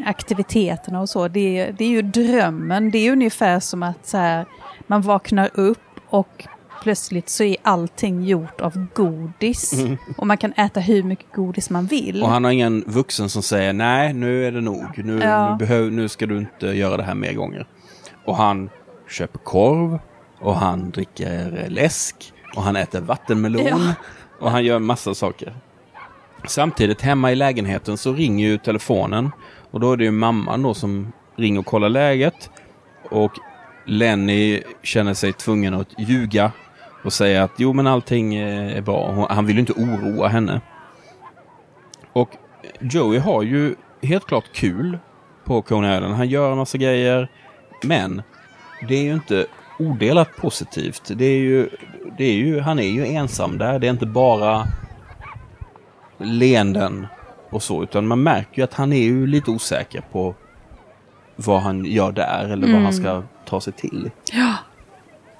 aktiviteterna 0.05 1.01
och 1.01 1.09
så, 1.09 1.27
det, 1.27 1.59
är- 1.59 1.71
det 1.71 1.85
är 1.85 1.89
ju 1.89 2.01
drömmen. 2.01 2.91
Det 2.91 2.97
är 3.07 3.11
ungefär 3.11 3.59
som 3.59 3.83
att 3.83 4.05
så 4.05 4.17
här, 4.17 4.45
man 4.87 5.01
vaknar 5.01 5.49
upp 5.53 5.81
och 6.09 6.47
plötsligt 6.85 7.29
så 7.29 7.43
är 7.43 7.55
allting 7.63 8.23
gjort 8.23 8.61
av 8.61 8.85
godis. 8.93 9.85
Och 10.17 10.27
man 10.27 10.37
kan 10.37 10.53
äta 10.53 10.79
hur 10.79 11.03
mycket 11.03 11.25
godis 11.35 11.69
man 11.69 11.85
vill. 11.85 12.23
Och 12.23 12.29
han 12.29 12.43
har 12.43 12.51
ingen 12.51 12.83
vuxen 12.87 13.29
som 13.29 13.43
säger 13.43 13.73
nej, 13.73 14.13
nu 14.13 14.45
är 14.47 14.51
det 14.51 14.61
nog. 14.61 14.85
Nu, 15.03 15.19
Ja. 15.19 15.49
nu, 15.51 15.57
behöv, 15.65 15.91
nu 15.91 16.07
ska 16.09 16.25
du 16.25 16.37
inte 16.37 16.67
göra 16.67 16.97
det 16.97 17.03
här 17.03 17.15
mer 17.15 17.33
gånger. 17.33 17.67
Och 18.25 18.35
han 18.37 18.69
köper 19.09 19.39
korv 19.39 19.99
och 20.39 20.55
han 20.55 20.91
dricker 20.91 21.65
läsk 21.69 22.33
och 22.55 22.63
han 22.63 22.75
äter 22.75 23.01
vattenmelon 23.01 23.65
Ja. 23.65 23.93
och 24.39 24.51
han 24.51 24.63
gör 24.63 24.79
massa 24.79 25.13
saker. 25.13 25.53
Samtidigt 26.47 27.01
hemma 27.01 27.31
i 27.31 27.35
lägenheten 27.35 27.97
så 27.97 28.13
ringer 28.13 28.47
ju 28.47 28.57
telefonen 28.57 29.31
och 29.71 29.79
då 29.79 29.91
är 29.93 29.97
det 29.97 30.03
ju 30.03 30.11
mamman 30.11 30.61
då 30.63 30.73
som 30.73 31.11
ringer 31.35 31.59
och 31.59 31.65
kollar 31.65 31.89
läget. 31.89 32.49
Och 33.11 33.31
Lenny 33.87 34.61
känner 34.83 35.13
sig 35.13 35.33
tvungen 35.33 35.73
att 35.73 35.87
ljuga 35.99 36.51
och 37.05 37.13
säga 37.13 37.43
att 37.43 37.51
jo 37.57 37.73
men 37.73 37.87
allting 37.87 38.35
eh, 38.35 38.77
är 38.77 38.81
bra. 38.81 39.27
Han 39.29 39.45
vill 39.45 39.55
ju 39.55 39.59
inte 39.59 39.73
oroa 39.73 40.27
henne. 40.27 40.61
Och 42.13 42.29
Joey 42.79 43.19
har 43.19 43.43
ju 43.43 43.75
helt 44.01 44.25
klart 44.25 44.45
kul 44.53 44.99
på 45.43 45.61
Coney 45.61 45.95
Island. 45.95 46.15
Han 46.15 46.29
gör 46.29 46.51
en 46.51 46.57
massa 46.57 46.77
grejer. 46.77 47.31
Men 47.83 48.21
det 48.87 48.95
är 48.95 49.03
ju 49.03 49.13
inte 49.13 49.45
odelat 49.79 50.35
positivt. 50.37 51.11
Det 51.15 51.25
är 51.25 51.37
ju, 51.37 51.69
det 52.17 52.23
är 52.23 52.33
ju, 52.33 52.59
han 52.59 52.79
är 52.79 52.89
ju 52.89 53.05
ensam 53.05 53.57
där. 53.57 53.79
Det 53.79 53.87
är 53.87 53.91
inte 53.91 54.05
bara 54.05 54.67
leenden 56.17 57.07
och 57.49 57.63
så. 57.63 57.83
Utan 57.83 58.07
man 58.07 58.23
märker 58.23 58.57
ju 58.57 58.63
att 58.63 58.73
han 58.73 58.93
är 58.93 59.03
ju 59.03 59.27
lite 59.27 59.51
osäker 59.51 60.01
på 60.11 60.35
vad 61.35 61.61
han 61.61 61.85
gör 61.85 62.11
där 62.11 62.49
eller 62.49 62.73
vad 62.73 62.81
han 62.81 62.93
ska 62.93 63.23
ta 63.45 63.61
sig 63.61 63.73
till. 63.73 64.11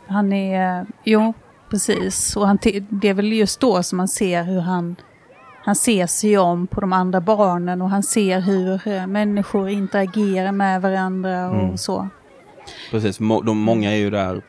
Han 0.08 0.34
är, 0.34 0.86
jo 1.04 1.34
precis. 1.70 2.36
Och 2.38 2.48
han, 2.48 2.58
det 2.90 3.10
är 3.10 3.14
väl 3.14 3.34
just 3.34 3.60
då 3.60 3.84
som 3.84 3.98
man 3.98 4.08
ser 4.08 4.44
hur 4.44 4.60
han, 4.60 4.96
han 5.64 5.76
ser 5.76 6.08
sig 6.08 6.38
om 6.38 6.68
på 6.68 6.82
de 6.82 6.94
andra 6.94 7.22
barnen 7.22 7.82
och 7.82 7.90
han 7.90 8.04
ser 8.04 8.40
hur 8.42 8.88
eh, 8.88 9.08
människor 9.08 9.70
interagerar 9.70 10.52
med 10.52 10.82
varandra 10.82 11.50
och 11.50 11.64
Mm. 11.64 11.78
så. 11.78 12.10
Precis, 12.92 13.18
de, 13.18 13.58
många 13.58 13.92
är 13.92 13.96
ju 13.96 14.10
där 14.10 14.42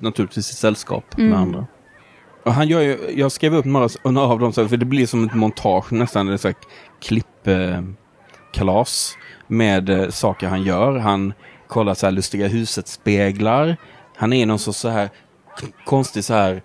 naturligtvis 0.00 0.50
i 0.50 0.54
sällskap 0.54 1.18
Mm. 1.18 1.30
med 1.30 1.38
andra. 1.38 1.66
Och 2.44 2.52
han 2.52 2.68
gör 2.68 2.80
ju, 2.80 2.98
jag 3.16 3.32
skrev 3.32 3.54
upp 3.54 3.64
några, 3.64 3.88
av 4.20 4.38
dem, 4.38 4.52
för 4.52 4.76
det 4.76 4.84
blir 4.84 5.06
som 5.06 5.24
ett 5.24 5.34
montage 5.34 5.92
nästan, 5.92 6.26
det 6.26 6.32
är 6.32 6.36
så 6.36 6.48
här 6.48 6.56
klippkalas 7.00 9.16
eh, 9.16 9.22
med 9.46 9.88
eh, 9.90 10.08
saker 10.08 10.48
han 10.48 10.62
gör. 10.62 10.98
Han 10.98 11.32
kollar 11.68 11.94
så 11.94 12.06
här 12.06 12.10
lustiga 12.12 12.48
huset-speglar. 12.48 13.76
Han 14.16 14.32
är 14.32 14.46
någon 14.46 14.58
sorts 14.58 14.78
så 14.78 14.88
här 14.88 15.10
konstig 15.84 16.24
så 16.24 16.34
här 16.34 16.62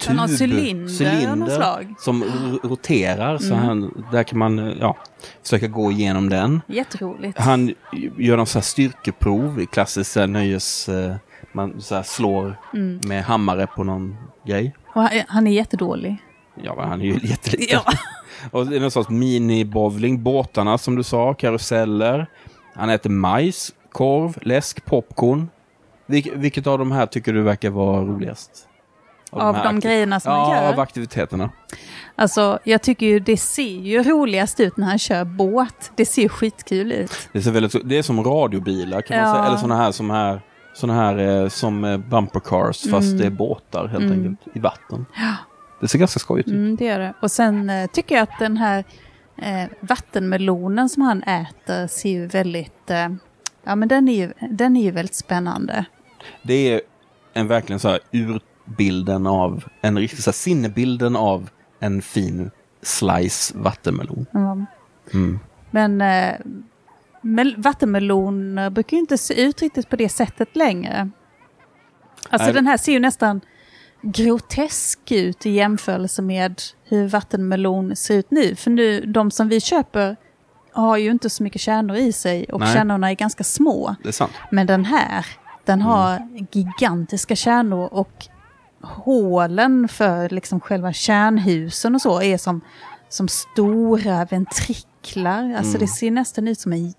tub, 0.00 0.16
någon 0.16 0.28
cylinder 0.28 1.56
slag. 1.56 1.94
som 1.98 2.24
ro- 2.24 2.68
roterar. 2.68 3.38
Så 3.38 3.54
Mm. 3.54 3.66
han, 3.66 4.04
där 4.12 4.22
kan 4.22 4.38
man 4.38 4.76
ja, 4.80 4.96
försöka 5.42 5.66
gå 5.66 5.92
igenom 5.92 6.28
den. 6.28 6.60
Jätteroligt. 6.66 7.38
Han 7.38 7.74
gör 8.18 8.36
någon 8.36 8.46
så 8.46 8.58
här 8.58 8.62
styrkeprov 8.64 9.60
i 9.60 9.66
klassiskt 9.66 10.16
nöjes... 10.16 10.88
eh, 10.88 11.14
Man 11.52 11.80
så 11.80 12.02
slår 12.02 12.56
Mm. 12.74 13.00
med 13.06 13.24
hammare 13.24 13.66
på 13.66 13.84
någon 13.84 14.16
grej. 14.46 14.74
Och 14.94 15.02
han, 15.02 15.10
han 15.28 15.46
är 15.46 15.50
jättedålig. 15.52 16.16
Ja, 16.62 16.84
han 16.88 17.00
är 17.00 17.04
ju 17.04 17.12
jätteliten. 17.22 17.78
Ja. 17.86 17.92
Och 18.50 18.66
det 18.66 18.76
är 18.76 18.80
någon 18.80 18.90
sorts 18.90 19.08
mini-bowling. 19.10 20.18
Båtarna 20.22 20.78
som 20.78 20.96
du 20.96 21.02
sa, 21.02 21.34
karuseller. 21.34 22.26
Han 22.74 22.90
äter 22.90 23.10
majs, 23.10 23.74
korv, 23.92 24.38
läsk, 24.42 24.84
popcorn. 24.84 25.48
Vilk, 26.10 26.28
vilket 26.34 26.66
av 26.66 26.78
de 26.78 26.92
här 26.92 27.06
tycker 27.06 27.32
du 27.32 27.42
verkar 27.42 27.70
vara 27.70 28.00
roligast? 28.02 28.50
Av 29.30 29.56
här 29.56 29.64
de 29.64 29.68
aktiv- 29.68 29.80
grejerna 29.90 30.20
som 30.20 30.32
han 30.32 30.50
Ja, 30.50 30.62
gör. 30.62 30.72
av 30.72 30.80
aktiviteterna. 30.80 31.50
Alltså, 32.16 32.58
jag 32.64 32.82
tycker 32.82 33.06
ju 33.06 33.18
det 33.20 33.36
ser 33.36 33.62
ju 33.80 34.02
roligast 34.02 34.60
ut 34.60 34.76
när 34.76 34.86
han 34.86 34.98
kör 34.98 35.24
båt. 35.24 35.92
Det 35.96 36.04
ser 36.04 36.28
skitkul 36.28 36.92
ut. 36.92 37.12
Det, 37.32 37.42
ser 37.42 37.50
väldigt, 37.50 37.88
det 37.88 37.98
är 37.98 38.02
som 38.02 38.24
radiobilar 38.24 39.00
kan 39.02 39.16
man 39.20 39.26
Ja. 39.28 39.34
säga. 39.34 39.46
Eller 39.46 39.56
sådana 39.56 39.76
här 39.76 39.92
som 39.92 40.10
här, 40.10 40.40
såna 40.74 40.94
här 40.94 41.18
eh, 41.42 41.48
som 41.48 41.84
eh, 41.84 41.96
bumper 41.98 42.40
cars 42.40 42.82
fast 42.90 43.06
Mm. 43.06 43.18
det 43.18 43.26
är 43.26 43.30
båtar 43.30 43.86
helt 43.88 44.04
Mm. 44.04 44.12
enkelt 44.18 44.56
i 44.56 44.60
vatten. 44.60 45.06
Ja. 45.16 45.34
Det 45.80 45.88
ser 45.88 45.98
ganska 45.98 46.18
skojigt 46.18 46.48
ut. 46.48 46.54
Mm, 46.54 46.76
det 46.76 46.84
gör 46.84 46.98
det. 46.98 47.14
Och 47.22 47.30
sen 47.30 47.70
eh, 47.70 47.86
tycker 47.90 48.14
jag 48.14 48.22
att 48.22 48.38
den 48.38 48.56
här 48.56 48.84
eh, 49.36 49.70
vattenmelonen 49.80 50.88
som 50.88 51.02
han 51.02 51.22
äter 51.22 51.86
ser 51.86 52.10
ju 52.10 52.26
väldigt... 52.26 52.90
Eh, 52.90 53.08
ja, 53.64 53.74
men 53.76 53.88
den 53.88 54.08
är 54.08 54.14
ju, 54.16 54.32
den 54.50 54.76
är 54.76 54.82
ju 54.82 54.90
väldigt 54.90 55.14
spännande. 55.14 55.84
Det 56.42 56.72
är 56.72 56.80
en 57.32 57.48
verkligen 57.48 57.80
så 57.80 57.88
här 57.88 58.00
urbilden 58.12 59.26
av, 59.26 59.64
en 59.80 59.98
riktig 59.98 60.22
så 60.22 60.30
här 60.30 60.32
sinnebilden 60.32 61.16
av 61.16 61.50
en 61.80 62.02
fin 62.02 62.50
slice 62.82 63.58
vattenmelon. 63.58 64.26
Mm. 64.34 64.66
Mm. 65.12 65.38
Men 65.70 66.00
eh, 66.00 66.34
mel- 67.22 67.54
vattenmeloner 67.58 68.70
brukar 68.70 68.96
ju 68.96 69.00
inte 69.00 69.18
se 69.18 69.42
ut 69.42 69.62
riktigt 69.62 69.88
på 69.88 69.96
det 69.96 70.08
sättet 70.08 70.56
längre. 70.56 71.10
Alltså 72.30 72.46
Nej. 72.46 72.54
den 72.54 72.66
här 72.66 72.76
ser 72.76 72.92
ju 72.92 73.00
nästan 73.00 73.40
grotesk 74.02 75.12
ut 75.12 75.46
i 75.46 75.50
jämförelse 75.50 76.22
med 76.22 76.62
hur 76.84 77.08
vattenmelon 77.08 77.96
ser 77.96 78.14
ut 78.14 78.30
nu. 78.30 78.54
För 78.54 78.70
nu, 78.70 79.00
de 79.00 79.30
som 79.30 79.48
vi 79.48 79.60
köper 79.60 80.16
har 80.72 80.96
ju 80.96 81.10
inte 81.10 81.30
så 81.30 81.42
mycket 81.42 81.60
kärnor 81.60 81.96
i 81.96 82.12
sig 82.12 82.44
och 82.44 82.60
Nej. 82.60 82.74
kärnorna 82.74 83.10
är 83.10 83.14
ganska 83.14 83.44
små. 83.44 83.94
Men 84.50 84.66
den 84.66 84.84
här, 84.84 85.26
den 85.70 85.82
har 85.82 86.28
gigantiska 86.52 87.36
kärnor 87.36 87.88
och 87.92 88.26
hålen 88.80 89.88
för 89.88 90.28
liksom 90.28 90.60
själva 90.60 90.92
kärnhusen 90.92 91.94
och 91.94 92.00
så 92.00 92.22
är 92.22 92.38
som, 92.38 92.60
som 93.08 93.28
stora 93.28 94.24
ventriklar. 94.24 95.54
Alltså 95.54 95.70
Mm. 95.76 95.80
det 95.80 95.86
ser 95.86 96.10
nästan 96.10 96.48
ut 96.48 96.58
som 96.60 96.72
en, 96.72 96.94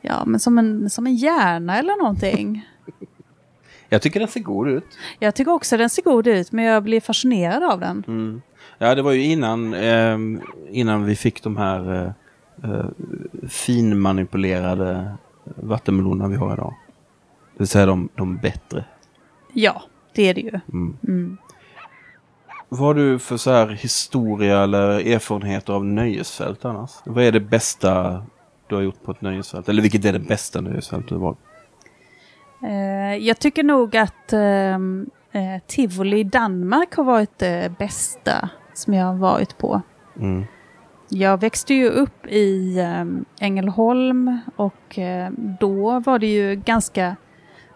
ja, 0.00 0.24
men 0.26 0.40
som, 0.40 0.58
en, 0.58 0.90
som 0.90 1.06
en 1.06 1.14
hjärna 1.14 1.78
eller 1.78 1.98
någonting. 2.02 2.66
Jag 3.88 4.02
tycker 4.02 4.20
den 4.20 4.28
ser 4.28 4.40
god 4.40 4.68
ut. 4.68 4.84
Jag 5.18 5.34
tycker 5.34 5.52
också 5.52 5.76
den 5.76 5.90
ser 5.90 6.02
god 6.02 6.26
ut, 6.26 6.52
men 6.52 6.64
jag 6.64 6.82
blir 6.82 7.00
fascinerad 7.00 7.62
av 7.72 7.80
den. 7.80 8.04
Mm. 8.06 8.42
Ja, 8.78 8.94
det 8.94 9.02
var 9.02 9.12
ju 9.12 9.22
innan, 9.24 9.74
ehm, 9.74 10.40
innan 10.70 11.04
vi 11.04 11.16
fick 11.16 11.42
de 11.42 11.56
här 11.56 11.94
eh, 11.94 12.70
eh, 12.70 12.86
finmanipulerade 13.48 15.10
vattenmelonerna 15.44 16.28
vi 16.28 16.36
har 16.36 16.52
idag. 16.52 16.74
Det 17.58 17.62
vill 17.62 17.68
säga 17.68 17.86
de, 17.86 18.08
de 18.14 18.36
bättre. 18.36 18.84
Ja, 19.52 19.82
det 20.14 20.22
är 20.22 20.34
det 20.34 20.40
ju. 20.40 20.60
Mm. 20.72 20.96
Mm. 21.08 21.38
Vad 22.68 22.80
har 22.80 22.94
du 22.94 23.18
för 23.18 23.36
så 23.36 23.50
här 23.50 23.68
historia 23.68 24.62
eller 24.62 24.88
erfarenheter 24.88 25.72
av 25.72 25.84
nöjesfält 25.84 26.64
annars? 26.64 26.90
Vad 27.04 27.24
är 27.24 27.32
det 27.32 27.40
bästa 27.40 28.22
du 28.66 28.74
har 28.74 28.82
gjort 28.82 29.02
på 29.04 29.10
ett 29.10 29.20
nöjesfält? 29.20 29.68
Eller 29.68 29.82
vilket 29.82 30.04
är 30.04 30.12
det 30.12 30.18
bästa 30.18 30.60
nöjesfält 30.60 31.08
du 31.08 31.14
har 31.14 31.22
varit? 31.22 31.38
Eh, 32.62 33.26
jag 33.26 33.38
tycker 33.38 33.62
nog 33.62 33.96
att 33.96 34.32
ehm, 34.32 35.10
eh, 35.32 35.62
Tivoli 35.66 36.18
i 36.18 36.24
Danmark 36.24 36.94
har 36.94 37.04
varit 37.04 37.38
det 37.38 37.72
bästa 37.78 38.50
som 38.74 38.94
jag 38.94 39.06
har 39.06 39.14
varit 39.14 39.58
på. 39.58 39.82
Mm. 40.20 40.44
Jag 41.08 41.40
växte 41.40 41.74
ju 41.74 41.88
upp 41.88 42.26
i 42.26 42.80
um, 42.80 43.24
Ängelholm 43.40 44.38
och 44.56 44.98
eh, 44.98 45.30
då 45.60 46.00
var 46.00 46.18
det 46.18 46.26
ju 46.26 46.54
ganska 46.54 47.16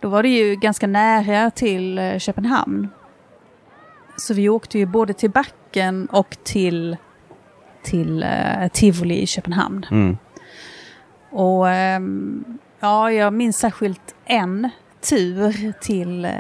då 0.03 0.09
var 0.09 0.23
det 0.23 0.29
ju 0.29 0.57
ganska 0.57 0.87
nära 0.87 1.51
till 1.51 1.99
eh, 1.99 2.19
Köpenhamn. 2.19 2.89
Så 4.17 4.35
vi 4.35 4.49
åkte 4.49 4.79
ju 4.79 4.87
både 4.87 5.13
till 5.13 5.31
Backen 5.31 6.07
och 6.07 6.37
till, 6.45 6.97
till 7.83 8.23
eh, 8.23 8.69
Tivoli 8.73 9.23
i 9.23 9.27
Köpenhamn. 9.27 9.87
Mm. 9.91 10.17
Och 11.31 11.69
ehm, 11.69 12.45
ja, 12.81 13.13
jag 13.13 13.33
minns 13.33 13.59
särskilt 13.59 14.15
en 14.25 14.69
tur 15.11 15.73
till 15.81 16.25
eh, 16.25 16.31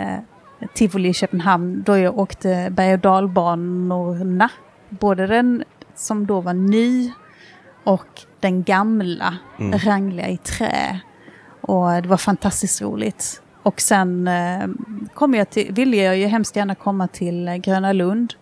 Tivoli 0.74 1.08
i 1.08 1.14
Köpenhamn 1.14 1.82
då 1.82 1.98
jag 1.98 2.18
åkte 2.18 2.68
berg 2.70 2.92
och 2.92 2.98
dalbanorna. 2.98 4.48
Både 4.88 5.26
den 5.26 5.64
som 5.94 6.26
då 6.26 6.40
var 6.40 6.54
ny 6.54 7.12
och 7.84 8.20
den 8.40 8.62
gamla, 8.62 9.36
Mm. 9.58 9.78
rangliga 9.78 10.28
i 10.28 10.36
trä. 10.36 11.00
Och 11.60 12.02
det 12.02 12.08
var 12.08 12.16
fantastiskt 12.16 12.82
roligt. 12.82 13.42
Och 13.62 13.80
sen 13.80 14.28
eh, 14.28 14.68
kom 15.14 15.34
jag 15.34 15.50
till, 15.50 15.72
ville 15.72 15.96
jag 15.96 16.16
ju 16.18 16.26
hemskt 16.26 16.56
gärna 16.56 16.74
komma 16.74 17.08
till 17.08 17.48
eh, 17.48 17.56
Gröna 17.56 17.92
Lund. 17.92 18.34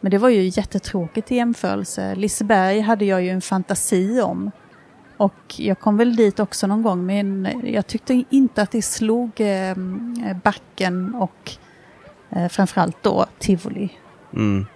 Men 0.00 0.10
det 0.10 0.18
var 0.18 0.28
ju 0.28 0.42
jättetråkigt 0.42 1.32
i 1.32 1.36
jämförelse. 1.36 2.14
Liseberg 2.14 2.80
hade 2.80 3.04
jag 3.04 3.22
ju 3.22 3.30
en 3.30 3.40
fantasi 3.40 4.20
om. 4.20 4.50
Och 5.16 5.54
jag 5.56 5.80
kom 5.80 5.96
väl 5.96 6.16
dit 6.16 6.40
också 6.40 6.66
någon 6.66 6.82
gång 6.82 7.06
men 7.06 7.48
jag 7.64 7.86
tyckte 7.86 8.24
inte 8.30 8.62
att 8.62 8.70
det 8.70 8.82
slog 8.82 9.40
eh, 9.40 9.76
backen 10.42 11.14
och 11.14 11.52
framförallt 12.50 13.02
då 13.02 13.26
tivoli. 13.38 13.88
Mm. 14.34 14.66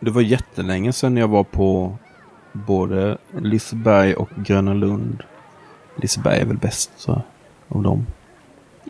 Det 0.00 0.10
var 0.10 0.22
jättelänge 0.22 0.92
sedan 0.92 1.16
jag 1.16 1.28
var 1.28 1.44
på 1.44 1.96
både 2.52 3.18
Liseberg 3.38 4.14
och 4.14 4.28
Gröna 4.36 4.74
Lund. 4.74 5.22
Liseberg 5.96 6.40
är 6.40 6.44
väl 6.44 6.56
bäst 6.56 6.90
så, 6.96 7.22
av 7.68 7.82
dem. 7.82 8.06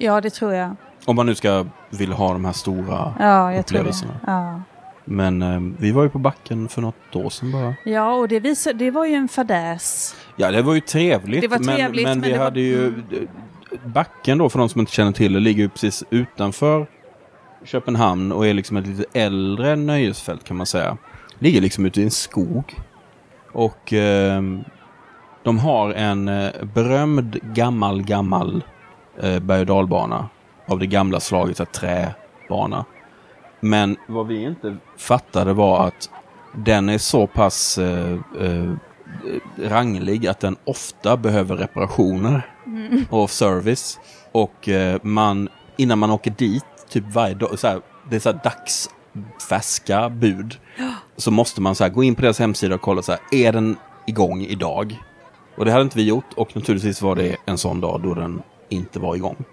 Ja, 0.01 0.21
det 0.21 0.31
tror 0.31 0.55
jag. 0.55 0.77
Om 1.05 1.17
man 1.17 1.27
nu 1.27 1.35
ska 1.35 1.67
vilja 1.91 2.15
ha 2.17 2.33
de 2.33 2.45
här 2.45 2.53
stora 2.53 3.15
Ja, 3.19 3.53
jag 3.53 3.67
tror 3.67 3.77
det. 3.77 3.81
upplevelserna. 3.81 4.13
Ja. 4.27 4.63
Men 5.05 5.43
eh, 5.43 5.61
vi 5.79 5.93
var 5.93 6.03
ju 6.03 6.09
på 6.09 6.19
backen 6.19 6.69
för 6.69 6.83
något 6.83 7.17
år 7.17 7.31
sedan 7.31 7.53
bara. 7.53 7.75
ja, 7.85 8.13
och 8.15 8.29
det, 8.29 8.41
visar, 8.41 8.73
det 8.73 8.91
var 8.91 9.05
ju 9.07 9.15
en 9.15 9.29
fadäs. 9.29 10.17
Ja, 10.37 10.51
det 10.51 10.63
var 10.63 10.75
ju 10.75 10.81
trevligt. 10.81 11.41
Det 11.41 11.49
var 11.49 11.59
trevligt, 11.59 12.05
men, 12.07 12.19
men, 12.19 12.21
men 12.21 12.21
vi 12.21 12.33
det 12.33 12.39
var- 12.39 12.45
hade 12.45 12.61
ju... 12.61 12.87
mm. 12.89 13.05
Backen 13.85 14.39
då, 14.39 14.49
för 14.49 14.59
de 14.59 14.69
som 14.69 14.81
inte 14.81 14.93
känner 14.93 15.13
till 15.13 15.33
det, 15.33 15.41
ligger 15.41 15.63
ju 15.63 15.69
precis 15.69 16.05
utanför 16.11 16.87
Köpenhamn 17.65 18.33
och 18.33 18.47
är 18.47 18.55
liksom 18.55 18.77
ett 18.77 18.87
lite 18.87 19.05
äldre 19.13 19.77
nöjesfält 19.77 20.45
kan 20.45 20.57
man 20.57 20.67
säga. 20.67 20.97
Ligger 21.39 21.61
liksom 21.61 21.87
ute 21.87 22.01
i 22.01 22.05
en 22.05 22.11
skog. 22.11 22.75
Och 23.53 23.93
eh, 23.93 24.43
de 25.43 25.59
har 25.59 25.91
en 25.93 26.29
eh, 26.29 26.51
berömd 26.75 27.39
gammal, 27.55 28.03
gammal 28.03 28.63
eh, 29.23 29.39
berg 29.39 29.61
och 29.61 29.67
dalbana. 29.67 30.29
Av 30.67 30.79
det 30.79 30.87
gamla 30.87 31.21
slaget, 31.21 31.59
här 31.59 31.67
träbana. 31.67 32.85
Men 33.61 33.97
vad 34.07 34.27
vi 34.27 34.43
inte 34.43 34.77
fattade 34.97 35.53
var 35.53 35.87
att 35.87 36.11
den 36.55 36.89
är 36.89 36.99
så 36.99 37.27
pass 37.27 37.79
eh, 37.79 38.19
eh, 38.41 38.75
ranglig 39.57 40.27
att 40.27 40.41
den 40.41 40.57
ofta 40.65 41.17
behöver 41.17 41.57
reparationer 41.57 42.47
och 43.11 43.31
service. 43.31 44.01
Och 44.33 44.69
eh, 44.69 45.01
man, 45.03 45.49
innan 45.77 45.99
man 45.99 46.11
åker 46.11 46.31
dit, 46.31 46.65
typ 46.89 47.05
varje 47.13 47.35
dag, 47.35 47.59
så 47.59 47.69
här, 47.69 47.81
det 48.11 48.17
är 48.17 48.21
så 48.21 48.33
här 48.33 48.41
dagsfärska 48.45 50.09
bud. 50.09 50.57
Så 51.17 51.31
måste 51.31 51.61
man 51.61 51.75
så 51.75 51.85
här, 51.85 51.91
gå 51.91 52.03
in 52.03 52.15
på 52.15 52.23
deras 52.23 52.39
hemsida 52.39 52.75
och 52.75 52.81
kolla 52.81 53.03
så 53.03 53.13
här, 53.13 53.21
är 53.33 53.53
den 53.53 53.77
igång 54.07 54.43
idag? 54.43 55.03
Och 55.57 55.65
det 55.65 55.71
hade 55.71 55.83
inte 55.83 55.99
vi 55.99 56.05
gjort 56.05 56.33
och 56.37 56.57
naturligtvis 56.57 57.03
var 57.03 57.17
det 57.17 57.37
en 57.47 57.59
sån 57.59 57.81
dag 57.81 58.01
då 58.03 58.15
den 58.15 58.43
inte 58.69 58.99
var 58.99 59.17
igång. 59.17 59.45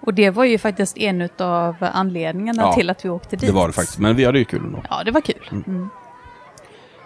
Och 0.00 0.14
det 0.14 0.30
var 0.30 0.44
ju 0.44 0.58
faktiskt 0.58 0.98
en 0.98 1.28
av 1.38 1.76
anledningarna 1.80 2.62
Ja, 2.62 2.72
till 2.72 2.90
att 2.90 3.04
vi 3.04 3.08
åkte 3.08 3.36
dit. 3.36 3.46
Det 3.46 3.52
var 3.52 3.66
det 3.66 3.72
faktiskt, 3.72 3.98
men 3.98 4.16
vi 4.16 4.24
hade 4.24 4.38
ju 4.38 4.44
kul 4.44 4.60
ändå. 4.64 4.82
Ja, 4.90 5.02
det 5.04 5.10
var 5.10 5.20
kul. 5.20 5.50
Mm. 5.50 5.88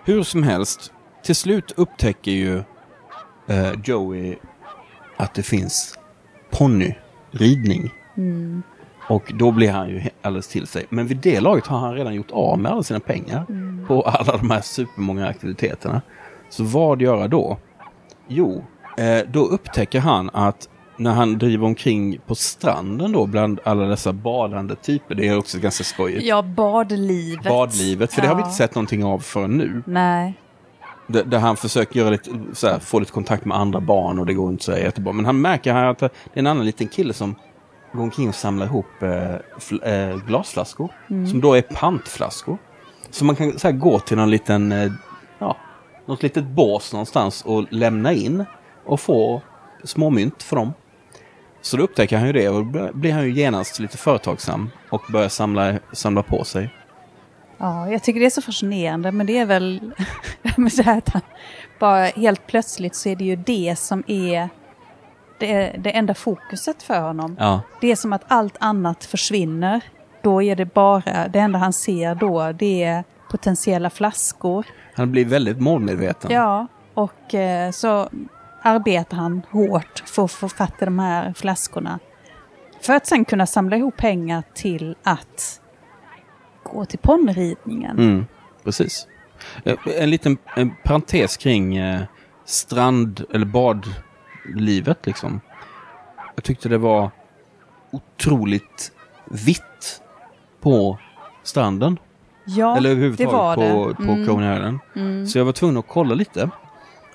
Hur 0.05 0.23
som 0.23 0.43
helst, 0.43 0.93
till 1.23 1.37
slut 1.37 1.73
upptäcker 1.77 2.31
ju 2.31 2.63
eh, 3.47 3.73
Joey 3.85 4.37
att 5.17 5.35
det 5.35 5.43
finns 5.43 5.99
ponnyridning. 6.51 7.91
Och 9.09 9.33
då 9.35 9.51
blir 9.51 9.71
han 9.71 9.89
ju 9.89 10.03
alldeles 10.23 10.49
till 10.49 10.67
sig. 10.67 10.87
Men 10.89 11.07
vid 11.07 11.17
det 11.17 11.41
laget 11.41 11.67
har 11.67 11.79
han 11.79 11.95
redan 11.95 12.15
gjort 12.15 12.31
av 12.31 12.59
med 12.59 12.73
alla 12.73 12.83
sina 12.83 13.01
pengar 13.01 13.47
på 13.87 14.03
alla 14.03 14.37
de 14.37 14.51
här 14.51 14.61
supermånga 14.61 15.29
aktiviteterna. 15.29 16.03
Så 16.49 16.65
vad 16.65 17.03
göra 17.03 17.29
då? 17.29 17.59
Jo, 18.29 18.65
eh, 18.99 19.19
då 19.29 19.41
upptäcker 19.41 20.01
han 20.01 20.31
att 20.33 20.69
när 20.97 21.13
han 21.13 21.39
driver 21.39 21.67
omkring 21.67 22.19
på 22.27 22.35
stranden 22.35 23.13
då 23.13 23.27
bland 23.27 23.61
alla 23.65 23.85
dessa 23.87 24.13
badande 24.13 24.75
typer, 24.75 25.15
det 25.15 25.29
är 25.29 25.39
också 25.39 25.59
ganska 25.59 25.85
skojigt. 25.85 26.25
Ja, 26.27 26.43
badlivet. 26.43 27.45
Badlivet, 27.45 28.13
för 28.13 28.23
det 28.23 28.29
har 28.29 28.35
vi 28.35 28.41
Ja. 28.41 28.47
inte 28.47 28.57
sett 28.57 28.75
någonting 28.75 29.05
av 29.05 29.19
förrän 29.19 29.51
nu. 29.59 29.83
Nej. 29.87 30.35
Där, 31.07 31.25
där 31.25 31.39
han 31.39 31.57
försöker 31.57 32.01
göra 32.01 32.11
lite, 32.11 32.31
så 32.53 32.69
här, 32.69 32.79
få 32.79 32.99
lite 32.99 33.13
kontakt 33.13 33.45
med 33.45 33.57
andra 33.57 33.81
barn 33.81 34.19
och 34.19 34.27
det 34.27 34.35
går 34.35 34.51
inte 34.51 34.65
så 34.65 34.73
jättebra. 34.73 35.13
Men 35.13 35.25
han 35.25 35.41
märker 35.41 35.73
här 35.73 35.87
att 35.87 35.99
det 35.99 36.07
är 36.35 36.39
en 36.39 36.47
annan 36.47 36.67
liten 36.67 36.89
kille 36.89 37.13
som 37.13 37.35
går 37.93 38.03
omkring 38.03 38.29
och 38.29 38.35
samlar 38.35 38.67
ihop 38.67 38.87
eh, 39.03 39.35
eh, 39.93 40.17
glasflaskor. 40.27 40.89
Som 41.09 41.41
då 41.41 41.55
är 41.55 41.63
pantflaskor. 41.63 42.59
Så 43.11 43.25
man 43.25 43.37
kan 43.37 43.59
så 43.59 43.69
här, 43.69 43.75
gå 43.75 43.99
till 43.99 44.17
någon 44.17 44.31
liten, 44.31 44.73
eh, 44.73 44.93
ja, 45.39 45.57
något 46.07 46.23
litet 46.23 46.45
bås 46.45 46.93
någonstans 46.93 47.43
och 47.45 47.65
lämna 47.71 48.13
in 48.13 48.45
och 48.87 49.01
få 49.01 49.43
småmynt 49.85 50.43
för 50.43 50.57
dem. 50.57 50.73
Så 51.67 51.77
då 51.77 51.83
upptäcker 51.83 52.17
han 52.19 52.27
ju 52.27 52.33
det 52.33 52.49
och 52.49 52.67
då 52.67 52.91
blir 52.93 53.13
han 53.13 53.25
ju 53.25 53.33
genast 53.33 53.79
lite 53.79 53.97
företagsam 53.97 54.71
och 54.91 55.03
börjar 55.13 55.29
samla, 55.29 55.79
samla 55.93 56.23
på 56.23 56.45
sig. 56.45 56.75
Ja, 57.59 57.91
jag 57.91 58.03
tycker 58.03 58.21
det 58.21 58.27
är 58.27 58.31
så 58.31 58.43
fascinerande, 58.43 59.13
men 59.13 59.27
det 59.27 59.39
är 59.39 59.47
väl 59.47 59.93
det 60.57 60.83
här 60.83 60.99
att 60.99 61.09
han 61.09 61.23
bara 61.79 62.05
helt 62.07 62.47
plötsligt 62.47 62.95
så 62.97 63.09
är 63.09 63.17
det 63.17 63.25
ju 63.25 63.37
det 63.37 63.79
som 63.79 64.05
är 64.07 64.49
det, 65.39 65.77
det 65.79 65.91
enda 65.91 66.15
fokuset 66.15 66.83
för 66.83 67.01
honom. 67.01 67.37
Ja, 67.39 67.61
Det 67.81 67.93
är 67.93 67.97
som 67.97 68.13
att 68.13 68.25
allt 68.29 68.57
annat 68.61 69.05
försvinner. 69.05 69.81
Då 70.23 70.43
är 70.43 70.57
det 70.57 70.75
bara, 70.75 71.29
det 71.29 71.39
enda 71.39 71.59
han 71.59 71.73
ser 71.73 72.15
då, 72.15 72.53
det 72.53 72.85
är 72.85 73.05
potentiella 73.31 73.91
flaskor. 73.91 74.67
han 74.95 75.13
blir 75.13 75.25
väldigt 75.25 75.61
målmedveten. 75.61 76.31
Ja, 76.33 76.67
och 76.95 77.35
eh, 77.35 77.71
så 77.71 78.09
arbetar 78.67 79.17
han 79.17 79.43
hårt 79.51 80.03
för 80.07 80.25
att 80.25 80.33
få 80.33 80.49
fatt 80.49 80.83
i 80.83 80.85
de 80.85 80.99
här 80.99 81.33
flaskorna. 81.37 81.99
För 82.81 82.93
att 82.95 83.07
sen 83.07 83.25
kunna 83.25 83.47
samla 83.47 83.77
ihop 83.77 83.97
pengar 83.97 84.43
till 84.55 84.97
att 85.03 85.61
gå 86.63 86.85
till 86.85 86.99
ponnridningen. 86.99 87.99
Mm, 87.99 88.27
precis. 88.65 89.07
Eh, 89.65 89.77
En 89.99 90.11
liten 90.11 90.39
en 90.57 90.75
parentes 90.85 91.37
kring 91.37 91.77
eh, 91.77 92.01
strand 92.45 93.25
eller 93.35 93.47
badlivet 93.47 95.07
liksom. 95.07 95.41
Jag 96.35 96.45
tyckte 96.45 96.69
det 96.69 96.79
var 96.79 97.11
otroligt 97.91 98.93
vitt 99.31 100.03
på 100.61 100.99
stranden. 101.43 101.99
Ja, 102.45 102.77
eller 102.77 102.89
det 102.91 102.93
överhuvudtaget 102.97 103.33
var 103.33 103.55
på, 103.57 103.89
det. 103.89 103.95
på 104.07 104.13
Mm. 104.13 104.27
Coney 104.27 104.55
Island. 104.57 105.31
Så 105.31 105.39
jag 105.39 105.45
var 105.45 105.53
tvungen 105.53 105.77
att 105.77 105.89
kolla 105.89 106.15
lite. 106.15 106.51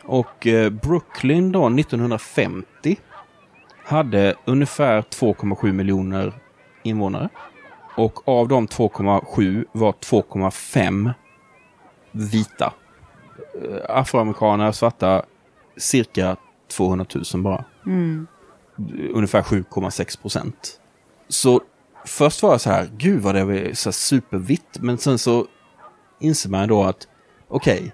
Och 0.03 0.47
eh, 0.47 0.69
Brooklyn 0.69 1.51
då 1.51 1.67
1950 1.67 2.97
hade 3.83 4.35
ungefär 4.45 5.01
2,7 5.01 5.71
miljoner 5.71 6.33
invånare. 6.83 7.29
Och 7.95 8.27
av 8.27 8.47
de 8.47 8.67
2,7 8.67 9.65
var 9.71 9.91
2,5 9.91 11.13
vita. 12.11 12.73
Eh, 13.61 13.97
Afroamerikaner, 13.97 14.71
svarta, 14.71 15.25
cirka 15.77 16.37
200 16.67 17.05
000 17.33 17.43
bara. 17.43 17.65
Mm. 17.85 18.27
Ungefär 19.13 19.41
7,6 19.41 20.21
procent. 20.21 20.79
Så 21.27 21.61
först 22.05 22.43
var 22.43 22.51
jag 22.51 22.61
så 22.61 22.69
här, 22.69 22.89
gud 22.97 23.21
vad 23.21 23.35
det 23.35 23.41
är 23.41 23.73
så 23.73 23.91
supervitt. 23.91 24.77
Men 24.79 24.97
sen 24.97 25.17
så 25.17 25.47
inser 26.19 26.49
man 26.49 26.67
då 26.67 26.83
att 26.83 27.07
okej, 27.47 27.91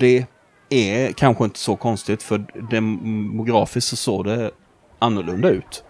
det 0.00 0.26
är 0.70 1.12
kanske 1.12 1.44
inte 1.44 1.58
så 1.58 1.76
konstigt 1.76 2.22
för 2.22 2.44
demografiskt 2.70 3.88
så 3.88 3.96
såg 3.96 4.24
det 4.24 4.50
annorlunda 4.98 5.50
ut. 5.50 5.84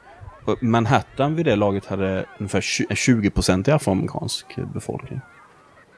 Manhattan 0.61 1.35
vid 1.35 1.47
det 1.47 1.57
laget 1.57 1.87
hade 1.87 2.26
ungefär 2.39 2.61
20 2.95 3.31
procent 3.31 3.68
i 3.68 3.70
afroamerikansk 3.70 4.47
befolkning. 4.74 5.20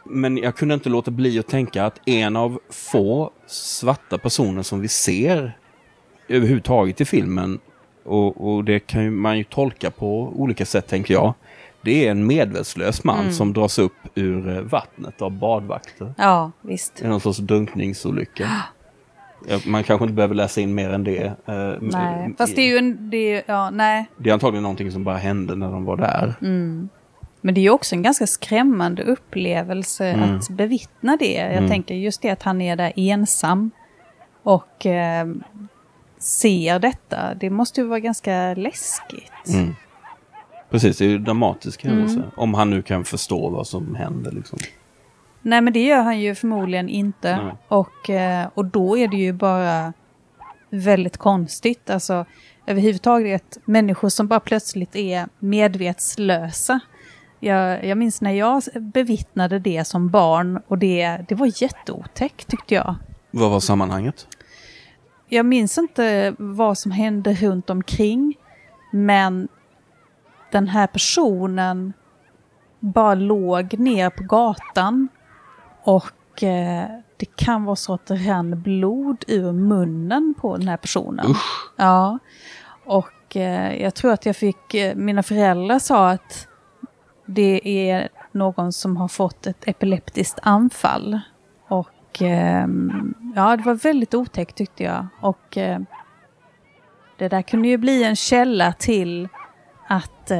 Men 0.05 0.37
jag 0.37 0.57
kunde 0.57 0.75
inte 0.75 0.89
låta 0.89 1.11
bli 1.11 1.39
att 1.39 1.49
tänka 1.49 1.85
att 1.85 2.09
en 2.09 2.37
av 2.37 2.61
få 2.71 3.31
svarta 3.47 4.19
personer 4.19 4.63
som 4.63 4.81
vi 4.81 4.89
ser 4.89 5.59
överhuvudtaget 6.29 7.01
i 7.01 7.05
filmen 7.05 7.59
och, 8.05 8.55
och 8.55 8.65
det 8.65 8.81
kan 8.81 9.17
man 9.17 9.39
ju 9.39 9.45
tolka 9.45 9.91
på 9.91 10.33
olika 10.37 10.67
sätt 10.67 10.87
tänker 10.87 11.15
jag. 11.15 11.35
Det 11.85 12.07
är 12.07 12.11
en 12.11 12.27
medvetslös 12.27 13.05
man 13.05 13.33
som 13.33 13.53
dras 13.53 13.79
upp 13.79 13.93
ur 14.15 14.61
vattnet 14.61 15.23
av 15.23 15.31
badvakter. 15.31 16.15
Ja, 16.19 16.51
visst. 16.61 17.03
I 17.03 17.07
någon 17.07 17.21
sorts 17.21 17.39
drunkningsolycka. 17.39 18.51
Man 19.67 19.83
kanske 19.85 20.05
inte 20.05 20.15
behöver 20.15 20.35
läsa 20.35 20.61
in 20.61 20.75
mer 20.75 20.91
än 20.91 21.05
det. 21.05 21.25
eh, 21.47 21.73
Nej, 21.81 22.35
fast 22.39 22.57
det 22.57 22.63
är 22.63 22.67
ju 22.67 22.79
en... 22.79 23.11
Det 23.11 23.17
är, 23.37 23.43
ja, 23.47 23.71
nej. 23.71 24.07
det 24.17 24.31
är 24.31 24.35
antagligen 24.35 24.63
någonting 24.63 24.93
som 24.93 25.05
bara 25.05 25.17
hände 25.17 25.55
när 25.57 25.71
de 25.73 25.85
var 25.85 25.97
där. 25.97 26.35
Men 27.45 27.55
det 27.55 27.61
är 27.61 27.63
ju 27.63 27.71
också 27.71 27.95
en 27.95 28.03
ganska 28.03 28.27
skrämmande 28.27 29.03
upplevelse 29.03 30.07
Mm. 30.07 30.37
att 30.37 30.49
bevittna 30.51 31.17
det. 31.17 31.33
Jag 31.55 31.69
tänker 31.69 31.95
just 31.95 32.23
det 32.23 32.31
att 32.31 32.43
han 32.43 32.61
är 32.61 32.77
där 32.77 32.93
ensam 32.97 33.71
och 34.43 34.87
eh, 34.87 35.27
ser 36.19 36.79
detta. 36.79 37.35
Det 37.35 37.51
måste 37.51 37.81
ju 37.81 37.87
vara 37.87 38.01
ganska 38.01 38.55
läskigt. 38.55 39.49
Mm. 39.55 39.75
Precis, 40.71 40.99
det 40.99 41.05
är 41.05 41.09
ju 41.09 41.17
en 41.17 41.25
dramatisk 41.25 41.85
händelse. 41.85 42.23
Om 42.37 42.55
han 42.55 42.71
nu 42.71 42.83
kan 42.83 43.05
förstå 43.05 43.49
vad 43.49 43.67
som 43.67 43.95
händer. 43.95 44.33
Liksom. 44.33 44.59
Nej, 45.43 45.61
men 45.61 45.73
det 45.73 45.85
gör 45.85 46.03
han 46.03 46.21
ju 46.21 46.35
förmodligen 46.35 46.89
inte. 46.89 47.37
Nej. 47.37 47.55
Och, 47.69 48.11
eh, 48.11 48.49
och 48.55 48.65
då 48.65 48.99
är 48.99 49.09
det 49.09 49.17
ju 49.17 49.33
bara 49.33 49.93
väldigt 50.71 51.17
konstigt. 51.17 51.91
Alltså 51.91 52.27
överhuvudtaget 52.67 53.59
människor 53.65 54.09
som 54.09 54.29
bara 54.29 54.41
plötsligt 54.41 54.97
är 54.97 55.29
medvetslösa. 55.39 56.81
Jag, 57.41 57.85
jag 57.85 57.99
minns 57.99 58.21
när 58.21 58.33
jag 58.33 58.63
bevittnade 58.75 59.59
det 59.59 59.85
som 59.85 60.11
barn 60.11 60.61
och 60.69 60.79
det, 60.79 61.25
det 61.29 61.35
var 61.35 61.63
jätteotäckt 61.63 62.49
tyckte 62.49 62.75
jag. 62.75 62.95
Vad 63.31 63.51
var 63.51 63.61
sammanhanget? 63.61 64.27
Jag 65.29 65.47
minns 65.47 65.79
inte 65.79 66.35
vad 66.39 66.79
som 66.79 66.91
hände 66.91 67.35
runt 67.35 67.71
omkring. 67.71 68.35
Men 68.93 69.49
den 70.51 70.69
här 70.69 70.87
personen 70.87 71.93
bara 72.81 73.15
låg 73.15 73.79
ner 73.79 74.11
på 74.11 74.23
gatan. 74.23 75.09
Och 75.85 76.43
eh, 76.43 76.87
det 77.17 77.37
kan 77.37 77.65
vara 77.65 77.77
så 77.77 77.95
att 77.95 78.07
det 78.07 78.15
rann 78.15 78.63
blod 78.63 79.25
ur 79.29 79.53
munnen 79.53 80.35
på 80.41 80.57
den 80.57 80.69
här 80.69 80.77
personen. 80.77 81.31
Usch. 81.31 81.73
Ja, 81.77 82.19
och 82.85 83.37
eh, 83.37 83.83
jag 83.83 83.95
tror 83.95 84.13
att 84.13 84.27
jag 84.27 84.37
fick, 84.37 84.75
eh, 84.75 84.95
mina 84.95 85.23
föräldrar 85.23 85.79
sa 85.79 86.11
att 86.11 86.49
det 87.27 87.61
är 87.89 88.09
någon 88.33 88.73
som 88.73 88.97
har 88.97 89.09
fått 89.09 89.47
ett 89.47 89.69
epileptiskt 89.69 90.39
anfall. 90.43 91.21
Och 91.69 92.23
eh, 92.23 92.67
ja, 93.35 93.57
det 93.57 93.63
var 93.63 93.75
väldigt 93.75 94.15
otäckt 94.15 94.57
tyckte 94.57 94.83
jag. 94.85 95.07
Och 95.21 95.59
det 97.19 97.29
där 97.29 97.43
kunde 97.43 97.69
ju 97.69 97.77
bli 97.77 98.05
en 98.05 98.17
källa 98.17 98.73
till 98.73 99.29
att 99.89 100.33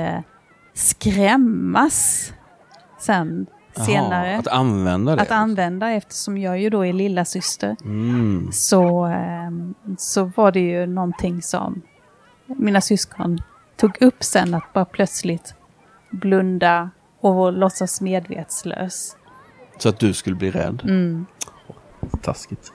skrämmas 0.75 2.33
sen 2.99 3.47
senare. 3.73 4.39
Att 4.39 4.47
använda 4.49 5.17
det? 5.17 5.23
Att 5.23 5.31
använda 5.31 5.91
eftersom 5.91 6.39
jag 6.39 6.59
ju 6.59 6.71
då 6.71 6.87
är 6.87 6.93
lilla 6.93 7.25
syster 7.25 7.77
Mm. 7.85 8.49
så, 8.53 9.05
ehm, 9.05 9.75
så 9.99 10.25
var 10.37 10.53
det 10.53 10.61
ju 10.61 10.87
någonting 10.87 11.43
som 11.43 11.83
mina 12.47 12.81
syskon 12.81 13.43
tog 13.77 14.03
upp 14.03 14.23
sen 14.25 14.55
att 14.55 14.73
bara 14.73 14.85
plötsligt 14.85 15.55
blunda 16.11 16.91
och 17.21 17.53
låtsas 17.53 18.01
medvetslös. 18.01 19.17
Så 19.79 19.89
att 19.89 19.99
du 19.99 20.15
skulle 20.15 20.37
bli 20.37 20.51
rädd? 20.51 20.83
Mm. 20.85 21.27
Taskigt. 22.23 22.73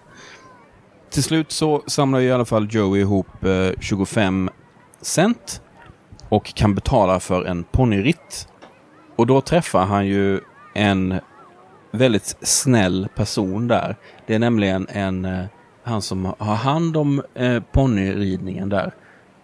Till 1.09 1.23
slut 1.23 1.51
så 1.51 1.83
samlar 1.87 2.19
i 2.19 2.31
alla 2.31 2.45
fall 2.45 2.67
Joey 2.71 3.01
ihop 3.01 3.43
eh, 3.43 3.69
25 3.79 4.49
cent 5.01 5.61
och 6.29 6.45
kan 6.45 6.75
betala 6.75 7.19
för 7.19 7.45
en 7.45 7.63
ponnyritt. 7.63 8.47
Och 9.15 9.27
då 9.27 9.41
träffar 9.41 9.85
han 9.85 10.07
ju 10.07 10.41
en 10.77 11.19
väldigt 11.91 12.37
snäll 12.41 13.07
person 13.15 13.67
där. 13.67 13.95
Det 14.25 14.35
är 14.35 14.39
nämligen 14.39 14.87
en, 14.89 15.25
eh, 15.25 15.45
han 15.83 16.01
som 16.01 16.25
har 16.25 16.55
hand 16.55 16.97
om 16.97 17.23
eh, 17.33 17.63
ponnyridningen 17.71 18.69
där. 18.69 18.93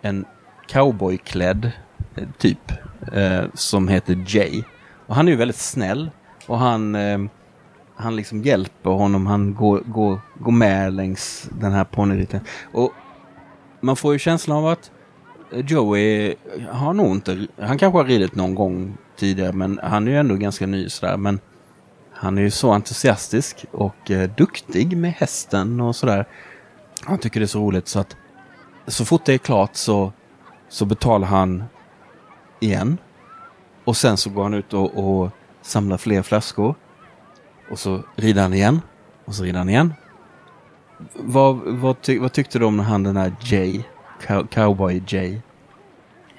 En 0.01 0.25
cowboyklädd 0.67 1.71
eh, 2.15 2.27
typ 2.37 2.71
eh, 3.13 3.43
som 3.53 3.87
heter 3.87 4.25
Jay. 4.27 4.63
Och 5.07 5.15
han 5.15 5.27
är 5.27 5.31
ju 5.31 5.37
väldigt 5.37 5.57
snäll 5.57 6.11
och 6.47 6.59
han 6.59 6.95
eh, 6.95 7.19
han 7.95 8.15
liksom 8.15 8.41
hjälper 8.41 8.89
honom, 8.89 9.27
han 9.27 9.55
går, 9.55 9.79
går, 9.79 10.19
går 10.39 10.51
med 10.51 10.93
längs 10.93 11.49
den 11.59 11.71
här 11.71 11.83
ponnyridningen. 11.83 12.47
Och 12.71 12.91
man 13.81 13.95
får 13.95 14.13
ju 14.13 14.19
känslan 14.19 14.57
av 14.57 14.67
att 14.67 14.91
Joey 15.55 16.35
har 16.71 16.93
nog 16.93 17.11
inte, 17.11 17.47
han 17.59 17.77
kanske 17.77 17.97
har 17.99 18.05
ridit 18.05 18.35
någon 18.35 18.55
gång 18.55 18.97
tidigare 19.15 19.53
men 19.53 19.79
han 19.83 20.07
är 20.07 20.11
ju 20.11 20.17
ändå 20.17 20.35
ganska 20.35 20.67
ny 20.67 20.89
sådär. 20.89 21.17
Men 21.17 21.39
han 22.13 22.37
är 22.37 22.41
ju 22.41 22.51
så 22.51 22.71
entusiastisk 22.71 23.65
och 23.71 24.11
eh, 24.11 24.29
duktig 24.37 24.97
med 24.97 25.11
hästen 25.11 25.81
och 25.81 25.95
sådär. 25.95 26.25
Han 27.01 27.17
tycker 27.17 27.39
det 27.39 27.43
är 27.43 27.47
så 27.47 27.59
roligt 27.59 27.87
så 27.87 27.99
att 27.99 28.17
så 28.87 29.05
fort 29.05 29.25
det 29.25 29.33
är 29.33 29.37
klart 29.37 29.75
så, 29.75 30.13
så 30.69 30.85
betalar 30.85 31.27
han 31.27 31.63
igen. 32.59 32.97
Och 33.83 33.97
sen 33.97 34.17
så 34.17 34.29
går 34.29 34.43
han 34.43 34.53
ut 34.53 34.73
och, 34.73 34.97
och 34.97 35.31
samlar 35.61 35.97
fler 35.97 36.21
flaskor. 36.21 36.75
Och 37.71 37.79
så 37.79 38.03
rider 38.15 38.41
han 38.41 38.53
igen. 38.53 38.81
Och 39.25 39.35
så 39.35 39.43
rider 39.43 39.57
han 39.57 39.69
igen. 39.69 39.93
Vad, 41.13 41.55
vad, 41.55 42.01
ty, 42.01 42.19
vad 42.19 42.33
tyckte 42.33 42.59
du 42.59 42.65
om 42.65 42.79
han 42.79 43.03
den 43.03 43.17
här 43.17 43.35
Jay? 43.41 43.83
Cow, 44.27 44.47
cowboy 44.47 45.03
Jay? 45.07 45.39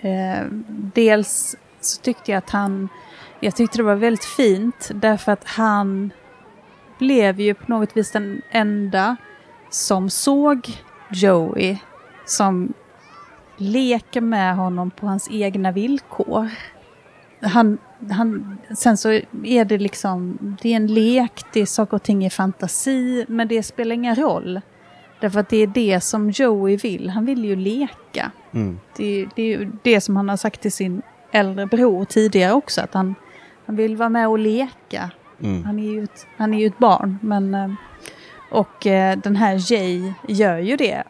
Eh, 0.01 0.47
dels 0.69 1.57
så 1.81 2.01
tyckte 2.03 2.31
jag 2.31 2.39
att 2.39 2.51
han, 2.51 2.89
jag 3.41 3.57
tyckte 3.57 3.79
det 3.79 3.83
var 3.83 3.95
väldigt 3.95 4.25
fint 4.25 4.91
därför 4.95 5.33
att 5.33 5.45
han 5.45 6.11
blev 6.99 7.41
ju 7.41 7.55
på 7.55 7.65
något 7.73 7.97
vis 7.97 8.11
den 8.11 8.43
enda 8.51 9.17
som 9.71 10.11
såg 10.11 10.83
Joey 11.11 11.79
som 12.27 12.73
leker 13.57 14.21
med 14.21 14.57
honom 14.57 14.91
på 14.91 15.07
hans 15.07 15.29
egna 15.31 15.73
villkor. 15.73 16.51
Han, 17.41 17.79
han, 18.11 18.59
sen 18.77 18.97
så 18.97 19.11
är 19.45 19.65
det 19.65 19.79
liksom, 19.79 20.39
det 20.63 20.73
är 20.73 20.77
en 20.77 20.87
lek, 20.87 21.45
det 21.53 21.61
är 21.61 21.67
saker 21.67 21.97
och 21.97 22.03
ting 22.03 22.27
i 22.27 22.31
fantasi, 22.31 23.25
men 23.29 23.49
det 23.49 23.63
spelar 23.63 23.95
ingen 23.95 24.17
roll. 24.17 24.61
Därför 25.21 25.41
att 25.41 25.49
det 25.49 25.57
är 25.63 25.67
det 25.67 26.01
som 26.01 26.31
Joey 26.31 26.77
vill, 26.77 27.11
han 27.11 27.25
vill 27.27 27.45
ju 27.45 27.57
leka. 27.57 28.31
Mm. 28.53 28.81
Det, 28.97 29.27
det 29.37 29.43
är 29.43 29.47
ju 29.47 29.71
det 29.83 30.01
som 30.01 30.17
han 30.17 30.29
har 30.29 30.37
sagt 30.37 30.61
till 30.61 30.73
sin 30.73 31.03
äldre 31.33 31.67
bror 31.67 32.05
tidigare 32.05 32.53
också, 32.53 32.81
att 32.81 32.95
han, 32.95 33.15
han 33.67 33.77
vill 33.77 33.97
vara 33.97 34.09
med 34.09 34.29
och 34.29 34.39
leka. 34.39 35.11
Mm. 35.43 35.65
Han 35.65 35.79
är 35.79 35.93
ju 35.93 36.05
ett, 36.05 36.27
han 36.37 36.55
är 36.55 36.59
ju 36.59 36.67
ett 36.67 36.79
barn, 36.79 37.19
men... 37.23 37.55
eh, 37.55 37.71
Och 38.51 38.87
eh, 38.87 39.19
den 39.19 39.37
här 39.37 39.73
Jay 39.73 40.13
gör 40.29 40.59
ju 40.59 40.77
det. 40.77 41.03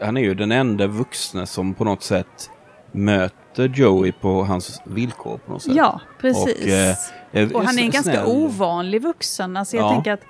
Han 0.00 0.16
är 0.16 0.20
ju 0.20 0.34
den 0.34 0.52
enda 0.52 0.86
vuxna 0.86 1.46
som 1.46 1.74
på 1.74 1.84
något 1.84 2.02
sätt 2.02 2.50
möter 2.92 3.68
Joey 3.68 4.12
på 4.12 4.44
hans 4.44 4.80
villkor 4.84 5.38
på 5.46 5.52
något 5.52 5.62
sätt. 5.62 5.74
Ja, 5.74 6.00
precis. 6.20 6.62
Och, 6.64 7.38
eh, 7.38 7.50
Och 7.52 7.62
han 7.64 7.78
är 7.78 7.82
en 7.82 7.90
ganska 7.90 8.26
ovanlig 8.26 9.02
vuxen. 9.02 9.56
Alltså 9.56 9.76
jag 9.76 9.84
Ja. 9.84 9.90
tänker 9.90 10.12
att 10.12 10.20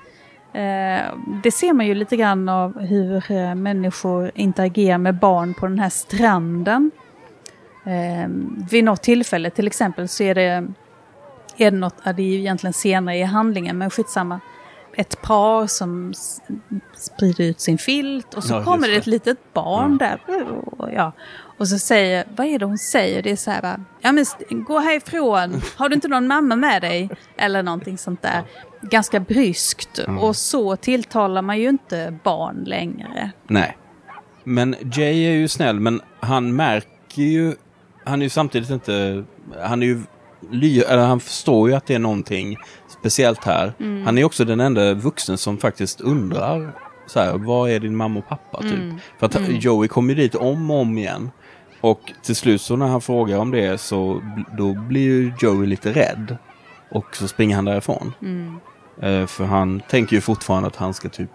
det 1.43 1.51
ser 1.51 1.73
man 1.73 1.87
ju 1.87 1.95
lite 1.95 2.17
grann 2.17 2.49
av 2.49 2.81
hur 2.81 3.33
eh, 3.33 3.55
människor 3.55 4.31
interagerar 4.35 4.99
med 4.99 5.15
barn 5.15 5.55
på 5.55 5.67
den 5.67 5.79
här 5.79 5.89
stranden. 5.89 6.91
Eh, 7.85 8.29
vid 8.71 8.85
något 8.85 9.03
tillfälle 9.03 9.51
till 9.51 9.67
exempel 9.67 10.09
så 10.09 10.23
är 10.23 10.35
det, 10.35 10.67
är 11.57 11.71
det 11.71 11.77
något, 11.77 11.95
ja, 12.03 12.13
det 12.13 12.23
är 12.23 12.27
ju 12.27 12.39
egentligen 12.39 12.73
senare 12.73 13.17
i 13.17 13.23
handlingen, 13.23 13.79
men 13.79 13.91
skitsamma. 13.91 14.41
Ett 14.97 15.23
par 15.23 15.67
som 15.67 16.15
sprider 16.97 17.45
ut 17.45 17.61
sin 17.61 17.79
filt 17.79 18.35
och 18.35 18.45
så 18.45 18.55
Ja, 18.55 18.65
kommer 18.65 18.89
det 18.89 18.97
ett 18.97 19.07
litet 19.07 19.39
barn 19.53 19.99
där. 19.99 20.21
Och, 20.79 20.89
ja. 20.93 21.13
och 21.59 21.69
så 21.69 21.79
säger, 21.79 22.25
vad 22.37 22.47
är 22.47 22.59
det 22.59 22.65
hon 22.65 22.79
säger? 22.79 23.23
Det 23.23 23.31
är 23.31 23.37
så 23.37 23.51
här, 23.51 23.81
ja 24.01 24.13
men 24.13 24.25
gå 24.51 24.79
härifrån, 24.79 25.61
har 25.77 25.89
du 25.89 25.95
inte 25.95 26.09
någon 26.09 26.27
mamma 26.27 26.57
med 26.57 26.83
dig? 26.83 27.11
Eller 27.37 27.63
någonting 27.63 27.99
sånt 27.99 28.23
där. 28.23 28.43
Ganska 28.83 29.21
bryskt. 29.21 29.99
Och 30.21 30.37
så 30.37 30.77
tilltalar 30.77 31.43
man 31.43 31.59
ju 31.59 31.69
inte 31.69 32.19
barn 32.25 32.65
längre. 32.67 33.31
Nej. 33.49 33.77
Men 34.45 34.77
Jay 34.93 35.25
är 35.25 35.33
ju 35.33 35.49
snäll, 35.49 35.81
men 35.81 36.01
han 36.21 36.57
märker 36.57 37.23
ju... 37.23 37.55
Han 38.05 38.21
är 38.21 38.27
ju 38.27 38.31
samtidigt 38.31 38.71
inte... 38.71 39.25
Han 39.63 39.83
är 39.83 39.87
ju... 39.87 40.03
Ly, 40.51 40.81
eller 40.81 41.07
han 41.07 41.21
förstår 41.21 41.69
ju 41.69 41.75
att 41.75 41.87
det 41.87 41.95
är 41.95 41.99
någonting 41.99 42.57
speciellt 42.99 43.45
här. 43.45 43.73
Mm. 43.81 44.07
Han 44.07 44.19
är 44.19 44.25
också 44.25 44.45
den 44.45 44.61
enda 44.61 44.95
vuxen 44.95 45.39
som 45.39 45.59
faktiskt 45.59 46.01
undrar 46.01 46.73
så 47.07 47.21
här, 47.21 47.39
vad 47.39 47.71
är 47.71 47.81
din 47.81 47.97
mamma 47.97 48.19
och 48.19 48.29
pappa? 48.29 48.63
Typ. 48.63 48.73
Mm. 48.73 48.99
För 49.19 49.27
att 49.27 49.65
Joey 49.65 49.89
kommer 49.89 50.15
dit 50.15 50.35
om 50.35 50.71
och 50.71 50.81
om 50.81 50.99
igen. 50.99 51.31
Och 51.81 52.13
till 52.23 52.37
slut 52.37 52.61
så 52.61 52.77
när 52.77 52.87
han 52.87 53.01
frågar 53.01 53.39
om 53.39 53.51
det 53.51 53.81
så 53.81 54.23
då 54.59 54.75
blir 54.75 55.03
ju 55.03 55.33
Joey 55.41 55.67
lite 55.67 55.93
rädd. 55.93 56.37
Och 56.91 57.17
så 57.17 57.29
springer 57.29 57.57
han 57.57 57.65
därifrån. 57.65 58.13
Mm. 58.23 58.61
Eh, 59.03 59.27
för 59.27 59.45
han 59.45 59.81
tänker 59.89 60.17
ju 60.17 60.21
fortfarande 60.21 60.67
att 60.67 60.77
han 60.77 60.95
ska 60.95 61.09
typ 61.09 61.31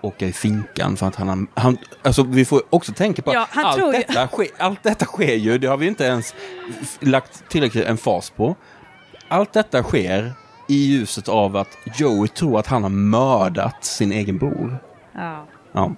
åka 0.00 0.26
i 0.26 0.32
finkan 0.32 0.96
för 0.96 1.06
att 1.06 1.16
han 1.16 1.28
har... 1.28 1.46
Han, 1.54 1.78
alltså 2.02 2.22
vi 2.22 2.44
får 2.44 2.62
också 2.70 2.92
tänka 2.92 3.22
på 3.22 3.34
Ja, 3.34 3.42
att 3.42 3.64
allt, 3.64 3.92
detta 3.92 4.26
sker, 4.28 4.46
allt 4.58 4.82
detta 4.82 5.04
sker 5.04 5.34
ju, 5.34 5.58
det 5.58 5.66
har 5.66 5.76
vi 5.76 5.86
inte 5.86 6.04
ens 6.04 6.34
lagt 7.00 7.48
tillräckligt 7.48 7.84
en 7.84 7.96
fas 7.96 8.30
på. 8.30 8.56
Allt 9.28 9.52
detta 9.52 9.82
sker 9.82 10.32
i 10.68 10.74
ljuset 10.74 11.28
av 11.28 11.56
att 11.56 11.78
Joey 11.96 12.28
tror 12.28 12.58
att 12.58 12.66
han 12.66 12.82
har 12.82 12.90
mördat 12.90 13.84
sin 13.84 14.12
egen 14.12 14.38
bror. 14.38 14.78
Ja. 15.14 15.46
Ja, 15.72 15.94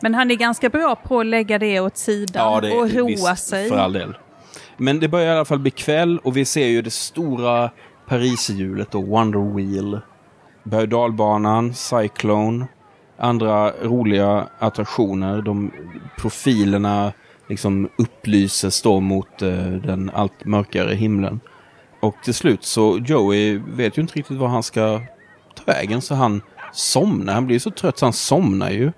Men 0.00 0.14
han 0.14 0.30
är 0.30 0.34
ganska 0.34 0.68
bra 0.68 0.96
på 0.96 1.20
att 1.20 1.26
lägga 1.26 1.58
det 1.58 1.80
åt 1.80 1.96
sidan 1.96 2.52
ja 2.52 2.60
det 2.60 2.72
och 2.72 2.90
roa 2.90 3.06
visst, 3.06 3.46
sig. 3.48 3.68
För 3.68 3.76
all 3.76 3.92
del. 3.92 4.16
Men 4.76 5.00
det 5.00 5.08
börjar 5.08 5.26
i 5.26 5.36
alla 5.36 5.44
fall 5.44 5.58
bli 5.58 5.70
kväll 5.70 6.18
och 6.18 6.36
vi 6.36 6.44
ser 6.44 6.66
ju 6.66 6.82
det 6.82 6.90
stora 6.90 7.70
Pariserhjulet 8.06 8.94
och 8.94 9.06
Wonder 9.06 9.54
Wheel. 9.54 10.00
Berg 10.62 10.86
dalbanan, 10.86 11.74
Cyclone, 11.74 12.66
andra 13.18 13.70
roliga 13.70 14.48
attraktioner. 14.58 15.42
De 15.42 15.70
profilerna 16.18 17.12
liksom 17.48 17.88
upplyses 17.98 18.82
då 18.82 19.00
mot 19.00 19.42
eh, 19.42 19.66
den 19.66 20.10
allt 20.14 20.44
mörkare 20.44 20.94
himlen. 20.94 21.40
Och 22.00 22.14
till 22.24 22.34
slut 22.34 22.64
så 22.64 22.98
Joey 22.98 23.58
vet 23.58 23.98
ju 23.98 24.02
inte 24.02 24.14
riktigt 24.14 24.38
var 24.38 24.48
han 24.48 24.62
ska 24.62 25.00
ta 25.54 25.62
vägen 25.66 26.00
så 26.02 26.14
han 26.14 26.42
somnar. 26.72 27.34
Han 27.34 27.46
blir 27.46 27.58
så 27.58 27.70
trött 27.70 27.98
så 27.98 28.06
han 28.06 28.12
somnar 28.12 28.70
ju 28.70 28.92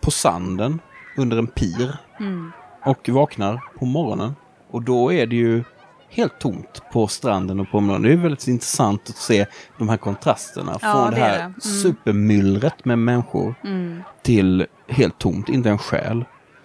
på 0.00 0.10
sanden 0.10 0.80
under 1.16 1.36
en 1.38 1.46
pir 1.46 1.96
Mm. 2.20 2.52
och 2.84 3.08
vaknar 3.08 3.60
på 3.78 3.84
morgonen. 3.84 4.34
Och 4.70 4.82
då 4.82 5.12
är 5.12 5.26
det 5.26 5.36
ju 5.36 5.64
helt 6.10 6.38
tomt 6.38 6.82
på 6.92 7.06
stranden 7.06 7.60
och 7.60 7.70
på 7.70 7.80
morgonen. 7.80 8.02
Det 8.08 8.12
är 8.12 8.16
väldigt 8.16 8.46
intressant 8.48 9.08
att 9.10 9.16
se 9.16 9.46
de 9.78 9.88
här 9.88 9.96
kontrasterna. 9.96 10.78
Ja, 10.82 10.92
Från 10.92 11.10
det 11.10 11.16
det 11.16 11.22
är 11.22 11.28
här 11.28 11.36
det. 11.36 11.42
Mm. 11.42 11.60
supermyllret 11.60 12.84
med 12.84 12.98
människor 12.98 13.54
Mm. 13.64 14.02
till 14.22 14.66
helt 14.88 15.18
tomt, 15.18 15.48
inte 15.48 15.68
en 15.70 15.78
själ. 15.78 16.24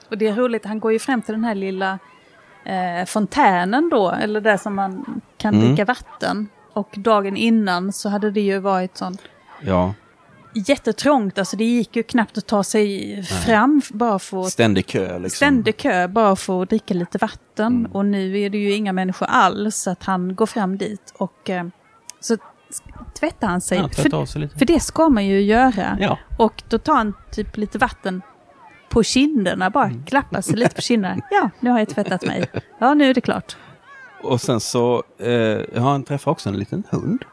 Och 0.09 0.17
det 0.17 0.27
är 0.27 0.35
roligt, 0.35 0.65
han 0.65 0.79
går 0.79 0.91
ju 0.91 0.99
fram 0.99 1.21
till 1.21 1.33
den 1.33 1.43
här 1.43 1.55
lilla 1.55 1.99
eh, 2.65 3.05
fontänen 3.05 3.89
då, 3.89 4.11
eller 4.11 4.41
där 4.41 4.57
som 4.57 4.75
man 4.75 5.21
kan 5.37 5.53
Mm. 5.55 5.67
dricka 5.67 5.85
vatten. 5.85 6.47
Och 6.73 6.89
dagen 6.97 7.37
innan 7.37 7.93
så 7.93 8.09
hade 8.09 8.31
det 8.31 8.41
ju 8.41 8.59
varit 8.59 8.97
sån 8.97 9.17
Ja, 9.61 9.93
jättetrångt, 10.53 11.37
alltså 11.37 11.57
det 11.57 11.63
gick 11.63 11.95
ju 11.95 12.03
knappt 12.03 12.37
att 12.37 12.47
ta 12.47 12.63
sig 12.63 13.23
fram 13.23 13.81
bara 13.89 14.19
för 14.19 14.43
Ständig 14.43 14.87
kö 14.87 15.19
liksom. 15.19 15.29
Ständig 15.29 15.77
kö 15.77 16.07
bara 16.07 16.35
för 16.35 16.63
att 16.63 16.69
dricka 16.69 16.93
lite 16.93 17.17
vatten. 17.17 17.73
Mm. 17.77 17.91
Och 17.91 18.05
nu 18.05 18.39
är 18.39 18.49
det 18.49 18.57
ju 18.57 18.73
inga 18.73 18.93
människor 18.93 19.25
alls. 19.29 19.75
Så 19.75 19.91
att 19.91 20.03
han 20.03 20.35
går 20.35 20.45
fram 20.45 20.77
dit 20.77 21.13
och 21.17 21.49
eh, 21.49 21.65
så 22.19 22.37
tvättar 23.19 23.47
han 23.47 23.61
sig. 23.61 23.77
Ja, 23.77 23.87
tvätta 23.87 24.09
för, 24.09 24.17
av 24.17 24.25
sig 24.25 24.41
lite. 24.41 24.57
för 24.57 24.65
det 24.65 24.79
ska 24.79 25.09
man 25.09 25.25
ju 25.25 25.41
göra. 25.41 25.97
Ja. 25.99 26.19
Och 26.37 26.63
då 26.69 26.77
tar 26.77 26.95
han 26.95 27.13
typ 27.31 27.57
lite 27.57 27.77
vatten 27.77 28.21
på 28.89 29.03
kinderna, 29.03 29.69
bara 29.69 29.85
Mm. 29.85 30.05
klappar 30.05 30.41
sig 30.41 30.55
lite 30.55 30.75
på 30.75 30.81
kinderna. 30.81 31.21
Ja, 31.31 31.49
nu 31.59 31.69
har 31.69 31.79
jag 31.79 31.89
tvättat 31.89 32.25
mig. 32.25 32.45
Ja, 32.79 32.93
nu 32.93 33.09
är 33.09 33.13
det 33.13 33.21
klart. 33.21 33.57
Och 34.23 34.41
sen 34.41 34.59
så 34.59 35.03
eh, 35.19 35.81
har 35.81 35.91
han 35.91 36.03
träffat 36.03 36.31
också 36.31 36.49
en 36.49 36.57
liten 36.57 36.83
hund. 36.89 37.25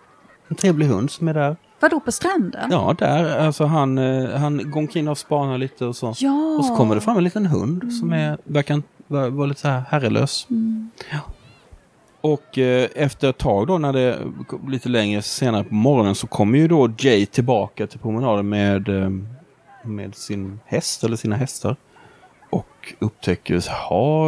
En 0.48 0.56
trevlig 0.56 0.86
hund 0.86 1.10
som 1.10 1.28
är 1.28 1.34
där. 1.34 1.56
Vadå 1.80 2.00
på 2.00 2.12
stranden? 2.12 2.70
Ja, 2.70 2.94
där. 2.98 3.38
Alltså 3.38 3.64
han, 3.64 3.98
eh, 3.98 4.30
han 4.30 4.70
går 4.70 4.80
omkring 4.80 5.08
och 5.08 5.18
spanar 5.18 5.58
lite 5.58 5.86
och 5.86 5.96
så. 5.96 6.14
Ja. 6.16 6.56
Och 6.58 6.64
så 6.64 6.76
kommer 6.76 6.94
det 6.94 7.00
fram 7.00 7.16
en 7.16 7.24
liten 7.24 7.46
hund 7.46 7.92
som 7.92 8.12
är, 8.12 8.38
verkar 8.44 8.82
vara, 9.06 9.30
vara 9.30 9.46
lite 9.46 9.60
så 9.60 9.68
här 9.68 9.82
herrelös. 9.88 10.46
Ja. 11.10 11.18
Och 12.20 12.58
eh, 12.58 12.88
efter 12.94 13.30
ett 13.30 13.38
tag 13.38 13.66
då, 13.66 13.78
när 13.78 13.92
det 13.92 14.18
lite 14.68 14.88
längre 14.88 15.22
senare 15.22 15.64
på 15.64 15.74
morgonen, 15.74 16.14
så 16.14 16.26
kommer 16.26 16.58
ju 16.58 16.68
då 16.68 16.90
Jay 16.98 17.26
tillbaka 17.26 17.86
till 17.86 17.98
promenaden 17.98 18.48
med, 18.48 18.88
eh, 18.88 19.10
med 19.84 20.14
sin 20.14 20.60
häst 20.66 21.04
eller 21.04 21.16
sina 21.16 21.36
hästar. 21.36 21.76
Och 22.50 22.94
upptäcker, 22.98 23.64
ja, 23.66 24.26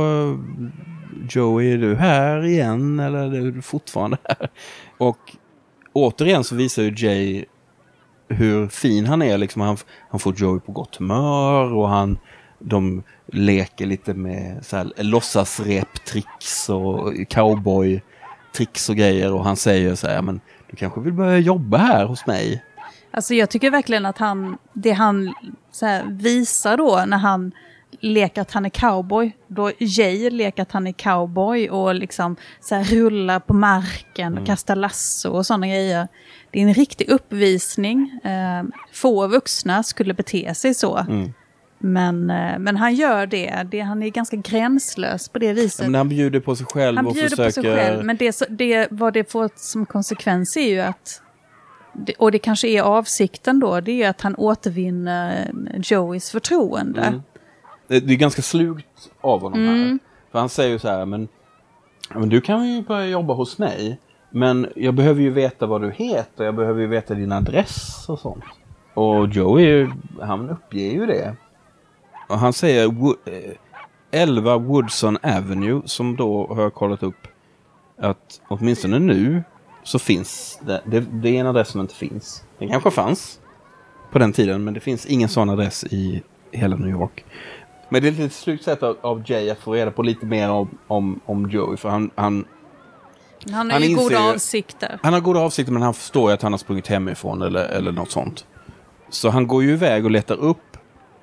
Joey, 1.31 1.73
är 1.73 1.79
du 1.79 1.95
här 1.97 2.45
igen 2.45 3.01
eller 3.01 3.35
är 3.35 3.51
du 3.51 3.63
fortfarande 3.63 4.17
här? 4.25 4.51
Och 4.99 5.19
återigen 5.93 6.45
så 6.45 6.55
visar 6.55 6.83
ju 6.83 6.95
Jay 6.97 7.45
hur 8.29 8.69
fin 8.69 9.07
han 9.07 9.23
är. 9.23 9.39
Liksom 9.39 9.63
han, 9.63 9.77
han 10.11 10.21
får 10.21 10.41
Joey 10.41 10.61
på 10.61 10.73
gott 10.73 10.97
humör 10.97 11.75
och 11.75 11.89
han, 11.89 12.19
de 12.59 13.03
leker 13.27 13.87
lite 13.87 14.15
med 14.15 14.67
så 14.67 14.77
här, 14.77 14.93
låtsasreptricks 14.97 16.69
och 16.69 17.13
cowboy-tricks 17.13 18.91
och 18.91 18.97
grejer. 18.97 19.33
Och 19.33 19.45
han 19.45 19.57
säger 19.57 19.95
så 19.95 20.07
här, 20.07 20.23
men 20.23 20.41
du 20.71 20.77
kanske 20.77 21.01
vill 21.01 21.13
börja 21.13 21.39
jobba 21.39 21.77
här 21.77 22.05
hos 22.05 22.27
mig? 22.27 22.65
Alltså 23.11 23.35
jag 23.35 23.51
tycker 23.51 23.71
verkligen 23.71 24.07
att 24.07 24.19
han, 24.19 24.59
det 24.73 24.93
han 24.93 25.35
så 25.73 25.87
här, 25.87 26.05
visar 26.11 26.77
då 26.77 27.05
när 27.07 27.19
han 27.19 27.53
leker 28.01 28.43
att 28.43 28.51
han 28.51 28.65
är 28.65 28.71
cowboy, 28.71 29.37
då 29.47 29.71
Jay 29.79 30.31
leker 30.31 30.63
att 30.63 30.73
han 30.73 30.87
är 30.87 30.93
cowboy 30.93 31.71
och 31.71 31.95
liksom 31.95 32.37
så 32.61 32.75
här, 32.75 32.85
rullar 32.85 33.41
på 33.41 33.55
marken 33.55 34.39
och 34.39 34.47
kastar 34.47 34.77
lasso 34.77 35.31
och 35.31 35.47
sådana 35.47 35.67
grejer. 35.67 36.09
Det 36.51 36.59
är 36.59 36.63
en 36.63 36.75
riktig 36.75 37.09
uppvisning. 37.09 38.21
Eh, 38.25 38.63
få 38.93 39.27
vuxna 39.27 39.83
skulle 39.83 40.15
bete 40.15 40.55
sig 40.55 40.75
så. 40.75 40.97
Mm. 40.97 41.33
Men, 41.79 42.31
eh, 42.31 42.59
men 42.59 42.77
han 42.77 42.95
gör 42.95 43.27
det. 43.27 43.67
det. 43.71 43.81
Han 43.81 44.03
är 44.03 44.09
ganska 44.09 44.37
gränslös 44.37 45.29
på 45.29 45.39
det 45.39 45.53
viset. 45.53 45.87
Men 45.87 45.95
han 45.95 46.09
bjuder 46.09 46.41
på 46.41 46.57
sig 46.57 46.67
själv 46.67 46.97
Han 46.97 47.07
och 47.07 47.13
bjuder 47.13 47.29
försöker... 47.29 47.49
på 47.49 47.53
sig 47.53 47.77
själv, 47.77 48.05
men 48.05 48.17
det, 48.17 48.43
det, 48.49 48.89
vad 48.91 49.13
det 49.13 49.33
får 49.33 49.51
som 49.57 49.87
konsekvens 49.87 50.57
är 50.57 50.69
ju 50.69 50.81
att, 50.81 51.23
och 52.19 52.33
det 52.33 52.39
kanske 52.39 52.69
är 52.69 52.83
avsikten 52.83 53.61
då, 53.61 53.81
det 53.81 54.03
är 54.03 54.09
att 54.09 54.21
han 54.21 54.35
återvinner 54.35 55.51
Joeys 55.85 56.31
förtroende. 56.31 57.01
Mm. 57.01 57.23
Det, 57.93 58.01
det 58.01 58.13
är 58.13 58.17
ganska 58.17 58.43
slugt 58.43 59.11
av 59.21 59.41
honom 59.41 59.59
här. 59.67 59.75
Mm. 59.75 59.99
För 60.33 60.39
han 60.39 60.49
säger 60.49 60.71
ju 60.71 60.79
så 60.79 60.89
här, 60.89 61.07
men, 61.07 61.29
men 62.15 62.29
du 62.29 62.41
kan 62.41 62.69
ju 62.69 62.83
börja 62.83 63.07
jobba 63.07 63.35
hos 63.35 63.59
mig. 63.59 63.99
Men 64.31 64.69
jag 64.77 64.95
behöver 64.95 65.21
ju 65.23 65.31
veta 65.31 65.67
vad 65.67 65.83
du 65.83 65.91
heter, 65.91 66.45
jag 66.45 66.55
behöver 66.55 66.81
ju 66.81 66.87
veta 66.87 67.15
din 67.15 67.33
adress 67.33 68.09
och 68.09 68.19
sånt. 68.19 68.45
Och 68.95 69.29
Joey, 69.29 69.89
han 70.21 70.51
uppger 70.51 70.93
ju 70.93 71.07
det. 71.07 71.37
Och 72.29 72.39
han 72.39 72.53
säger 72.53 72.89
Wo- 72.89 73.17
eh, 73.27 74.21
11 74.21 74.57
Woodson 74.59 75.19
Avenue, 75.23 75.83
som 75.85 76.17
då 76.17 76.47
har 76.55 76.63
jag 76.63 76.75
kollat 76.75 77.03
upp 77.03 77.29
att 77.99 78.41
åtminstone 78.49 78.99
nu 78.99 79.43
så 79.83 79.99
finns 79.99 80.61
det, 80.67 80.83
det, 80.85 81.01
det 81.01 81.37
är 81.37 81.41
en 81.41 81.47
adress 81.47 81.69
som 81.69 81.81
inte 81.81 81.95
finns. 81.95 82.45
Den 82.59 82.69
kanske 82.69 82.91
fanns 82.91 83.41
på 84.13 84.19
den 84.19 84.33
tiden, 84.33 84.65
men 84.65 84.75
det 84.75 84.81
finns 84.81 85.07
ingen 85.07 85.29
sån 85.29 85.51
adress 85.51 85.85
i 85.85 86.23
hela 86.51 86.77
New 86.77 86.91
York. 86.91 87.25
Men 87.93 88.03
det 88.03 88.09
är 88.09 88.13
ett 88.13 88.19
lite 88.19 88.35
slugt 88.35 88.65
sätt 88.65 88.83
av, 88.83 88.97
av 89.01 89.23
Jay 89.27 89.51
att 89.51 89.59
få 89.59 89.73
reda 89.73 89.91
på 89.91 90.03
lite 90.03 90.27
mer 90.27 90.51
om, 90.51 90.79
om, 90.87 91.21
om 91.27 91.51
Joey, 91.51 91.77
för 91.77 91.89
han, 91.89 92.11
han, 92.15 92.45
Han 93.53 93.71
har 93.71 93.81
Han 93.81 93.89
ju 93.89 93.97
goda 93.97 94.21
avsikter. 94.21 94.99
han 95.03 95.13
har 95.13 95.21
goda 95.21 95.41
avsikter 95.41 95.73
men 95.73 95.83
han 95.83 95.95
förstår 95.95 96.31
ju 96.31 96.35
att 96.35 96.43
han 96.43 96.53
har 96.53 96.59
sprungit 96.59 96.87
hemifrån 96.87 97.43
eller, 97.43 97.65
eller 97.65 97.93
något 97.93 98.11
sånt. 98.11 98.47
Så 99.11 99.31
han 99.31 99.47
går 99.47 99.63
ju 99.63 99.73
iväg 99.73 100.05
och 100.05 100.11
letar 100.11 100.35
upp 100.35 100.77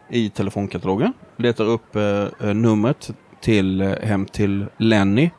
i 0.09 0.30
telefonkatalogen, 0.30 1.13
letar 1.38 1.65
upp 1.65 1.95
eh, 1.95 2.28
eh, 2.41 2.53
numret 2.53 3.09
till, 3.41 3.82
eh, 3.82 3.93
hem 4.03 4.26
till 4.26 4.65
Lenny 4.78 5.30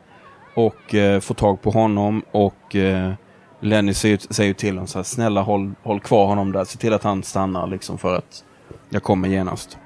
och 0.54 0.94
eh, 0.94 1.20
får 1.20 1.34
tag 1.34 1.62
på 1.62 1.70
honom 1.70 2.22
och 2.32 2.76
eh, 2.76 3.12
Lenny 3.60 3.94
säger, 3.94 4.18
säger 4.30 4.54
till 4.54 4.74
honom 4.74 4.86
så 4.86 4.98
här, 4.98 5.04
snälla 5.04 5.42
håll, 5.42 5.72
håll 5.82 6.00
kvar 6.00 6.26
honom 6.26 6.52
där, 6.52 6.64
se 6.64 6.78
till 6.78 6.92
att 6.92 7.02
han 7.02 7.22
stannar 7.22 7.66
liksom 7.66 7.98
för 7.98 8.16
att 8.16 8.44
jag 8.88 9.02
kommer 9.02 9.28
genast. 9.28 9.78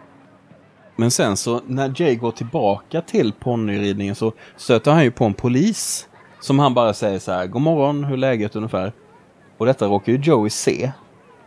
Men 0.96 1.10
sen 1.10 1.36
så 1.36 1.60
när 1.66 1.92
Jay 1.96 2.16
går 2.16 2.30
tillbaka 2.30 3.00
till 3.00 3.32
ponnyridningen 3.32 4.14
så 4.14 4.32
stöter 4.56 4.92
han 4.92 5.04
ju 5.04 5.10
på 5.10 5.24
en 5.24 5.34
polis 5.34 6.08
som 6.40 6.58
han 6.58 6.74
bara 6.74 6.94
säger 6.94 7.18
så 7.18 7.32
här, 7.32 7.46
god 7.46 7.62
morgon, 7.62 8.04
hur 8.04 8.12
är 8.12 8.16
läget 8.16 8.56
ungefär? 8.56 8.92
Och 9.58 9.66
detta 9.66 9.86
råkar 9.86 10.12
ju 10.12 10.18
Joey 10.18 10.50
se. 10.50 10.92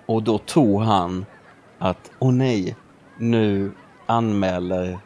Och 0.06 0.24
då 0.24 0.38
tror 0.38 0.82
han 0.82 1.26
att, 1.80 2.12
åh 2.20 2.32
nej, 2.32 2.76
nu 3.18 3.72
anmäler 4.06 5.00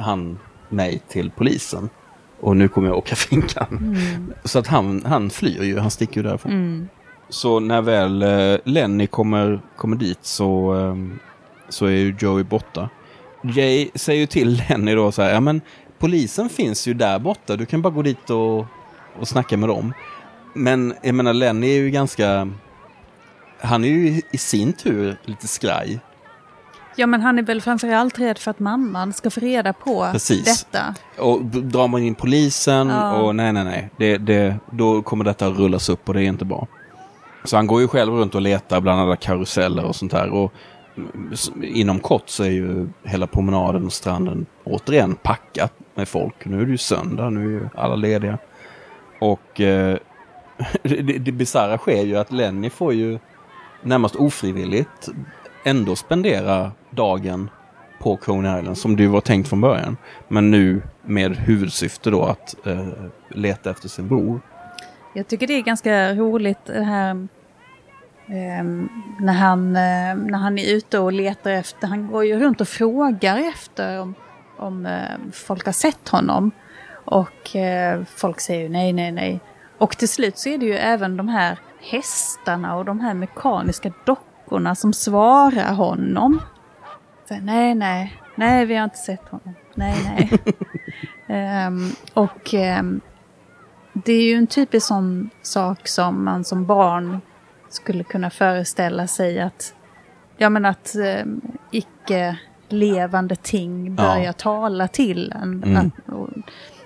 han 0.00 0.38
mig 0.68 1.02
till 1.08 1.30
polisen. 1.30 1.88
Och 2.40 2.56
nu 2.56 2.68
kommer 2.68 2.88
jag 2.88 2.96
åka 2.96 3.14
finkan. 3.16 3.96
Så 4.44 4.58
att 4.58 4.66
han, 4.66 5.02
han 5.06 5.30
flyr 5.30 5.62
ju, 5.62 5.78
han 5.78 5.90
sticker 5.90 6.16
ju 6.16 6.28
därifrån. 6.28 6.52
Mm. 6.52 6.88
Så 7.28 7.60
när 7.60 7.82
väl 7.82 8.22
eh, 8.22 8.58
Lenny 8.64 9.06
kommer, 9.06 9.60
kommer 9.76 9.96
dit 9.96 10.24
så, 10.24 10.72
ehm, 10.72 11.18
så 11.68 11.86
är 11.86 11.90
ju 11.90 12.16
Joey 12.18 12.44
borta. 12.44 12.88
Jay 13.42 13.90
säger 13.94 14.20
ju 14.20 14.26
till 14.26 14.62
Lenny 14.68 14.94
då 14.94 15.12
så 15.12 15.22
här, 15.22 15.32
ja 15.34 15.40
men 15.40 15.60
polisen 15.98 16.48
finns 16.48 16.88
ju 16.88 16.94
där 16.94 17.18
borta, 17.18 17.56
du 17.56 17.66
kan 17.66 17.82
bara 17.82 17.92
gå 17.92 18.02
dit 18.02 18.30
och, 18.30 18.58
och 19.20 19.28
snacka 19.28 19.56
med 19.56 19.68
dem. 19.68 19.94
Men 20.54 20.94
jag 21.02 21.14
menar 21.14 21.32
Lenny 21.34 21.66
är 21.70 21.80
ju 21.80 21.90
ganska, 21.90 22.48
han 23.60 23.84
är 23.84 23.88
ju 23.88 24.22
i 24.32 24.38
sin 24.38 24.72
tur 24.72 25.16
lite 25.24 25.46
skraj. 25.48 26.00
Ja, 26.98 27.06
men 27.06 27.20
han 27.20 27.38
är 27.38 27.42
väl 27.42 27.60
framförallt 27.60 28.18
rädd 28.18 28.38
för 28.38 28.50
att 28.50 28.58
mamman 28.58 29.12
ska 29.12 29.30
få 29.30 29.40
reda 29.40 29.72
på 29.72 30.08
Precis. 30.12 30.44
detta. 30.44 30.94
Och 31.18 31.44
drar 31.44 31.88
man 31.88 32.02
in 32.02 32.14
polisen 32.14 32.88
Ja. 32.88 33.12
och 33.12 33.34
nej 33.36 33.52
nej 33.52 33.64
nej, 33.64 33.90
det, 33.96 34.18
det, 34.18 34.56
då 34.72 35.02
kommer 35.02 35.24
detta 35.24 35.46
att 35.46 35.58
rullas 35.58 35.88
upp 35.88 36.08
och 36.08 36.14
det 36.14 36.22
är 36.22 36.26
inte 36.26 36.44
bra. 36.44 36.66
Så 37.44 37.56
han 37.56 37.66
går 37.66 37.80
ju 37.80 37.88
själv 37.88 38.12
runt 38.12 38.34
och 38.34 38.40
letar 38.40 38.80
bland 38.80 39.00
alla 39.00 39.16
karuseller 39.16 39.84
och 39.84 39.96
sånt 39.96 40.12
där. 40.12 40.28
Och 40.30 40.52
inom 41.62 42.00
kort 42.00 42.28
så 42.28 42.44
är 42.44 42.50
ju 42.50 42.88
hela 43.04 43.26
promenaden 43.26 43.86
och 43.86 43.92
stranden 43.92 44.46
återigen 44.64 45.14
packat 45.14 45.72
med 45.94 46.08
folk. 46.08 46.44
Nu 46.44 46.60
är 46.60 46.64
det 46.64 46.70
ju 46.70 46.78
söndag, 46.78 47.30
nu 47.30 47.40
är 47.40 47.60
ju 47.60 47.68
alla 47.74 47.96
lediga. 47.96 48.38
Och 49.20 49.60
eh, 49.60 49.98
det, 50.82 51.18
det 51.18 51.32
bisarra 51.32 51.78
sker 51.78 52.02
ju 52.02 52.16
att 52.16 52.32
Lenny 52.32 52.70
får 52.70 52.92
ju 52.94 53.18
närmast 53.82 54.16
ofrivilligt 54.16 55.08
ändå 55.64 55.96
spendera 55.96 56.72
dagen 56.90 57.50
på 57.98 58.16
Coney 58.16 58.58
Island 58.58 58.78
som 58.78 58.96
det 58.96 59.02
ju 59.02 59.08
var 59.08 59.20
tänkt 59.20 59.48
från 59.48 59.60
början. 59.60 59.96
Men 60.28 60.50
nu 60.50 60.82
med 61.02 61.36
huvudsyfte 61.36 62.10
då 62.10 62.24
att 62.24 62.66
eh, 62.66 62.88
leta 63.28 63.70
efter 63.70 63.88
sin 63.88 64.08
bror. 64.08 64.40
Jag 65.14 65.28
tycker 65.28 65.46
det 65.46 65.54
är 65.54 65.62
ganska 65.62 66.14
roligt 66.14 66.64
det 66.66 66.82
här 66.82 67.28
när, 68.26 69.32
han, 69.32 69.76
eh, 69.76 70.16
när 70.16 70.38
han 70.38 70.58
är 70.58 70.74
ute 70.74 70.98
och 70.98 71.12
letar 71.12 71.50
efter, 71.50 71.86
han 71.88 72.06
går 72.06 72.24
ju 72.24 72.38
runt 72.38 72.60
och 72.60 72.68
frågar 72.68 73.38
efter 73.38 74.00
om, 74.00 74.14
om 74.56 74.86
eh, 74.86 75.32
folk 75.32 75.66
har 75.66 75.72
sett 75.72 76.08
honom. 76.08 76.50
Och 77.04 77.56
eh, 77.56 78.02
folk 78.16 78.40
säger 78.40 78.62
ju 78.62 78.68
nej, 78.68 78.92
nej, 78.92 79.12
nej. 79.12 79.40
Och 79.78 79.96
till 79.96 80.08
slut 80.08 80.38
så 80.38 80.48
är 80.48 80.58
det 80.58 80.66
ju 80.66 80.74
även 80.74 81.16
de 81.16 81.28
här 81.28 81.58
hästarna 81.80 82.76
och 82.76 82.84
de 82.84 83.00
här 83.00 83.14
mekaniska 83.14 83.92
dockorna 84.04 84.74
som 84.74 84.92
svarar 84.92 85.74
honom. 85.74 86.40
Så, 87.28 87.36
nej, 87.36 87.74
nej, 87.74 88.20
nej, 88.34 88.66
vi 88.66 88.74
har 88.74 88.84
inte 88.84 88.96
sett 88.96 89.28
honom. 89.28 89.54
Nej, 89.74 89.96
nej. 90.04 90.30
Ehm, 91.28 91.90
och 92.14 92.54
ehm, 92.54 93.00
det 93.92 94.12
är 94.12 94.22
ju 94.22 94.34
en 94.34 94.46
typisk 94.46 94.86
sån 94.86 95.30
sak 95.42 95.88
som 95.88 96.24
man 96.24 96.44
som 96.44 96.66
barn 96.66 97.20
skulle 97.76 98.04
kunna 98.04 98.30
föreställa 98.30 99.06
sig 99.06 99.40
att, 99.40 99.74
ja 100.36 100.50
men 100.50 100.64
att 100.64 100.94
eh, 100.96 101.24
icke 101.70 102.38
levande 102.68 103.36
ting 103.36 103.94
börjar 103.94 104.18
Ja. 104.24 104.32
tala 104.32 104.88
till 104.88 105.32
en. 105.32 105.62
Mm. 105.64 105.76
Att, 105.76 106.12
och 106.14 106.28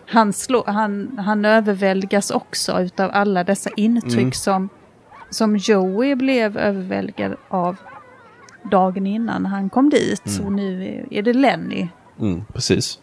han, 0.06 0.32
slå, 0.32 0.64
han, 0.66 1.18
han 1.18 1.44
överväldigas 1.44 2.30
också 2.30 2.80
utav 2.80 3.10
alla 3.12 3.44
dessa 3.44 3.70
intryck 3.76 4.12
Mm. 4.20 4.32
som, 4.32 4.68
som 5.30 5.56
Joey 5.56 6.14
blev 6.14 6.56
överväldigad 6.58 7.36
av. 7.48 7.76
dagen 8.70 9.06
innan 9.06 9.46
han 9.46 9.70
kom 9.70 9.90
dit. 9.90 10.22
Så 10.30 10.50
nu 10.50 11.06
är 11.10 11.22
det 11.22 11.32
Lenny. 11.32 11.88
Mm, 12.20 12.44
precis. 12.52 12.98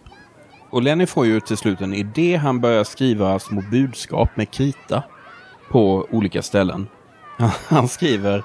Och 0.70 0.82
Lenny 0.82 1.06
får 1.06 1.26
ju 1.26 1.40
till 1.40 1.58
slut 1.58 1.82
en 1.82 1.94
idé. 1.94 2.36
Han 2.36 2.60
börjar 2.62 2.84
skriva 2.84 3.40
små 3.40 3.62
budskap 3.72 4.30
med 4.36 4.52
krita 4.52 5.04
på 5.72 6.08
olika 6.12 6.42
ställen. 6.42 6.88
Han 7.68 7.88
skriver 7.88 8.44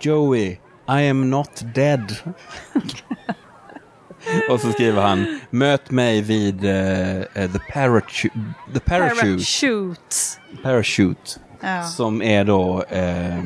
Joey, 0.00 0.46
I 0.88 1.08
am 1.08 1.30
not 1.30 1.50
dead. 1.74 2.16
Och 4.50 4.60
så 4.60 4.72
skriver 4.72 5.02
han 5.02 5.40
Möt 5.50 5.90
mig 5.90 6.20
vid 6.22 6.64
eh, 6.64 7.22
the, 7.32 7.58
parachute, 7.72 8.34
the 8.74 8.80
parachute, 8.80 9.22
Parachute. 9.22 10.16
parachute. 10.62 11.40
Ja. 11.60 11.82
Som 11.82 12.22
är 12.22 12.44
då 12.44 12.84
eh, 12.88 13.38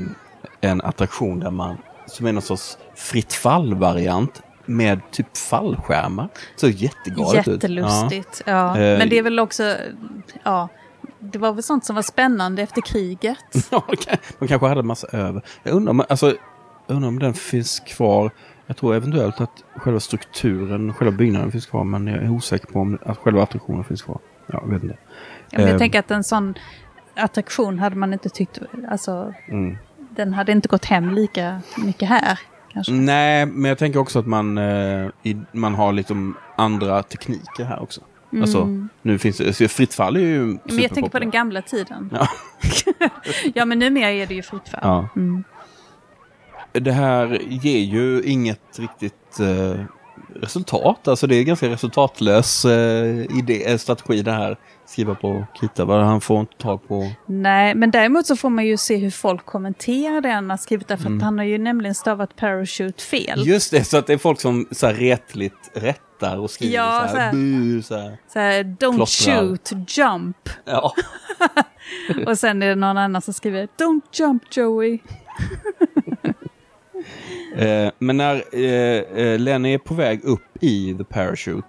en 0.60 0.80
attraktion 0.80 1.40
där 1.40 1.50
man, 1.50 1.76
som 2.06 2.26
är 2.26 2.32
någon 2.32 2.42
sorts 2.42 2.78
fritt 2.94 3.32
fall-variant 3.32 4.42
med 4.66 5.00
typ 5.10 5.36
fallskärmar. 5.36 6.28
Så 6.56 6.68
jättegalet 6.68 7.48
ut. 7.48 7.62
Jättelustigt. 7.62 8.42
Ja. 8.46 8.78
Eh, 8.78 8.98
Men 8.98 9.08
det 9.08 9.18
är 9.18 9.22
väl 9.22 9.40
också, 9.40 9.76
ja, 10.44 10.68
det 11.20 11.38
var 11.38 11.52
väl 11.52 11.62
sånt 11.62 11.84
som 11.84 11.96
var 11.96 12.02
spännande 12.02 12.62
efter 12.62 12.80
kriget. 12.80 13.38
Ja, 13.70 13.84
de 14.38 14.48
kanske 14.48 14.66
hade 14.68 14.80
en 14.80 14.86
massa 14.86 15.06
över. 15.12 15.42
Jag 15.62 15.74
undrar, 15.74 15.90
om- 15.90 16.04
alltså, 16.08 16.26
jag 16.86 16.94
undrar 16.94 17.08
om 17.08 17.18
den 17.18 17.34
finns 17.34 17.80
kvar. 17.80 18.30
Jag 18.66 18.76
tror 18.76 18.94
eventuellt 18.94 19.40
att 19.40 19.64
själva 19.76 20.00
strukturen, 20.00 20.94
själva 20.94 21.16
byggnaden 21.16 21.52
finns 21.52 21.66
kvar. 21.66 21.84
Men 21.84 22.06
jag 22.06 22.22
är 22.24 22.30
osäker 22.30 22.66
på 22.66 22.80
om 22.80 22.98
att 23.06 23.18
själva 23.18 23.42
attraktionen 23.42 23.84
finns 23.84 24.02
kvar. 24.02 24.18
Ja, 24.46 24.60
jag 24.64 24.72
vet 24.72 24.82
inte. 24.82 24.96
Ja, 25.50 25.58
men 25.58 25.64
Eh, 25.66 25.70
jag 25.70 25.78
tänker 25.78 25.98
att 25.98 26.10
en 26.10 26.24
sån 26.24 26.54
attraktion 27.16 27.78
hade 27.78 27.96
man 27.96 28.12
inte 28.12 28.28
tyckt, 28.28 28.58
alltså, 28.90 29.34
Mm. 29.48 29.78
den 30.16 30.34
hade 30.34 30.52
inte 30.52 30.68
gått 30.68 30.84
hem 30.84 31.10
lika 31.10 31.60
mycket 31.84 32.08
här. 32.08 32.38
Kanske. 32.72 32.92
Nej, 32.92 33.46
men 33.46 33.68
jag 33.68 33.78
tänker 33.78 33.98
också 33.98 34.18
att 34.18 34.26
man, 34.26 34.58
eh, 34.58 35.08
i, 35.22 35.36
man 35.52 35.74
har 35.74 35.92
liksom 35.92 36.36
andra 36.56 37.02
tekniker 37.02 37.64
här 37.64 37.82
också. 37.82 38.00
Alltså, 38.32 38.68
nu 39.02 39.18
finns 39.18 39.36
det, 39.36 39.52
så 39.52 39.68
fritt 39.68 39.94
fall 39.94 40.16
är 40.16 40.20
ju 40.20 40.42
Mm. 40.42 40.58
Men 40.64 40.78
jag 40.78 40.94
tänker 40.94 41.10
på 41.10 41.18
den 41.18 41.30
gamla 41.30 41.62
tiden. 41.62 42.10
Ja. 42.12 42.28
ja, 43.54 43.64
men 43.64 43.78
numera 43.78 44.10
är 44.10 44.26
det 44.26 44.34
ju 44.34 44.42
fritt 44.42 44.68
fall. 44.68 44.80
Ja. 44.82 45.08
Mm. 45.16 45.44
Det 46.72 46.92
här 46.92 47.38
ger 47.48 47.78
ju 47.78 48.22
inget 48.22 48.78
riktigt 48.78 49.40
eh, 49.40 49.84
resultat. 50.34 51.08
Alltså 51.08 51.26
det 51.26 51.36
är 51.36 51.44
ganska 51.44 51.68
resultatlös 51.68 52.64
eh, 52.64 53.38
idé, 53.38 53.70
eh, 53.70 53.76
strategi 53.78 54.22
det 54.22 54.32
här. 54.32 54.56
Skriva 54.86 55.14
på 55.14 55.46
krita. 55.60 55.84
Vad 55.84 56.04
Han 56.04 56.20
får 56.20 56.40
inte 56.40 56.56
tag 56.56 56.88
på... 56.88 57.10
Nej, 57.26 57.74
men 57.74 57.90
däremot 57.90 58.26
så 58.26 58.36
får 58.36 58.50
man 58.50 58.66
ju 58.66 58.76
se 58.76 58.96
hur 58.96 59.10
folk 59.10 59.46
kommenterar 59.46 60.20
det 60.20 60.28
han 60.28 60.50
har 60.50 60.56
skrivit. 60.56 60.88
Därför 60.88 61.06
Mm. 61.06 61.18
att 61.18 61.24
han 61.24 61.38
har 61.38 61.44
ju 61.44 61.58
nämligen 61.58 61.94
stavat 61.94 62.36
parachute 62.36 63.02
fel. 63.02 63.46
Just 63.46 63.70
det, 63.70 63.84
så 63.84 63.96
att 63.96 64.06
det 64.06 64.12
är 64.12 64.18
folk 64.18 64.40
som 64.40 64.66
så 64.70 64.86
här 64.86 64.94
retligt 64.94 65.70
rättar 66.20 66.38
och 66.38 66.50
skriver 66.50 66.74
Ja, 66.74 67.06
så 67.10 67.16
här, 67.16 67.24
här. 67.24 67.32
bu, 67.32 67.82
så 67.82 67.96
här. 67.96 68.16
Så 68.32 68.38
här, 68.38 68.64
don't 68.64 68.96
Klottrar. 68.96 69.40
shoot, 69.40 69.72
jump. 69.96 70.48
Ja. 70.64 70.92
Och 72.26 72.38
sen 72.38 72.62
är 72.62 72.68
det 72.68 72.74
någon 72.74 72.98
annan 72.98 73.22
som 73.22 73.34
skriver 73.34 73.68
don't 73.78 74.02
jump 74.12 74.42
Joey. 74.56 74.98
Eh, 77.56 77.90
men 77.98 78.16
när 78.16 78.42
eh, 78.52 79.24
eh, 79.24 79.38
Lenny 79.38 79.74
är 79.74 79.78
på 79.78 79.94
väg 79.94 80.24
upp 80.24 80.42
i 80.60 80.94
The 80.98 81.04
Parachute 81.04 81.68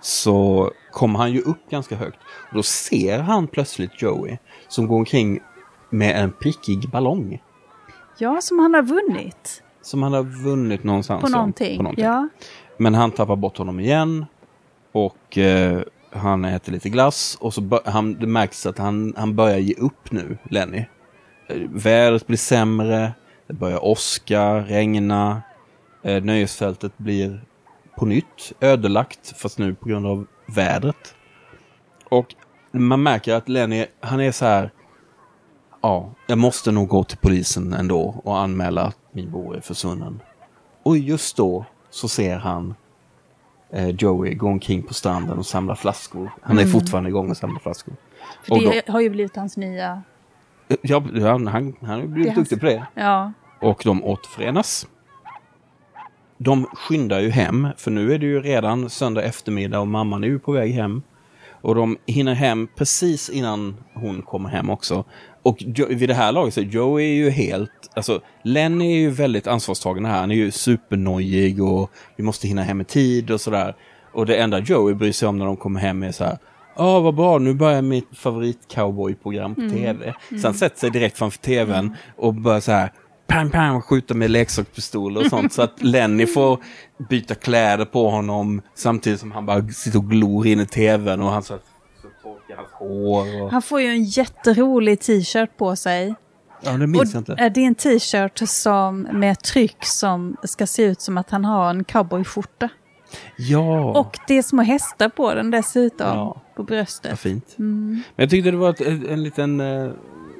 så 0.00 0.70
kommer 0.92 1.18
han 1.18 1.32
ju 1.32 1.40
upp 1.40 1.70
ganska 1.70 1.96
högt. 1.96 2.18
Och 2.50 2.54
då 2.56 2.62
ser 2.62 3.18
han 3.18 3.46
plötsligt 3.46 4.02
Joey 4.02 4.36
som 4.68 4.86
går 4.86 4.96
omkring 4.96 5.40
med 5.90 6.22
en 6.24 6.32
prickig 6.32 6.90
ballong. 6.90 7.42
Ja, 8.18 8.40
som 8.40 8.58
han 8.58 8.74
har 8.74 8.82
vunnit 8.82 9.62
Som 9.82 10.02
han 10.02 10.12
har 10.12 10.22
vunnit 10.22 10.84
någonstans. 10.84 11.22
på 11.22 11.28
någonting. 11.28 11.76
på 11.76 11.82
någonting. 11.82 12.04
Ja. 12.04 12.28
Men 12.76 12.94
han 12.94 13.10
tappar 13.10 13.36
bort 13.36 13.58
honom 13.58 13.80
igen. 13.80 14.26
Och 14.92 15.38
eh, 15.38 15.80
han 16.10 16.44
äter 16.44 16.72
lite 16.72 16.88
glass. 16.88 17.38
Och 17.40 17.54
så 17.54 17.80
han, 17.84 18.14
det 18.14 18.26
märks 18.26 18.66
att 18.66 18.78
han, 18.78 19.14
han 19.16 19.36
börjar 19.36 19.58
ge 19.58 19.74
upp 19.74 20.12
nu, 20.12 20.38
Lenny. 20.50 20.84
Eh, 21.48 21.56
vädret 21.70 22.26
blir 22.26 22.36
sämre. 22.36 23.12
Det 23.46 23.54
börjar 23.54 23.84
åska, 23.84 24.58
regna. 24.58 25.42
Eh, 26.02 26.22
nöjesfältet 26.22 26.98
blir 26.98 27.44
på 27.96 28.06
nytt 28.06 28.52
ödelagt. 28.60 29.34
Fast 29.36 29.58
nu 29.58 29.74
på 29.74 29.88
grund 29.88 30.06
av 30.06 30.26
vädret. 30.46 31.14
Och 32.08 32.34
man 32.72 33.02
märker 33.02 33.34
att 33.34 33.48
Lenny, 33.48 33.86
han 34.00 34.20
är 34.20 34.32
så 34.32 34.44
här. 34.44 34.70
Ja, 35.82 36.10
jag 36.26 36.38
måste 36.38 36.72
nog 36.72 36.88
gå 36.88 37.04
till 37.04 37.18
polisen 37.18 37.72
ändå 37.72 38.20
och 38.24 38.38
anmäla 38.38 38.82
att 38.82 38.98
min 39.12 39.30
bror 39.30 39.56
är 39.56 39.60
försvunnen. 39.60 40.20
Och 40.82 40.98
just 40.98 41.36
då 41.36 41.64
så 41.92 42.08
ser 42.08 42.36
han 42.38 42.74
eh, 43.72 43.88
Joey 43.88 44.34
gå 44.34 44.48
omkring 44.48 44.82
på 44.82 44.94
stranden 44.94 45.38
och 45.38 45.46
samla 45.46 45.76
flaskor. 45.76 46.30
Han 46.42 46.58
är 46.58 46.66
fortfarande 46.66 47.10
igång 47.10 47.30
och 47.30 47.36
samlar 47.36 47.58
flaskor. 47.60 47.94
För 48.42 48.52
Och 48.52 48.60
det 48.62 48.88
har 48.88 49.00
ju 49.00 49.10
blivit 49.10 49.36
hans 49.36 49.56
nya... 49.56 50.02
Ja, 50.82 51.02
han, 51.20 51.46
han, 51.46 51.76
han 51.80 52.00
har 52.00 52.06
blivit 52.06 52.32
hans- 52.32 52.48
duktig 52.48 52.60
på 52.60 52.66
det. 52.66 52.86
Ja, 52.94 53.32
Och 53.60 53.82
de 53.84 54.04
återförenas. 54.04 54.86
De 56.38 56.64
skyndar 56.74 57.20
ju 57.20 57.30
hem, 57.30 57.68
för 57.76 57.90
nu 57.90 58.14
är 58.14 58.18
det 58.18 58.26
ju 58.26 58.40
redan 58.42 58.90
söndag 58.90 59.22
eftermiddag 59.22 59.80
och 59.80 59.88
mamman 59.88 60.24
är 60.24 60.28
ju 60.28 60.38
på 60.38 60.52
väg 60.52 60.72
hem. 60.72 61.02
Och 61.50 61.74
de 61.74 61.98
hinner 62.06 62.34
hem 62.34 62.68
precis 62.76 63.30
innan 63.30 63.76
hon 63.94 64.22
kommer 64.22 64.48
hem 64.48 64.70
också. 64.70 65.04
Och 65.42 65.64
vid 65.88 66.08
det 66.08 66.14
här 66.14 66.32
laget 66.32 66.54
så 66.54 66.60
Joe 66.60 67.00
är 67.00 67.14
ju 67.14 67.30
helt, 67.30 67.70
alltså 67.94 68.20
Lenny 68.42 68.92
är 68.92 68.98
ju 68.98 69.10
väldigt 69.10 69.46
ansvarstagande 69.46 70.08
här. 70.08 70.20
Han 70.20 70.30
är 70.30 70.34
ju 70.34 70.50
supernojig 70.50 71.62
och 71.62 71.90
vi 72.16 72.24
måste 72.24 72.48
hinna 72.48 72.62
hem 72.62 72.80
i 72.80 72.84
tid 72.84 73.30
och 73.30 73.40
sådär. 73.40 73.74
Och 74.12 74.26
det 74.26 74.36
enda 74.36 74.58
Joey 74.58 74.94
bryr 74.94 75.12
sig 75.12 75.28
om 75.28 75.38
när 75.38 75.46
de 75.46 75.56
kommer 75.56 75.80
hem 75.80 76.02
är 76.02 76.12
så 76.12 76.24
här. 76.24 76.38
Ja, 76.76 77.00
vad 77.00 77.14
bra, 77.14 77.38
nu 77.38 77.54
börjar 77.54 77.82
mitt 77.82 78.08
favorit-cowboy-program 78.10 79.54
på 79.54 79.74
tv. 79.76 80.14
Så 80.40 80.46
han 80.46 80.54
sätter 80.54 80.78
sig 80.78 80.90
direkt 80.90 81.18
framför 81.18 81.38
tvn 81.38 81.96
och 82.16 82.34
börjar 82.34 82.60
så 82.60 82.72
här 82.72 82.92
pang, 83.26 83.50
pang, 83.50 83.82
skjuta 83.82 84.14
med 84.14 84.30
leksakspistoler 84.30 85.20
och 85.20 85.26
sånt. 85.26 85.52
så 85.52 85.62
att 85.62 85.72
Lenny 85.82 86.26
får 86.26 86.58
byta 87.08 87.34
kläder 87.34 87.84
på 87.84 88.10
honom 88.10 88.62
samtidigt 88.74 89.20
som 89.20 89.32
han 89.32 89.46
bara 89.46 89.68
sitter 89.68 89.98
och 89.98 90.10
glor 90.10 90.46
in 90.46 90.60
i 90.60 90.66
tvn 90.66 91.20
och 91.20 91.30
han 91.30 91.42
så, 91.42 91.54
så 91.54 91.60
torkar 92.52 92.56
hans 92.56 92.72
hår. 92.72 93.42
Och... 93.42 93.50
han 93.50 93.62
får 93.62 93.80
ju 93.80 93.86
en 93.86 94.04
jätterolig 94.04 95.00
t-shirt 95.00 95.56
på 95.56 95.76
sig. 95.76 96.14
Ja, 96.64 96.72
det 96.72 96.86
minns 96.86 97.02
Och 97.02 97.14
jag 97.14 97.20
inte. 97.20 97.48
det 97.48 97.60
är 97.60 97.66
en 97.66 97.74
t-shirt 97.74 98.48
som 98.48 99.00
med 99.12 99.38
tryck 99.42 99.84
som 99.84 100.36
ska 100.44 100.66
se 100.66 100.82
ut 100.82 101.00
som 101.00 101.18
att 101.18 101.30
han 101.30 101.44
har 101.44 101.70
en 101.70 101.84
cowboyskjorta. 101.84 102.68
Ja, 103.36 103.84
Och 103.98 104.18
det 104.28 104.38
är 104.38 104.42
små 104.42 104.62
hästar 104.62 105.08
på 105.08 105.34
den 105.34 105.50
dessutom. 105.50 106.06
Ja. 106.06 106.32
På 106.34 106.62
vad 106.62 106.66
bröstet. 106.66 107.18
fint. 107.18 107.54
Mm. 107.58 108.02
Men 108.16 108.22
jag 108.22 108.30
tyckte 108.30 108.50
det 108.50 108.56
var 108.56 108.70
ett, 108.70 108.80
en, 108.80 109.08
en 109.08 109.22
liten 109.22 109.60
eh, 109.60 109.90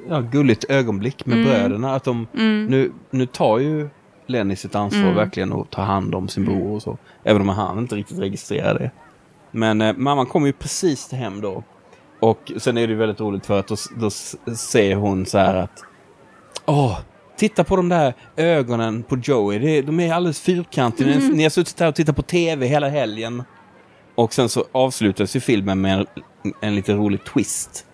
ja, 0.09 0.19
gulligt 0.19 0.63
ögonblick 0.69 1.25
med 1.25 1.43
bröderna. 1.45 1.95
Att 1.95 2.03
de, 2.03 2.27
nu, 2.69 2.91
nu 3.09 3.25
tar 3.25 3.59
ju 3.59 3.89
Lenny 4.27 4.55
sitt 4.55 4.75
ansvar 4.75 5.11
verkligen 5.13 5.51
och 5.51 5.69
tar 5.69 5.83
hand 5.83 6.15
om 6.15 6.27
sin 6.27 6.45
bror 6.45 6.71
och 6.71 6.81
så. 6.81 6.97
Även 7.23 7.41
om 7.41 7.49
han 7.49 7.79
inte 7.79 7.95
riktigt 7.95 8.19
registrerar 8.19 8.79
det. 8.79 8.91
Men 9.51 9.81
eh, 9.81 9.93
mamman 9.97 10.25
kommer 10.25 10.47
ju 10.47 10.53
precis 10.53 11.07
till 11.07 11.17
hem 11.17 11.41
då. 11.41 11.63
Och 12.23 12.51
sen 12.57 12.77
är 12.77 12.87
det 12.87 12.93
ju 12.93 12.99
väldigt 12.99 13.19
roligt 13.19 13.45
för 13.45 13.59
att 13.59 13.67
då, 13.67 13.75
då 13.97 14.07
s- 14.07 14.35
säger 14.57 14.95
hon 14.95 15.25
så 15.25 15.37
här 15.37 15.55
att 15.55 15.83
Åh, 16.65 16.99
titta 17.37 17.63
på 17.63 17.75
de 17.75 17.89
där 17.89 18.13
ögonen 18.35 19.03
på 19.03 19.17
Joey. 19.23 19.59
Det, 19.59 19.81
de 19.81 19.99
är 19.99 20.13
alldeles 20.13 20.39
fyrkantiga. 20.41 21.07
Ni, 21.07 21.29
ni 21.29 21.43
har 21.43 21.49
suttit 21.49 21.79
här 21.79 21.87
och 21.87 21.95
tittat 21.95 22.15
på 22.15 22.21
tv 22.21 22.65
hela 22.67 22.89
helgen. 22.89 23.43
Och 24.15 24.33
sen 24.33 24.49
så 24.49 24.65
avslutas 24.71 25.35
ju 25.35 25.39
filmen 25.39 25.81
med 25.81 25.93
en, 25.99 26.05
en 26.61 26.75
lite 26.75 26.93
rolig 26.93 27.23
twist. 27.25 27.85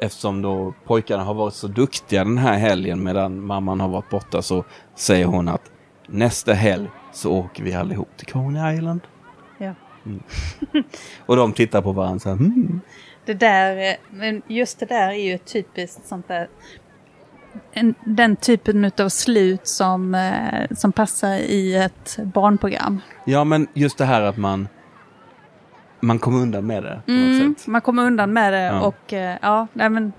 Eftersom 0.00 0.42
då 0.42 0.74
pojkarna 0.86 1.24
har 1.24 1.34
varit 1.34 1.54
så 1.54 1.66
duktiga 1.68 2.24
den 2.24 2.38
här 2.38 2.58
helgen 2.58 3.02
medan 3.04 3.46
mamman 3.46 3.80
har 3.80 3.88
varit 3.88 4.10
borta 4.10 4.42
så 4.42 4.64
säger 4.94 5.26
hon 5.26 5.48
att 5.48 5.62
nästa 6.08 6.52
helg 6.52 6.88
så 7.12 7.32
åker 7.32 7.62
vi 7.64 7.74
allihop 7.74 8.08
till 8.16 8.26
Coney 8.26 8.74
Island. 8.74 9.00
Ja. 9.58 9.74
Och 11.26 11.36
de 11.36 11.52
tittar 11.52 11.82
på 11.82 11.92
varandra 11.92 12.18
så 12.18 12.28
här, 12.28 12.36
hmm. 12.36 12.80
Det 13.26 13.34
där, 13.34 13.96
men 14.10 14.42
just 14.46 14.78
det 14.78 14.86
där 14.86 15.08
är 15.08 15.30
ju 15.32 15.38
typiskt 15.38 16.06
sånt 16.06 16.28
där 16.28 16.48
en, 17.72 17.94
den 18.04 18.36
typen 18.36 18.90
av 18.98 19.08
slut 19.08 19.66
som, 19.68 20.14
eh, 20.14 20.66
som 20.76 20.92
passar 20.92 21.32
i 21.34 21.76
ett 21.76 22.18
barnprogram. 22.22 23.00
Ja, 23.24 23.44
men 23.44 23.66
just 23.74 23.98
det 23.98 24.04
här 24.04 24.22
att 24.22 24.36
man 24.36 24.68
man 26.00 26.18
kommer 26.18 26.38
undan 26.42 26.66
med 26.66 26.82
det 26.82 27.02
Mm, 27.06 27.54
man 27.66 27.80
kommer 27.80 28.06
undan 28.06 28.32
med 28.32 28.52
det 28.52 28.60
Ja. 28.62 28.80
och 28.80 29.12
eh, 29.12 29.36
ja, 29.42 29.66
nej, 29.72 29.90
men 29.90 30.12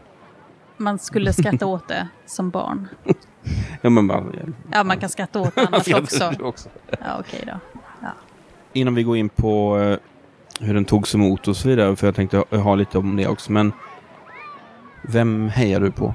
man 0.78 0.99
skulle 0.99 1.34
skratta 1.34 1.66
åt 1.66 1.88
det 1.88 2.08
som 2.26 2.49
barn. 2.49 2.88
Ja, 3.82 3.89
men 3.89 4.08
bara, 4.08 4.24
Ja, 4.72 4.84
man 4.84 4.97
kan 4.99 5.10
skratta 5.10 5.39
åt 5.39 5.58
annat 5.58 5.93
också. 6.01 6.32
också. 6.39 6.70
Ja, 6.89 7.20
okej 7.20 7.43
då. 7.45 7.80
Ja. 8.01 8.08
Innan 8.74 8.95
vi 8.95 9.03
går 9.03 9.18
in 9.18 9.30
på 9.30 9.80
eh, 9.80 9.97
hur 10.60 10.74
den 10.74 10.86
togs 10.86 11.16
emot 11.16 11.47
och 11.47 11.58
så 11.58 11.68
vidare, 11.70 11.95
för 11.95 12.08
jag 12.08 12.16
tänkte 12.16 12.38
ha, 12.38 12.58
ha 12.58 12.76
lite 12.76 12.97
om 12.97 13.16
det 13.16 13.28
också, 13.28 13.51
men 13.51 13.74
vem 15.01 15.49
hejar 15.49 15.80
du 15.80 15.91
på? 15.91 16.14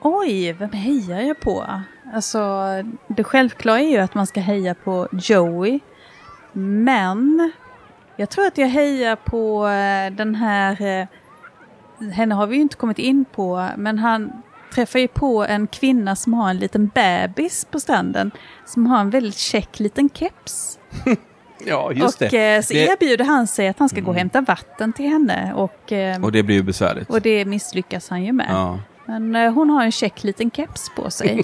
Oj, 0.00 0.52
vem 0.52 0.72
hejar 0.72 1.20
jag 1.20 1.40
på? 1.40 1.66
Alltså, 2.14 2.40
det 3.08 3.24
självklara 3.24 3.80
är 3.80 3.88
ju 3.88 3.98
att 3.98 4.14
man 4.14 4.26
ska 4.26 4.40
heja 4.40 4.74
på 4.74 5.08
Joey. 5.12 5.80
Men 6.52 7.52
jag 8.16 8.30
tror 8.30 8.46
att 8.46 8.58
jag 8.58 8.68
hejar 8.68 9.16
på 9.16 9.66
eh, 9.68 10.16
den 10.16 10.34
här... 10.34 10.82
eh, 11.00 11.06
Henne 12.12 12.34
har 12.34 12.46
vi 12.46 12.56
ju 12.56 12.62
inte 12.62 12.76
kommit 12.76 12.98
in 12.98 13.24
på, 13.24 13.68
men 13.76 13.98
han 13.98 14.32
träffar 14.74 14.98
ju 14.98 15.08
på 15.08 15.44
en 15.44 15.66
kvinna 15.66 16.16
som 16.16 16.34
har 16.34 16.50
en 16.50 16.58
liten 16.58 16.86
bebis 16.94 17.64
på 17.64 17.80
stranden. 17.80 18.30
Som 18.66 18.86
har 18.86 19.00
en 19.00 19.10
väldigt 19.10 19.36
käck 19.38 19.80
liten 19.80 20.10
keps. 20.14 20.78
Ja, 21.66 21.92
just 21.92 22.22
och 22.22 22.28
det. 22.30 22.54
eh, 22.56 22.62
så 22.62 22.72
det. 22.72 22.86
erbjuder 22.86 23.24
han 23.24 23.46
sig 23.46 23.68
att 23.68 23.78
han 23.78 23.88
ska 23.88 24.00
gå 24.00 24.06
och 24.06 24.14
Mm. 24.14 24.18
hämta 24.18 24.40
vatten 24.40 24.92
till 24.92 25.08
henne. 25.08 25.52
Och, 25.54 25.92
eh, 25.92 26.24
Och 26.24 26.32
det 26.32 26.42
blir 26.42 26.56
ju 26.56 26.62
besvärligt. 26.62 27.10
och 27.10 27.20
det 27.22 27.44
misslyckas 27.44 28.08
han 28.08 28.24
ju 28.24 28.32
med. 28.32 28.46
Ja. 28.50 28.78
Men 29.06 29.36
eh, 29.36 29.52
hon 29.52 29.70
har 29.70 29.84
en 29.84 29.92
käck 29.92 30.24
liten 30.24 30.50
keps 30.50 30.90
på 30.96 31.10
sig. 31.10 31.42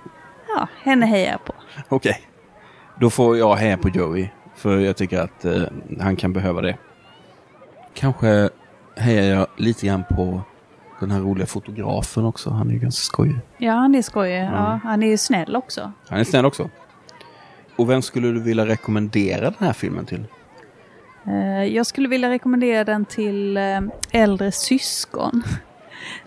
ja, 0.56 0.68
henne 0.82 1.06
hejar 1.06 1.32
jag 1.32 1.44
på. 1.44 1.52
Okej. 1.88 2.20
Då 3.00 3.10
får 3.10 3.38
jag 3.38 3.54
heja 3.56 3.76
på 3.78 3.88
Joey. 3.88 4.28
För 4.54 4.78
jag 4.78 4.96
tycker 4.96 5.20
att 5.20 5.44
eh, 5.44 5.62
han 6.00 6.16
kan 6.16 6.32
behöva 6.32 6.60
det. 6.60 6.76
Kanske 7.94 8.50
hejar 8.96 9.36
jag 9.36 9.46
lite 9.56 9.86
grann 9.86 10.04
på 10.10 10.40
den 11.00 11.10
här 11.10 11.20
roliga 11.20 11.46
fotografen 11.46 12.24
också. 12.24 12.50
Han 12.50 12.68
är 12.68 12.72
ju 12.72 12.78
ganska 12.78 13.00
skojig. 13.00 13.36
Ja, 13.58 13.72
han 13.72 13.94
är 13.94 14.02
skojig. 14.02 14.38
Ja. 14.40 14.44
Ja, 14.52 14.80
han 14.84 15.02
är 15.02 15.06
ju 15.06 15.18
snäll 15.18 15.56
också. 15.56 15.92
Han 16.08 16.18
är 16.20 16.24
snäll 16.24 16.44
också. 16.46 16.70
Och 17.76 17.90
vem 17.90 18.02
skulle 18.02 18.28
du 18.28 18.40
vilja 18.40 18.66
rekommendera 18.66 19.40
den 19.40 19.66
här 19.66 19.72
filmen 19.72 20.06
till? 20.06 20.24
Eh, 21.26 21.64
Jag 21.64 21.86
skulle 21.86 22.08
vilja 22.08 22.30
rekommendera 22.30 22.84
den 22.84 23.04
till 23.04 23.56
eh, 23.56 23.80
äldre 24.12 24.52
syskon. 24.52 25.42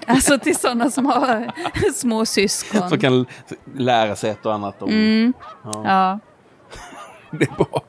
Alltså 0.07 0.39
till 0.39 0.55
sådana 0.55 0.91
som 0.91 1.05
har 1.05 1.51
små 1.93 2.25
syskon. 2.25 2.89
Som 2.89 2.99
kan 2.99 3.25
lära 3.75 4.15
sig 4.15 4.29
ett 4.29 4.45
och 4.45 4.53
annat 4.53 4.81
om... 4.81 4.89
Mm, 4.89 5.33
Ja, 5.63 5.71
ja. 5.85 6.19
det 7.37 7.43
är 7.45 7.55
bra. 7.55 7.81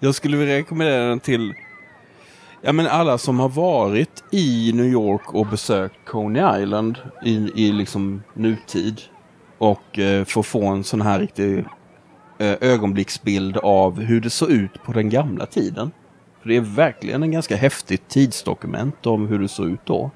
Jag 0.00 0.14
skulle 0.14 0.36
vilja 0.36 0.54
rekommendera 0.56 1.04
den 1.08 1.20
till 1.20 1.54
ja, 2.62 2.72
men 2.72 2.86
alla 2.86 3.18
som 3.18 3.40
har 3.40 3.48
varit 3.48 4.24
i 4.30 4.72
New 4.74 4.86
York 4.86 5.34
och 5.34 5.46
besökt 5.46 5.94
Coney 6.04 6.62
Island 6.62 6.98
i, 7.24 7.50
i 7.54 7.72
liksom 7.72 8.22
nutid. 8.34 9.00
Och 9.58 9.98
eh, 9.98 10.24
få 10.24 10.42
få 10.42 10.66
en 10.66 10.84
sån 10.84 11.00
här 11.02 11.18
riktig 11.18 11.64
Eh, 12.38 12.56
ögonblicksbild 12.60 13.56
av 13.56 14.00
hur 14.00 14.20
det 14.20 14.30
såg 14.30 14.50
ut 14.50 14.82
på 14.82 14.92
den 14.92 15.08
gamla 15.08 15.46
tiden. 15.46 15.90
För 16.42 16.48
det 16.48 16.56
är 16.56 16.60
verkligen 16.60 17.22
en 17.22 17.30
ganska 17.30 17.56
häftigt 17.56 18.08
tidsdokument 18.08 19.06
om 19.06 19.28
hur 19.28 19.38
det 19.38 19.48
såg 19.48 19.68
ut 19.68 19.80
då. 19.84 20.10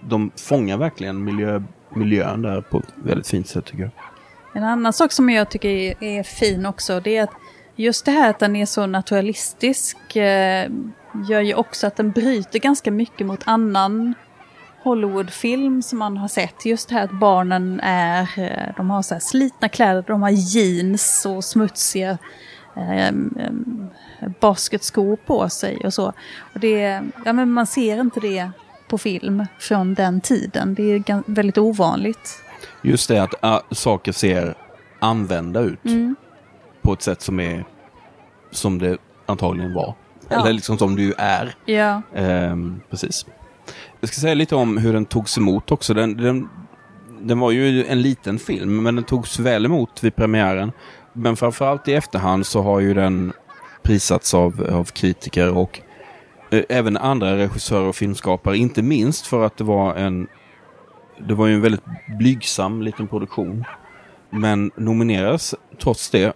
De 0.00 0.30
fångar 0.36 0.76
verkligen 0.76 1.24
miljö, 1.24 1.62
miljön 1.94 2.42
där 2.42 2.60
på 2.60 2.78
ett 2.78 2.94
väldigt 2.94 3.28
fint 3.28 3.48
sätt 3.48 3.64
tycker 3.64 3.82
jag. 3.82 3.90
En 4.54 4.64
annan 4.64 4.92
sak 4.92 5.12
som 5.12 5.30
jag 5.30 5.50
tycker 5.50 5.68
är, 5.68 6.04
är 6.04 6.22
fin 6.22 6.66
också, 6.66 7.00
det 7.00 7.16
är 7.16 7.22
att 7.22 7.34
just 7.76 8.04
det 8.04 8.10
här 8.10 8.30
att 8.30 8.38
den 8.38 8.56
är 8.56 8.66
så 8.66 8.86
naturalistisk 8.86 10.16
eh, 10.16 10.70
gör 11.28 11.40
ju 11.40 11.54
också 11.54 11.86
att 11.86 11.96
den 11.96 12.10
bryter 12.10 12.58
ganska 12.58 12.90
mycket 12.90 13.26
mot 13.26 13.40
annan 13.44 14.14
Hollywoodfilm 14.84 15.82
som 15.82 15.98
man 15.98 16.16
har 16.16 16.28
sett. 16.28 16.64
Just 16.66 16.88
det 16.88 16.94
här 16.94 17.04
att 17.04 17.10
barnen 17.20 17.80
är, 17.82 18.22
eh, 18.36 18.74
de 18.76 18.90
har 18.90 19.02
så 19.02 19.20
slitna 19.20 19.68
kläder, 19.68 20.04
de 20.06 20.22
har 20.22 20.30
jeans 20.30 21.26
och 21.26 21.44
smutsiga 21.44 22.18
eh, 22.76 23.12
basketskor 24.40 25.16
på 25.16 25.48
sig 25.48 25.76
och 25.84 25.94
så. 25.94 26.06
Och 26.54 26.60
det, 26.60 27.00
ja, 27.24 27.32
men 27.32 27.50
man 27.50 27.66
ser 27.66 28.00
inte 28.00 28.20
det 28.20 28.50
på 28.88 28.98
film 28.98 29.46
från 29.58 29.94
den 29.94 30.20
tiden. 30.20 30.74
Det 30.74 30.82
är 30.82 31.22
väldigt 31.32 31.58
ovanligt. 31.58 32.42
Just 32.82 33.08
det 33.08 33.22
att 33.22 33.44
äh, 33.44 33.58
saker 33.70 34.12
ser 34.12 34.54
använda 34.98 35.60
ut 35.60 35.84
Mm. 35.84 36.16
på 36.82 36.92
ett 36.92 37.02
sätt 37.02 37.22
som 37.22 37.40
är 37.40 37.64
som 38.50 38.78
det 38.78 38.98
antagligen 39.26 39.74
var. 39.74 39.94
Ja. 40.28 40.40
Eller 40.40 40.52
liksom 40.52 40.78
som 40.78 40.96
du 40.96 41.14
är. 41.18 41.54
Ja. 41.64 42.02
Ehm, 42.14 42.80
precis. 42.90 43.26
Jag 44.04 44.08
ska 44.08 44.20
säga 44.20 44.34
lite 44.34 44.56
om 44.56 44.76
hur 44.76 44.92
den 44.92 45.04
togs 45.04 45.38
emot 45.38 45.72
också. 45.72 45.94
Den, 45.94 46.16
den, 46.16 46.48
den 47.20 47.38
var 47.38 47.50
ju 47.50 47.86
en 47.86 48.02
liten 48.02 48.38
film, 48.38 48.82
men 48.82 48.94
den 48.94 49.04
togs 49.04 49.38
väl 49.38 49.64
emot 49.64 50.04
vid 50.04 50.16
premiären. 50.16 50.72
Men 51.12 51.36
framförallt 51.36 51.88
i 51.88 51.94
efterhand 51.94 52.46
så 52.46 52.62
har 52.62 52.80
ju 52.80 52.94
den 52.94 53.32
prisats 53.82 54.34
av, 54.34 54.66
av 54.72 54.84
kritiker 54.84 55.56
och 55.56 55.80
eh, 56.50 56.62
även 56.68 56.96
andra 56.96 57.36
regissörer 57.36 57.86
och 57.86 57.96
filmskapare. 57.96 58.56
Inte 58.56 58.82
minst 58.82 59.26
för 59.26 59.46
att 59.46 59.56
det 59.56 59.64
var 59.64 59.94
en 59.94 60.26
det 61.28 61.34
var 61.34 61.46
ju 61.46 61.54
en 61.54 61.60
väldigt 61.60 61.84
blygsam 62.18 62.82
liten 62.82 63.08
produktion. 63.08 63.64
Men 64.30 64.70
nominerades 64.76 65.54
trots 65.82 66.10
det 66.10 66.32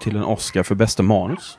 till 0.00 0.16
en 0.16 0.24
Oscar 0.24 0.62
för 0.62 0.74
bästa 0.74 1.02
manus. 1.02 1.58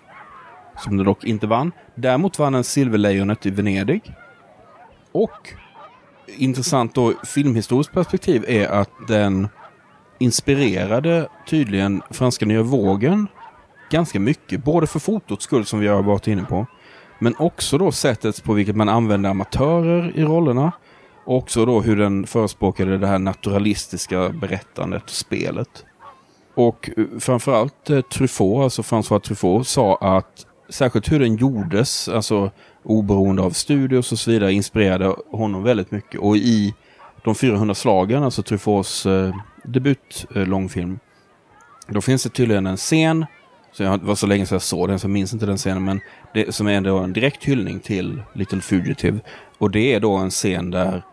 Som 0.77 0.97
det 0.97 1.03
dock 1.03 1.23
inte 1.23 1.47
vann. 1.47 1.71
Däremot 1.95 2.39
vann 2.39 2.53
den 2.53 2.63
Silverlejonet 2.63 3.45
i 3.45 3.49
Venedig. 3.49 4.13
Och 5.18 5.53
intressant 6.38 6.95
då 6.95 7.13
filmhistoriskt 7.26 7.93
perspektiv 7.93 8.45
är 8.47 8.68
att 8.68 8.89
den 9.07 9.47
inspirerade 10.20 11.28
tydligen 11.47 12.01
franska 12.09 12.45
nya 12.45 12.63
vågen 12.63 13.28
ganska 13.91 14.20
mycket. 14.20 14.63
Både 14.63 14.88
för 14.88 14.99
fotots 14.99 15.43
skull 15.43 15.65
som 15.65 15.80
vi 15.80 15.88
har 15.88 16.03
varit 16.03 16.28
inne 16.28 16.43
på. 16.43 16.65
Men 17.20 17.36
också 17.39 17.78
då 17.78 17.91
sättet 17.91 18.43
på 18.43 18.53
vilket 18.53 18.76
man 18.76 18.89
använde 18.89 19.30
amatörer 19.30 20.11
i 20.15 20.24
rollerna. 20.24 20.72
Och 21.26 21.38
också 21.38 21.65
då 21.65 21.82
hur 21.82 21.95
den 21.95 22.28
förespråkade 22.28 22.97
det 22.97 23.07
här 23.07 23.20
naturalistiska 23.20 24.30
berättandet 24.30 25.03
och 25.03 25.09
spelet. 25.09 25.86
Och 26.55 26.89
eh, 26.97 27.20
framförallt 27.20 27.89
eh, 27.89 28.01
Truffaut, 28.01 28.63
alltså 28.63 28.82
François 28.82 29.20
Truffaut, 29.20 29.68
sa 29.68 29.95
att 29.95 30.45
särskilt 30.70 31.11
hur 31.11 31.20
den 31.20 31.36
gjordes, 31.36 32.09
alltså 32.09 32.51
oberoende 32.88 33.41
av 33.41 33.51
studios 33.51 34.11
och 34.11 34.19
så 34.19 34.31
vidare, 34.31 34.53
inspirerade 34.53 35.15
honom 35.31 35.63
väldigt 35.63 35.91
mycket. 35.91 36.19
Och 36.19 36.38
i 36.38 36.73
De 37.23 37.35
400 37.35 37.75
slagen, 37.75 38.23
alltså 38.23 38.43
Truffauts 38.43 39.05
eh, 39.05 39.35
debut 39.63 40.25
eh, 40.35 40.47
då 41.88 42.01
finns 42.01 42.23
det 42.23 42.29
tydligen 42.29 42.67
en 42.67 42.77
scen, 42.77 43.25
så 43.71 43.83
jag, 43.83 43.97
var 43.97 44.15
så 44.15 44.27
länge 44.27 44.45
sedan 44.45 44.55
jag 44.55 44.61
såg 44.61 44.88
den 44.89 44.99
så 44.99 45.05
jag 45.05 45.11
minns 45.11 45.33
inte 45.33 45.45
den 45.45 45.57
scenen, 45.57 45.85
men 45.85 45.99
det 46.33 46.55
som 46.55 46.67
är 46.67 46.71
ändå 46.71 46.97
en 46.97 47.13
direkt 47.13 47.43
hyllning 47.43 47.79
till 47.79 48.21
Little 48.33 48.61
Fugitive. 48.61 49.19
Och 49.57 49.71
det 49.71 49.93
är 49.93 49.99
då 49.99 50.15
en 50.15 50.29
scen 50.29 50.71
där 50.71 51.03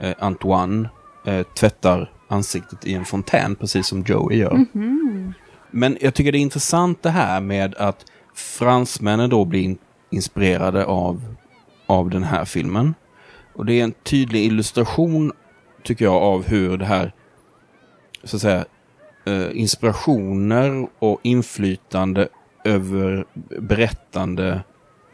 eh, 0.00 0.14
Antoine 0.18 0.88
eh, 1.26 1.42
tvättar 1.42 2.10
ansiktet 2.28 2.86
i 2.86 2.94
en 2.94 3.04
fontän, 3.04 3.54
precis 3.54 3.86
som 3.86 4.02
Joey 4.02 4.38
gör. 4.38 4.66
Men 5.70 5.98
jag 6.00 6.14
tycker 6.14 6.32
det 6.32 6.38
är 6.38 6.40
intressant 6.40 7.02
det 7.02 7.10
här 7.10 7.40
med 7.40 7.74
att 7.74 8.04
fransmännen 8.34 9.30
då 9.30 9.44
blir 9.44 9.76
inspirerade 10.12 10.84
av, 10.84 11.22
av 11.86 12.10
den 12.10 12.22
här 12.22 12.44
filmen. 12.44 12.94
Och 13.54 13.66
det 13.66 13.80
är 13.80 13.84
en 13.84 13.94
tydlig 14.02 14.44
illustration, 14.44 15.32
tycker 15.82 16.04
jag, 16.04 16.22
av 16.22 16.44
hur 16.46 16.76
det 16.78 16.84
här, 16.84 17.12
så 18.24 18.36
att 18.36 18.42
säga, 18.42 18.64
eh, 19.24 19.48
inspirationer 19.52 20.88
och 20.98 21.20
inflytande 21.22 22.28
över 22.64 23.24
berättande 23.60 24.62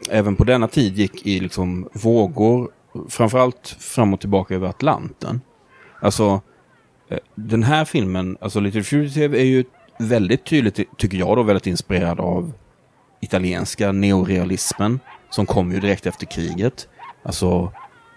även 0.09 0.35
på 0.35 0.43
denna 0.43 0.67
tid 0.67 0.97
gick 0.97 1.27
i 1.27 1.39
liksom 1.39 1.89
vågor, 1.93 2.71
framförallt 3.09 3.67
fram 3.79 4.13
och 4.13 4.19
tillbaka 4.19 4.55
över 4.55 4.67
Atlanten. 4.67 5.41
Alltså, 5.99 6.41
eh, 7.09 7.19
den 7.35 7.63
här 7.63 7.85
filmen, 7.85 8.37
alltså 8.41 8.59
Little 8.59 8.83
Fugitive 8.83 9.39
är 9.39 9.45
ju 9.45 9.63
väldigt 9.99 10.45
tydligt, 10.45 10.97
tycker 10.97 11.17
jag 11.17 11.37
då, 11.37 11.43
väldigt 11.43 11.67
inspirerad 11.67 12.19
av 12.19 12.53
italienska 13.19 13.91
neorealismen 13.91 14.99
som 15.29 15.45
kom 15.45 15.71
ju 15.71 15.79
direkt 15.79 16.05
efter 16.05 16.25
kriget. 16.25 16.87
Alltså 17.23 17.71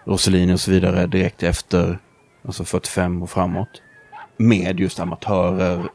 Rossellini 0.05 0.55
och 0.55 0.61
så 0.61 0.71
vidare 0.71 1.07
direkt 1.07 1.43
efter, 1.43 1.99
alltså 2.47 2.65
45 2.65 3.23
och 3.23 3.31
framåt. 3.31 3.83
Med 4.37 4.81
just 4.81 5.01
amatörer, 5.01 5.79
eh, 5.79 5.87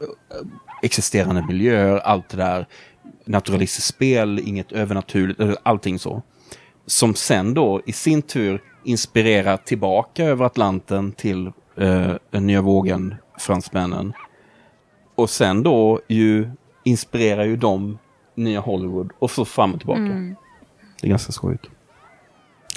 existerande 0.82 1.44
miljöer, 1.48 1.98
allt 1.98 2.28
det 2.28 2.36
där. 2.36 2.66
Naturalistiskt 3.24 3.88
spel, 3.88 4.40
inget 4.44 4.72
övernaturligt, 4.72 5.40
eh, 5.40 5.54
allting 5.62 5.98
så. 5.98 6.22
Som 6.86 7.14
sen 7.14 7.54
då 7.54 7.82
i 7.86 7.92
sin 7.92 8.22
tur 8.22 8.62
inspirerar 8.84 9.56
tillbaka 9.56 10.24
över 10.24 10.44
Atlanten 10.44 11.12
till 11.12 11.46
eh, 11.76 12.12
den 12.30 12.46
nya 12.46 12.62
vågen, 12.62 13.14
fransmännen. 13.38 14.12
Och 15.14 15.30
sen 15.30 15.62
då 15.62 16.00
ju 16.08 16.50
inspirerar 16.84 17.44
ju 17.44 17.56
de 17.56 17.98
nya 18.38 18.60
Hollywood 18.60 19.10
och 19.18 19.30
så 19.30 19.44
fram 19.44 19.72
och 19.72 19.80
tillbaka. 19.80 20.00
Det 21.00 21.06
är 21.06 21.08
ganska 21.08 21.32
skojigt. 21.32 21.64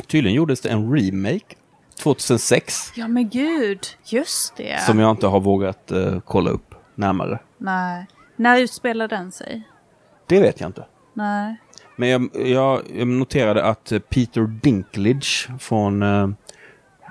Tydligen 0.07 0.35
gjordes 0.35 0.61
det 0.61 0.69
en 0.69 0.93
remake 0.95 1.55
2006 2.03 2.91
Ja 2.95 3.07
men 3.07 3.29
gud, 3.29 3.79
just 4.05 4.55
det. 4.55 4.81
som 4.81 4.99
jag 4.99 5.11
inte 5.11 5.27
har 5.27 5.39
vågat 5.39 5.91
eh, 5.91 6.19
kolla 6.25 6.49
upp 6.49 6.75
närmare. 6.95 7.39
Nej. 7.57 8.07
När 8.35 8.59
utspelar 8.59 9.07
den 9.07 9.31
sig? 9.31 9.63
Det 10.27 10.39
vet 10.41 10.59
jag 10.59 10.69
inte. 10.69 10.85
Nej. 11.13 11.55
Men 11.95 12.09
jag, 12.09 12.29
jag, 12.33 12.81
jag 12.95 13.07
noterade 13.07 13.63
att 13.63 13.91
eh, 13.91 13.99
Peter 13.99 14.41
Dinklage 14.41 15.49
från 15.59 16.03
eh, 16.03 16.29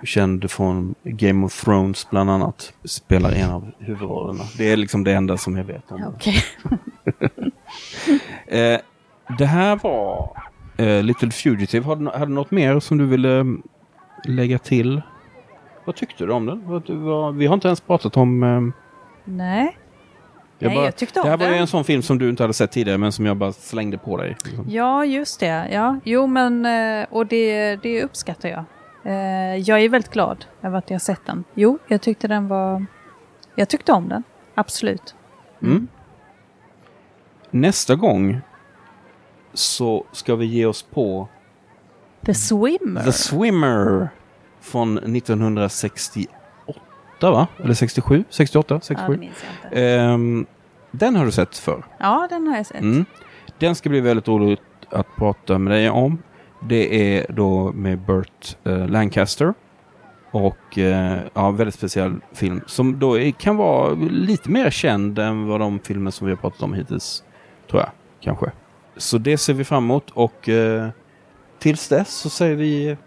känd 0.05 0.51
från 0.51 0.95
Game 1.03 1.47
of 1.47 1.65
Thrones 1.65 2.11
bland 2.11 2.31
annat, 2.31 2.73
spelar 2.85 3.33
en 3.33 3.51
av 3.51 3.73
huvudrollerna. 3.79 4.45
Det 4.59 4.73
är 4.73 4.77
liksom 4.77 5.05
det 5.05 5.13
enda 5.13 5.37
som 5.37 5.57
jag 5.57 5.65
vet 5.65 5.93
om. 5.93 6.05
Okej. 6.15 6.45
Eh, 8.51 8.81
det 9.39 9.47
här 9.47 9.77
var 9.83 10.31
eh, 10.77 11.03
Little 11.03 11.31
Fugitive. 11.31 11.85
Har 11.87 11.97
du, 12.27 12.33
något 12.33 12.51
mer 12.51 12.81
som 12.81 12.99
du 12.99 13.07
ville 13.07 13.35
mm, 13.41 13.63
lägga 14.25 14.59
till? 14.59 15.03
Vad 15.85 15.97
tyckte 15.97 16.27
du 16.27 16.33
om 16.33 16.47
den? 16.47 16.63
Vad, 16.69 16.91
vad, 16.91 17.37
vi 17.37 17.47
har 17.47 17.55
inte 17.55 17.69
ens 17.69 17.81
pratat 17.81 18.17
om... 18.17 18.43
Eh, 18.43 18.61
Nej. 19.25 19.77
jag 20.59 20.69
Nej, 20.69 20.77
bara- 20.77 20.85
jag 20.85 20.97
tyckte 20.97 21.21
om 21.21 21.25
Det 21.25 21.31
här 21.31 21.39
var 21.39 21.47
ju 21.47 21.55
en 21.55 21.67
sån 21.67 21.85
film 21.85 22.03
som 22.03 22.19
du 22.19 22.29
inte 22.29 22.43
hade 22.43 22.55
sett 22.55 22.73
tidigare 22.73 22.99
men 22.99 23.13
som 23.13 23.27
jag 23.27 23.37
bara 23.37 23.53
slängde 23.53 23.99
på 23.99 24.17
dig. 24.17 24.37
liksom. 24.45 24.65
Ja, 24.69 25.05
just 25.05 25.41
det. 25.41 25.69
Ja, 25.73 25.97
jo, 26.05 26.27
men 26.27 26.67
eh, 26.67 27.07
och 27.11 27.27
det, 27.27 27.77
det 27.77 28.03
uppskattar 28.03 28.49
jag. 28.49 28.65
Eh, 29.05 29.57
Jag 29.57 29.81
är 29.81 29.89
väldigt 29.89 30.13
glad 30.13 30.45
över 30.63 30.79
att 30.79 30.91
jag 30.91 31.03
sett 31.03 31.27
den. 31.27 31.45
Jo, 31.55 31.79
jag 31.89 32.01
tyckte 32.01 32.29
den 32.29 32.49
var... 32.49 32.87
Jag 33.55 33.69
tyckte 33.69 33.93
om 33.93 34.09
den. 34.09 34.23
Absolut. 34.55 35.15
Mm. 35.63 35.89
Nästa 37.51 37.95
gång 37.95 38.41
så 39.55 40.05
ska 40.13 40.37
vi 40.37 40.47
ge 40.47 40.67
oss 40.67 40.83
på 40.83 41.29
The 42.27 42.35
Swimmer. 42.35 43.05
The 43.05 43.13
Swimmer 43.13 44.09
från 44.61 44.99
1968 44.99 46.31
va? 47.21 47.47
Eller 47.57 47.75
67? 47.75 48.25
68? 48.31 48.75
ja, 48.75 48.79
det 48.79 48.85
67? 48.85 49.17
minns 49.17 49.37
jag 49.45 49.71
inte. 49.71 49.81
Ehm, 49.83 50.47
den 50.91 51.17
har 51.17 51.25
du 51.25 51.33
sett 51.33 51.59
för. 51.59 51.85
Ja, 51.99 52.27
den 52.31 52.47
har 52.47 52.57
jag 52.57 52.67
sett. 52.67 52.81
Mm. 52.81 53.05
Den 53.59 53.75
ska 53.75 53.89
bli 53.89 54.01
väldigt 54.01 54.29
roligt 54.29 54.61
att 54.91 55.07
prata 55.17 55.59
med 55.59 55.73
dig 55.73 55.91
om. 55.91 56.19
Det 56.69 57.17
är 57.17 57.33
då 57.33 57.73
med 57.73 57.99
Burt 57.99 58.57
eh, 58.65 58.89
Lancaster. 58.89 59.55
Och 60.31 60.79
eh, 60.79 61.19
ja, 61.35 61.51
väldigt 61.51 61.75
speciell 61.75 62.17
film 62.33 62.61
som 62.67 62.99
då 62.99 63.19
är, 63.19 63.31
kan 63.31 63.57
vara 63.57 63.95
lite 64.11 64.51
mer 64.51 64.71
känd 64.71 65.19
än 65.19 65.47
vad 65.47 65.61
de 65.61 65.79
filmer 65.79 66.11
som 66.11 66.27
vi 66.27 66.33
har 66.33 66.37
pratat 66.37 66.63
om 66.63 66.75
hittills. 66.75 67.25
Tror 67.71 67.83
jag, 67.83 67.91
kanske. 68.21 68.53
Så 68.97 69.19
det 69.19 69.39
ser 69.39 69.55
vi 69.55 69.65
fram 69.65 69.85
emot 69.85 70.11
och 70.11 70.49
eh, 70.49 70.89
tills 71.59 71.89
dess 71.89 72.15
så 72.15 72.31
säger 72.31 72.57
vi 72.57 72.89
eh, 72.89 72.99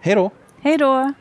hej 0.00 0.14
då! 0.14 0.30
Hej 0.60 0.78
då! 0.78 1.12